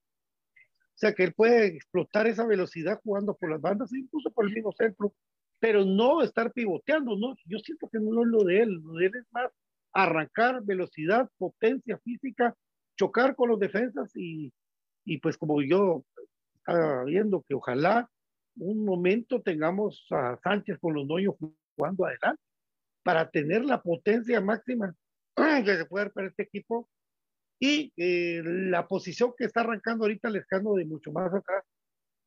O 1.01 1.07
sea, 1.07 1.15
que 1.15 1.25
él 1.25 1.33
puede 1.33 1.65
explotar 1.65 2.27
esa 2.27 2.45
velocidad 2.47 3.01
jugando 3.03 3.35
por 3.35 3.51
las 3.51 3.61
bandas, 3.63 3.91
incluso 3.91 4.31
por 4.33 4.47
el 4.47 4.53
mismo 4.53 4.71
centro, 4.73 5.15
pero 5.59 5.83
no 5.83 6.21
estar 6.21 6.53
pivoteando, 6.53 7.17
¿no? 7.17 7.35
Yo 7.47 7.59
siento 7.59 7.89
que 7.89 7.99
no 7.99 8.23
es 8.23 8.29
lo 8.29 8.45
de 8.45 8.61
él, 8.61 8.83
lo 8.85 8.93
de 8.93 9.07
él 9.07 9.13
es 9.17 9.25
más 9.31 9.51
arrancar 9.95 10.63
velocidad, 10.63 11.27
potencia 11.39 11.99
física, 12.05 12.55
chocar 12.99 13.35
con 13.35 13.49
los 13.49 13.59
defensas 13.59 14.13
y, 14.15 14.53
y 15.07 15.17
pues 15.21 15.39
como 15.39 15.63
yo 15.63 16.05
estaba 16.57 17.05
viendo 17.05 17.47
que 17.49 17.55
ojalá 17.55 18.07
un 18.57 18.85
momento 18.85 19.41
tengamos 19.41 20.07
a 20.11 20.39
Sánchez 20.43 20.79
con 20.81 20.93
los 20.93 21.07
noyos 21.07 21.35
jugando 21.77 22.05
adelante 22.05 22.43
para 23.03 23.31
tener 23.31 23.65
la 23.65 23.81
potencia 23.81 24.39
máxima 24.43 24.95
que 25.65 25.77
se 25.77 25.87
puede 25.87 26.05
dar 26.05 26.13
para 26.13 26.29
este 26.29 26.43
equipo. 26.43 26.91
Y 27.61 27.93
eh, 27.97 28.43
la 28.43 28.89
posición 28.89 29.35
que 29.37 29.45
está 29.45 29.61
arrancando 29.61 30.05
ahorita 30.05 30.29
el 30.29 30.37
escándalo 30.37 30.77
de 30.77 30.87
mucho 30.87 31.13
más 31.13 31.33
atrás 31.33 31.63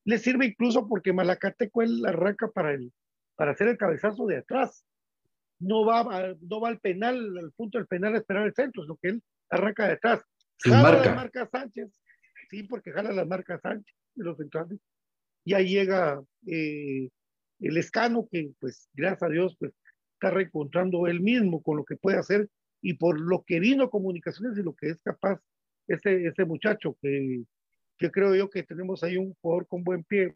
le 0.05 0.19
sirve 0.19 0.45
incluso 0.45 0.87
porque 0.87 1.11
Malacateco 1.11 1.81
él 1.81 2.05
arranca 2.05 2.49
para, 2.49 2.73
el, 2.73 2.93
para 3.35 3.51
hacer 3.51 3.67
el 3.69 3.77
cabezazo 3.77 4.27
de 4.27 4.37
atrás. 4.37 4.85
No 5.59 5.85
va, 5.85 6.35
no 6.41 6.61
va 6.61 6.69
al 6.69 6.79
penal, 6.79 7.37
al 7.37 7.51
punto 7.53 7.77
del 7.77 7.87
penal 7.87 8.13
a 8.13 8.17
esperar 8.17 8.45
el 8.45 8.53
centro, 8.53 8.83
sino 8.83 8.97
que 8.97 9.09
él 9.09 9.23
arranca 9.49 9.87
de 9.87 9.93
atrás. 9.93 10.21
Jala 10.59 10.81
marca. 10.81 11.09
la 11.09 11.15
marca 11.15 11.49
Sánchez, 11.51 11.89
sí, 12.49 12.63
porque 12.63 12.91
jala 12.91 13.11
la 13.11 13.25
marca 13.25 13.59
Sánchez 13.59 13.95
de 14.15 14.23
los 14.23 14.37
centrales. 14.37 14.79
Ya 15.45 15.59
llega 15.59 16.21
eh, 16.47 17.09
el 17.59 17.77
escano 17.77 18.27
que, 18.29 18.51
pues, 18.59 18.89
gracias 18.93 19.23
a 19.23 19.29
Dios, 19.29 19.55
pues, 19.57 19.73
está 20.13 20.31
reencontrando 20.31 21.07
él 21.07 21.21
mismo 21.21 21.61
con 21.63 21.77
lo 21.77 21.85
que 21.85 21.95
puede 21.95 22.17
hacer 22.17 22.47
y 22.83 22.95
por 22.95 23.19
lo 23.19 23.43
que 23.47 23.59
vino 23.59 23.89
comunicaciones 23.89 24.57
y 24.57 24.61
lo 24.61 24.75
que 24.75 24.89
es 24.89 24.97
capaz 25.01 25.39
ese, 25.87 26.27
ese 26.27 26.45
muchacho 26.45 26.97
que, 27.01 27.43
que 27.97 28.11
creo 28.11 28.35
yo 28.35 28.49
que 28.49 28.63
tenemos 28.63 29.03
ahí 29.03 29.17
un 29.17 29.33
jugador 29.41 29.67
con 29.67 29.83
buen 29.83 30.03
pie. 30.03 30.35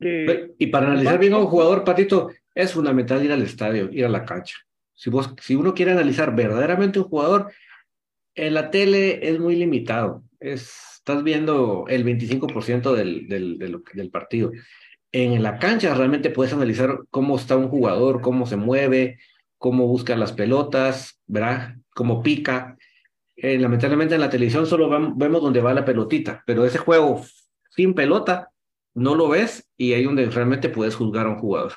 y 0.00 0.66
para 0.68 0.86
analizar 0.86 1.18
bien 1.18 1.34
a 1.34 1.38
un 1.38 1.46
jugador, 1.46 1.84
Patito, 1.84 2.30
es 2.54 2.72
fundamental 2.72 3.22
ir 3.22 3.30
al 3.30 3.42
estadio, 3.42 3.90
ir 3.92 4.06
a 4.06 4.08
la 4.08 4.24
cancha. 4.24 4.56
Si, 4.94 5.10
vos, 5.10 5.34
si 5.40 5.54
uno 5.54 5.74
quiere 5.74 5.92
analizar 5.92 6.34
verdaderamente 6.34 6.98
un 6.98 7.08
jugador, 7.08 7.52
en 8.34 8.54
la 8.54 8.70
tele 8.70 9.28
es 9.28 9.38
muy 9.38 9.54
limitado. 9.54 10.24
Es, 10.40 10.94
estás 10.98 11.22
viendo 11.22 11.84
el 11.88 12.04
25% 12.04 12.94
del, 12.94 13.28
del, 13.28 13.58
del, 13.58 13.82
del 13.92 14.10
partido. 14.10 14.50
En 15.12 15.42
la 15.42 15.58
cancha 15.58 15.94
realmente 15.94 16.30
puedes 16.30 16.54
analizar 16.54 17.00
cómo 17.10 17.36
está 17.36 17.56
un 17.56 17.68
jugador, 17.68 18.22
cómo 18.22 18.46
se 18.46 18.56
mueve, 18.56 19.18
cómo 19.64 19.86
busca 19.86 20.14
las 20.14 20.34
pelotas, 20.34 21.22
¿verdad? 21.26 21.76
Cómo 21.94 22.22
pica. 22.22 22.76
Eh, 23.34 23.58
lamentablemente 23.58 24.14
en 24.14 24.20
la 24.20 24.28
televisión 24.28 24.66
solo 24.66 24.90
vemos 25.16 25.40
dónde 25.40 25.62
va 25.62 25.72
la 25.72 25.86
pelotita, 25.86 26.42
pero 26.44 26.66
ese 26.66 26.76
juego 26.76 27.24
sin 27.70 27.94
pelota 27.94 28.50
no 28.92 29.14
lo 29.14 29.30
ves 29.30 29.66
y 29.78 29.94
ahí 29.94 30.04
donde 30.04 30.26
realmente 30.26 30.68
puedes 30.68 30.94
juzgar 30.94 31.24
a 31.24 31.30
un 31.30 31.38
jugador. 31.38 31.72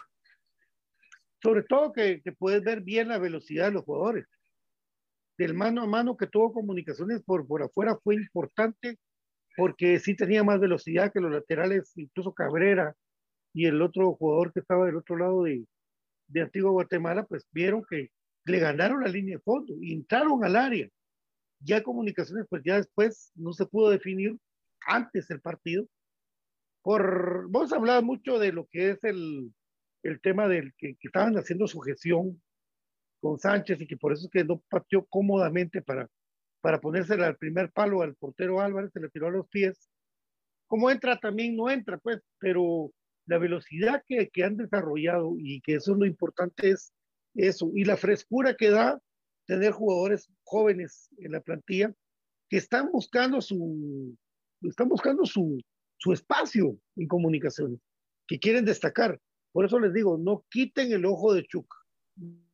Sobre 1.41 1.63
todo 1.63 1.93
que, 1.93 2.21
que 2.21 2.33
puedes 2.33 2.61
ver 2.61 2.81
bien 2.81 3.07
la 3.07 3.19
velocidad 3.19 3.67
de 3.67 3.75
los 3.75 3.85
jugadores 3.85 4.25
del 5.37 5.53
mano 5.53 5.81
a 5.81 5.87
mano 5.87 6.17
que 6.17 6.27
tuvo 6.27 6.51
comunicaciones 6.51 7.23
por, 7.23 7.47
por 7.47 7.63
afuera 7.63 7.97
fue 8.03 8.15
importante 8.15 8.97
porque 9.55 9.97
sí 9.99 10.13
tenía 10.13 10.43
más 10.43 10.59
velocidad 10.59 11.13
que 11.13 11.21
los 11.21 11.31
laterales, 11.31 11.93
incluso 11.95 12.33
Cabrera 12.33 12.93
y 13.53 13.65
el 13.65 13.81
otro 13.81 14.11
jugador 14.15 14.51
que 14.51 14.59
estaba 14.59 14.87
del 14.87 14.97
otro 14.97 15.15
lado 15.15 15.43
de, 15.43 15.63
de 16.27 16.41
Antigua 16.41 16.71
Guatemala, 16.71 17.25
pues 17.25 17.45
vieron 17.51 17.83
que 17.89 18.09
le 18.45 18.59
ganaron 18.59 19.01
la 19.01 19.09
línea 19.09 19.37
de 19.37 19.43
fondo 19.43 19.73
entraron 19.81 20.43
al 20.43 20.55
área. 20.55 20.87
Ya 21.59 21.83
comunicaciones, 21.83 22.45
pues 22.49 22.61
ya 22.63 22.75
después 22.75 23.31
no 23.35 23.51
se 23.53 23.65
pudo 23.65 23.89
definir 23.89 24.37
antes 24.85 25.29
el 25.31 25.41
partido. 25.41 25.87
Por, 26.81 27.49
vos 27.49 27.73
hablabas 27.73 28.03
mucho 28.03 28.39
de 28.39 28.53
lo 28.53 28.67
que 28.67 28.91
es 28.91 29.03
el, 29.03 29.53
el 30.03 30.21
tema 30.21 30.47
del 30.47 30.73
que, 30.77 30.95
que 30.95 31.07
estaban 31.07 31.35
haciendo 31.37 31.67
sujeción 31.67 32.41
con 33.19 33.39
Sánchez 33.39 33.81
y 33.81 33.87
que 33.87 33.97
por 33.97 34.13
eso 34.13 34.25
es 34.25 34.31
que 34.31 34.43
no 34.43 34.61
pateó 34.69 35.05
cómodamente 35.05 35.81
para, 35.81 36.07
para 36.61 36.79
ponérsela 36.79 37.27
al 37.27 37.37
primer 37.37 37.71
palo 37.71 38.01
al 38.01 38.15
portero 38.15 38.61
Álvarez, 38.61 38.91
se 38.93 38.99
le 38.99 39.09
tiró 39.09 39.27
a 39.27 39.31
los 39.31 39.47
pies. 39.49 39.89
Como 40.67 40.91
entra 40.91 41.17
también 41.17 41.55
no 41.55 41.69
entra, 41.69 41.97
pues, 41.97 42.21
pero 42.39 42.91
la 43.27 43.37
velocidad 43.37 44.03
que, 44.07 44.29
que 44.29 44.43
han 44.43 44.57
desarrollado 44.57 45.35
y 45.37 45.61
que 45.61 45.75
eso 45.75 45.93
es 45.93 45.97
lo 45.99 46.05
importante 46.05 46.71
es 46.71 46.93
eso, 47.35 47.71
y 47.75 47.85
la 47.85 47.97
frescura 47.97 48.55
que 48.55 48.71
da 48.71 48.99
tener 49.45 49.71
jugadores 49.71 50.29
jóvenes 50.43 51.09
en 51.19 51.33
la 51.33 51.41
plantilla 51.41 51.93
que 52.49 52.57
están 52.57 52.91
buscando 52.91 53.41
su, 53.41 54.17
están 54.63 54.89
buscando 54.89 55.25
su, 55.25 55.61
su 55.97 56.13
espacio 56.13 56.77
en 56.95 57.07
comunicaciones, 57.07 57.79
que 58.25 58.39
quieren 58.39 58.65
destacar. 58.65 59.19
Por 59.51 59.65
eso 59.65 59.79
les 59.79 59.93
digo, 59.93 60.17
no 60.17 60.45
quiten 60.49 60.91
el 60.91 61.05
ojo 61.05 61.33
de 61.33 61.45
Chuck 61.45 61.71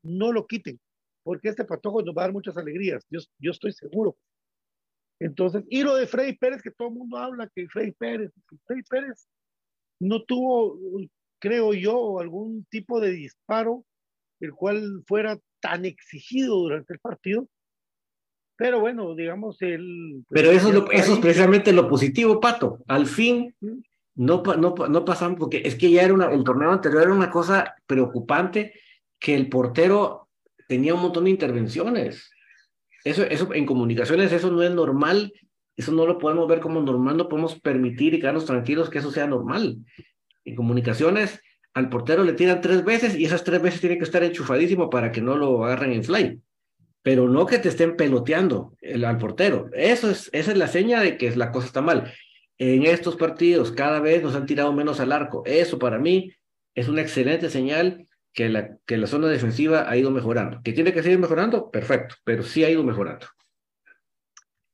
no 0.03 0.31
lo 0.31 0.45
quiten, 0.45 0.79
porque 1.23 1.49
este 1.49 1.65
patojo 1.65 2.01
nos 2.01 2.15
va 2.15 2.23
a 2.23 2.25
dar 2.25 2.33
muchas 2.33 2.57
alegrías, 2.57 3.05
yo, 3.09 3.19
yo 3.39 3.51
estoy 3.51 3.71
seguro. 3.71 4.17
Entonces, 5.19 5.63
y 5.69 5.83
lo 5.83 5.95
de 5.95 6.07
Freddy 6.07 6.35
Pérez, 6.35 6.61
que 6.61 6.71
todo 6.71 6.89
el 6.89 6.95
mundo 6.95 7.17
habla 7.17 7.49
que 7.55 7.67
Freddy 7.69 7.93
Pérez, 7.93 8.31
Freddy 8.65 8.83
Pérez 8.83 9.27
no 10.03 10.23
tuvo, 10.23 10.77
creo 11.39 11.73
yo, 11.73 12.19
algún 12.19 12.65
tipo 12.69 12.99
de 12.99 13.11
disparo 13.11 13.85
el 14.39 14.53
cual 14.53 15.03
fuera 15.07 15.39
tan 15.61 15.85
exigido 15.85 16.57
durante 16.57 16.93
el 16.93 16.99
partido. 16.99 17.47
Pero 18.57 18.79
bueno, 18.79 19.15
digamos, 19.15 19.61
el... 19.61 20.23
Pues, 20.27 20.41
Pero 20.41 20.51
eso 20.51 20.91
eso 20.91 21.13
es 21.13 21.19
precisamente 21.19 21.71
lo 21.71 21.87
positivo, 21.87 22.39
Pato. 22.39 22.83
Al 22.87 23.07
fin, 23.07 23.55
no, 24.15 24.43
no, 24.43 24.75
no 24.75 25.05
pasamos, 25.05 25.39
porque 25.39 25.61
es 25.65 25.75
que 25.75 25.89
ya 25.89 26.03
era 26.03 26.13
una, 26.13 26.31
el 26.31 26.43
torneo 26.43 26.71
anterior 26.71 27.03
era 27.03 27.13
una 27.13 27.31
cosa 27.31 27.75
preocupante 27.87 28.73
que 29.19 29.33
el 29.33 29.49
portero 29.49 30.29
tenía 30.67 30.93
un 30.93 31.01
montón 31.01 31.23
de 31.23 31.31
intervenciones. 31.31 32.29
Eso, 33.03 33.23
eso 33.23 33.53
en 33.53 33.65
comunicaciones, 33.65 34.31
eso 34.31 34.51
no 34.51 34.61
es 34.61 34.71
normal, 34.71 35.33
eso 35.75 35.91
no 35.91 36.05
lo 36.05 36.17
podemos 36.17 36.47
ver 36.47 36.59
como 36.59 36.81
normal, 36.81 37.17
no 37.17 37.27
podemos 37.27 37.59
permitir 37.59 38.13
y 38.13 38.19
quedarnos 38.19 38.45
tranquilos 38.45 38.89
que 38.89 38.99
eso 38.99 39.11
sea 39.11 39.27
normal. 39.27 39.77
En 40.45 40.55
comunicaciones, 40.55 41.41
al 41.73 41.89
portero 41.89 42.23
le 42.23 42.33
tiran 42.33 42.61
tres 42.61 42.83
veces 42.85 43.15
y 43.15 43.25
esas 43.25 43.43
tres 43.43 43.61
veces 43.61 43.81
tiene 43.81 43.97
que 43.97 44.03
estar 44.03 44.23
enchufadísimo 44.23 44.89
para 44.89 45.11
que 45.11 45.21
no 45.21 45.35
lo 45.35 45.65
agarren 45.65 45.93
en 45.93 46.03
fly. 46.03 46.39
Pero 47.01 47.27
no 47.27 47.45
que 47.45 47.57
te 47.57 47.69
estén 47.69 47.95
peloteando 47.95 48.75
el, 48.79 49.03
al 49.03 49.17
portero. 49.17 49.69
Eso 49.73 50.09
es, 50.09 50.29
esa 50.31 50.51
es 50.51 50.57
la 50.57 50.67
seña 50.67 51.01
de 51.01 51.17
que 51.17 51.35
la 51.35 51.51
cosa 51.51 51.67
está 51.67 51.81
mal. 51.81 52.13
En 52.57 52.83
estos 52.85 53.15
partidos 53.15 53.71
cada 53.71 53.99
vez 53.99 54.23
nos 54.23 54.35
han 54.35 54.45
tirado 54.45 54.71
menos 54.71 54.99
al 54.99 55.11
arco. 55.11 55.43
Eso 55.45 55.79
para 55.79 55.97
mí 55.97 56.31
es 56.75 56.87
una 56.87 57.01
excelente 57.01 57.49
señal 57.49 58.07
que 58.31 58.49
la, 58.49 58.77
que 58.85 58.97
la 58.97 59.07
zona 59.07 59.27
defensiva 59.27 59.89
ha 59.89 59.97
ido 59.97 60.11
mejorando. 60.11 60.61
¿Que 60.63 60.73
tiene 60.73 60.93
que 60.93 61.03
seguir 61.03 61.19
mejorando? 61.19 61.71
Perfecto, 61.71 62.15
pero 62.23 62.43
sí 62.43 62.63
ha 62.63 62.69
ido 62.69 62.83
mejorando. 62.83 63.27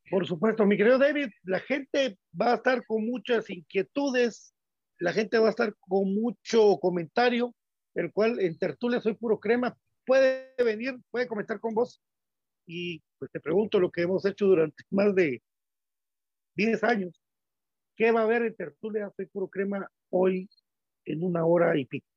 Por 0.10 0.26
supuesto, 0.26 0.66
mi 0.66 0.78
querido 0.78 0.98
David, 0.98 1.30
la 1.44 1.60
gente 1.60 2.18
va 2.40 2.54
a 2.54 2.56
estar 2.56 2.86
con 2.86 3.06
muchas 3.06 3.50
inquietudes, 3.50 4.54
la 4.98 5.14
gente 5.14 5.38
va 5.38 5.48
a 5.48 5.52
estar 5.52 5.74
con 5.80 6.14
mucho 6.14 6.78
comentario, 6.80 7.54
el 7.96 8.12
cual 8.12 8.40
en 8.40 8.58
tertulia 8.58 9.00
soy 9.02 9.14
puro 9.14 9.40
crema, 9.40 9.78
puede 10.06 10.54
venir, 10.58 10.98
puede 11.12 11.28
comentar 11.28 11.60
con 11.60 11.76
vos 11.76 12.02
y 12.66 13.02
pues 13.18 13.32
te 13.32 13.40
pregunto 13.40 13.80
lo 13.80 13.92
que 13.92 14.04
hemos 14.04 14.26
hecho 14.26 14.46
durante 14.46 14.84
más 14.92 15.14
de 15.14 15.42
10 16.56 16.84
años, 16.84 17.22
¿qué 17.96 18.12
va 18.12 18.22
a 18.22 18.24
haber 18.24 18.44
en 18.44 18.56
tertulia 18.56 19.12
soy 19.16 19.28
puro 19.28 19.48
crema 19.48 19.90
hoy 20.10 20.50
en 21.06 21.24
una 21.24 21.46
hora 21.46 21.78
y 21.78 21.86
pico? 21.86 22.08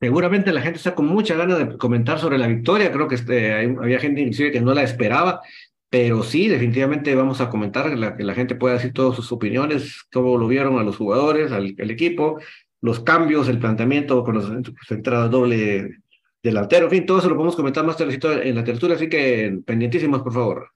Seguramente 0.00 0.52
la 0.52 0.62
gente 0.62 0.76
está 0.78 0.94
con 0.94 1.06
mucha 1.06 1.34
ganas 1.34 1.58
de 1.58 1.76
comentar 1.76 2.20
sobre 2.20 2.38
la 2.38 2.46
victoria. 2.46 2.92
Creo 2.92 3.08
que 3.08 3.16
este, 3.16 3.52
había 3.52 3.98
gente 3.98 4.20
inclusive 4.20 4.52
que 4.52 4.60
no 4.60 4.72
la 4.72 4.84
esperaba, 4.84 5.42
pero 5.90 6.22
sí, 6.22 6.48
definitivamente 6.48 7.14
vamos 7.14 7.40
a 7.40 7.48
comentar 7.48 8.16
que 8.16 8.24
la 8.24 8.34
gente 8.34 8.54
pueda 8.54 8.74
decir 8.74 8.92
todas 8.92 9.16
sus 9.16 9.32
opiniones, 9.32 10.04
cómo 10.12 10.36
lo 10.36 10.46
vieron 10.46 10.78
a 10.78 10.82
los 10.82 10.96
jugadores, 10.96 11.50
al, 11.50 11.74
equipo, 11.90 12.38
los 12.80 13.00
cambios, 13.00 13.48
el 13.48 13.58
planteamiento 13.58 14.22
con 14.22 14.36
las 14.36 14.90
entradas 14.90 15.30
doble 15.30 15.98
delantero, 16.42 16.84
en 16.86 16.90
fin, 16.90 17.06
todo 17.06 17.18
eso 17.18 17.28
lo 17.28 17.36
podemos 17.36 17.56
comentar 17.56 17.84
más 17.86 17.96
tarde 17.96 18.18
en 18.48 18.54
la 18.54 18.64
tertulia, 18.64 18.96
así 18.96 19.08
que 19.08 19.60
pendientísimos, 19.64 20.22
por 20.22 20.32
favor. 20.32 20.70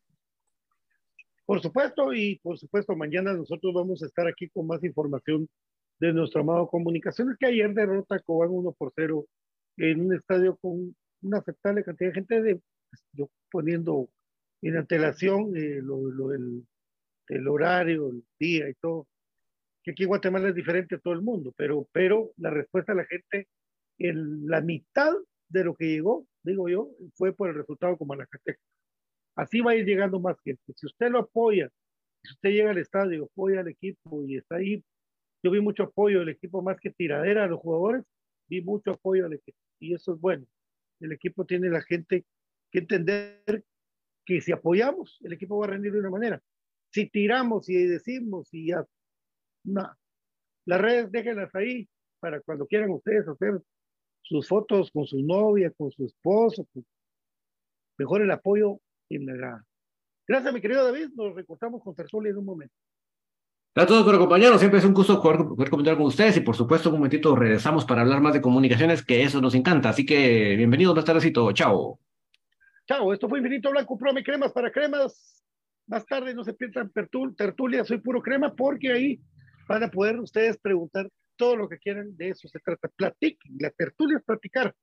Por 1.44 1.60
supuesto, 1.60 2.14
y 2.14 2.38
por 2.42 2.58
supuesto, 2.58 2.96
mañana 2.96 3.34
nosotros 3.34 3.74
vamos 3.74 4.02
a 4.02 4.06
estar 4.06 4.26
aquí 4.26 4.48
con 4.48 4.66
más 4.66 4.82
información 4.82 5.46
de 6.00 6.12
nuestro 6.12 6.40
amado 6.40 6.68
Comunicaciones, 6.68 7.36
que 7.38 7.46
ayer 7.46 7.72
derrota 7.74 8.18
Cobán 8.20 8.48
1 8.50 8.72
por 8.72 8.92
0 8.96 9.26
en 9.76 10.00
un 10.00 10.14
estadio 10.14 10.56
con 10.56 10.96
una 11.20 11.38
aceptable 11.38 11.84
cantidad 11.84 12.10
de 12.10 12.14
gente, 12.14 12.42
de, 12.42 12.60
yo 13.12 13.28
poniendo 13.50 14.08
en 14.62 14.76
antelación 14.76 15.56
eh, 15.56 15.80
lo, 15.82 16.00
lo 16.10 16.32
el, 16.32 16.66
el, 17.28 17.48
horario, 17.48 18.10
el 18.10 18.24
día 18.38 18.68
y 18.68 18.74
todo, 18.74 19.06
que 19.82 19.92
aquí 19.92 20.04
en 20.04 20.08
Guatemala 20.08 20.48
es 20.48 20.54
diferente 20.54 20.94
a 20.94 20.98
todo 20.98 21.14
el 21.14 21.22
mundo, 21.22 21.52
pero, 21.56 21.88
pero 21.92 22.32
la 22.36 22.50
respuesta 22.50 22.92
de 22.92 22.98
la 22.98 23.06
gente, 23.06 23.48
en 23.98 24.46
la 24.46 24.60
mitad 24.60 25.12
de 25.48 25.64
lo 25.64 25.74
que 25.74 25.86
llegó, 25.86 26.26
digo 26.42 26.68
yo, 26.68 26.90
fue 27.14 27.34
por 27.34 27.48
el 27.48 27.56
resultado 27.56 27.96
como 27.96 28.14
la 28.14 28.26
Así 29.36 29.60
va 29.60 29.72
a 29.72 29.76
ir 29.76 29.86
llegando 29.86 30.20
más 30.20 30.36
gente. 30.44 30.62
Si 30.76 30.86
usted 30.86 31.10
lo 31.10 31.18
apoya, 31.18 31.70
si 32.22 32.32
usted 32.32 32.50
llega 32.50 32.70
al 32.70 32.78
estadio, 32.78 33.24
apoya 33.24 33.60
al 33.60 33.68
equipo 33.68 34.24
y 34.26 34.36
está 34.36 34.56
ahí 34.56 34.84
yo 35.42 35.50
vi 35.50 35.60
mucho 35.60 35.84
apoyo 35.84 36.20
del 36.20 36.30
equipo 36.30 36.62
más 36.62 36.78
que 36.80 36.90
tiradera 36.90 37.44
a 37.44 37.48
los 37.48 37.60
jugadores, 37.60 38.04
vi 38.48 38.62
mucho 38.62 38.92
apoyo 38.92 39.26
al 39.26 39.32
equipo 39.32 39.58
y 39.80 39.94
eso 39.94 40.14
es 40.14 40.20
bueno. 40.20 40.46
El 41.00 41.12
equipo 41.12 41.44
tiene 41.44 41.68
la 41.68 41.82
gente 41.82 42.24
que 42.70 42.78
entender 42.78 43.64
que 44.24 44.40
si 44.40 44.52
apoyamos, 44.52 45.18
el 45.22 45.32
equipo 45.32 45.58
va 45.58 45.66
a 45.66 45.70
rendir 45.70 45.92
de 45.92 46.00
una 46.00 46.10
manera. 46.10 46.42
Si 46.90 47.08
tiramos 47.08 47.68
y 47.68 47.86
decimos 47.86 48.48
y 48.52 48.68
ya, 48.68 48.84
no. 49.64 49.90
Las 50.66 50.80
redes 50.80 51.10
déjenlas 51.10 51.54
ahí 51.54 51.88
para 52.20 52.40
cuando 52.40 52.66
quieran 52.66 52.90
ustedes 52.90 53.26
hacer 53.26 53.60
sus 54.22 54.46
fotos 54.46 54.90
con 54.92 55.06
su 55.06 55.20
novia, 55.22 55.72
con 55.76 55.90
su 55.90 56.04
esposo. 56.04 56.66
Mejor 57.98 58.22
el 58.22 58.30
apoyo 58.30 58.78
en 59.08 59.26
la... 59.26 59.64
Gracias, 60.26 60.54
mi 60.54 60.60
querido 60.60 60.84
David. 60.84 61.10
Nos 61.14 61.34
recortamos 61.34 61.82
con 61.82 61.94
Tertulia 61.94 62.30
en 62.30 62.38
un 62.38 62.44
momento. 62.44 62.74
Hola 63.74 63.84
a 63.84 63.86
todos 63.86 64.04
por 64.04 64.14
acompañarnos, 64.14 64.60
siempre 64.60 64.80
es 64.80 64.84
un 64.84 64.92
gusto 64.92 65.20
poder, 65.22 65.46
poder, 65.46 65.70
comentar 65.70 65.96
con 65.96 66.04
ustedes 66.04 66.36
y 66.36 66.40
por 66.42 66.54
supuesto 66.54 66.90
un 66.90 66.96
momentito 66.96 67.34
regresamos 67.34 67.86
para 67.86 68.02
hablar 68.02 68.20
más 68.20 68.34
de 68.34 68.42
comunicaciones, 68.42 69.02
que 69.02 69.22
eso 69.22 69.40
nos 69.40 69.54
encanta, 69.54 69.88
así 69.88 70.04
que 70.04 70.56
bienvenidos, 70.56 70.94
más 70.94 71.06
tardecito, 71.06 71.50
chao. 71.52 71.98
Chao, 72.86 73.12
esto 73.12 73.28
fue 73.28 73.38
Infinito 73.38 73.70
Blanco, 73.70 73.96
Prome 73.96 74.24
Cremas 74.24 74.52
para 74.52 74.70
Cremas, 74.72 75.42
más 75.86 76.04
tarde 76.06 76.34
no 76.34 76.44
se 76.44 76.54
pierdan 76.54 76.90
tertulia, 76.92 77.84
soy 77.84 77.98
puro 77.98 78.22
crema 78.22 78.54
porque 78.54 78.92
ahí 78.92 79.20
van 79.68 79.84
a 79.84 79.90
poder 79.90 80.18
ustedes 80.18 80.58
preguntar 80.58 81.08
todo 81.36 81.56
lo 81.56 81.68
que 81.68 81.78
quieran, 81.78 82.16
de 82.16 82.30
eso 82.30 82.48
se 82.48 82.58
trata. 82.60 82.88
Platiquen, 82.88 83.56
la 83.58 83.70
tertulia 83.70 84.18
es 84.18 84.24
platicar. 84.24 84.74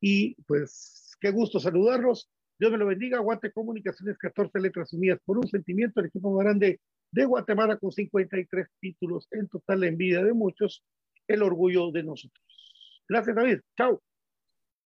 Y 0.00 0.34
pues, 0.44 1.16
qué 1.20 1.30
gusto 1.30 1.60
saludarlos. 1.60 2.28
Dios 2.58 2.72
me 2.72 2.78
lo 2.78 2.86
bendiga. 2.86 3.18
Guate 3.20 3.52
Comunicaciones, 3.52 4.18
14 4.18 4.60
letras 4.60 4.92
unidas 4.92 5.18
por 5.24 5.38
un 5.38 5.48
sentimiento. 5.48 6.00
El 6.00 6.06
equipo 6.06 6.34
más 6.34 6.44
grande 6.44 6.80
de 7.12 7.24
Guatemala 7.24 7.76
con 7.78 7.92
53 7.92 8.66
títulos 8.80 9.26
en 9.30 9.48
total, 9.48 9.80
la 9.80 9.86
envidia 9.86 10.22
de 10.22 10.32
muchos, 10.32 10.84
el 11.26 11.42
orgullo 11.42 11.90
de 11.90 12.02
nosotros. 12.02 12.44
Gracias, 13.08 13.34
David. 13.34 13.60
Chao. 13.76 14.02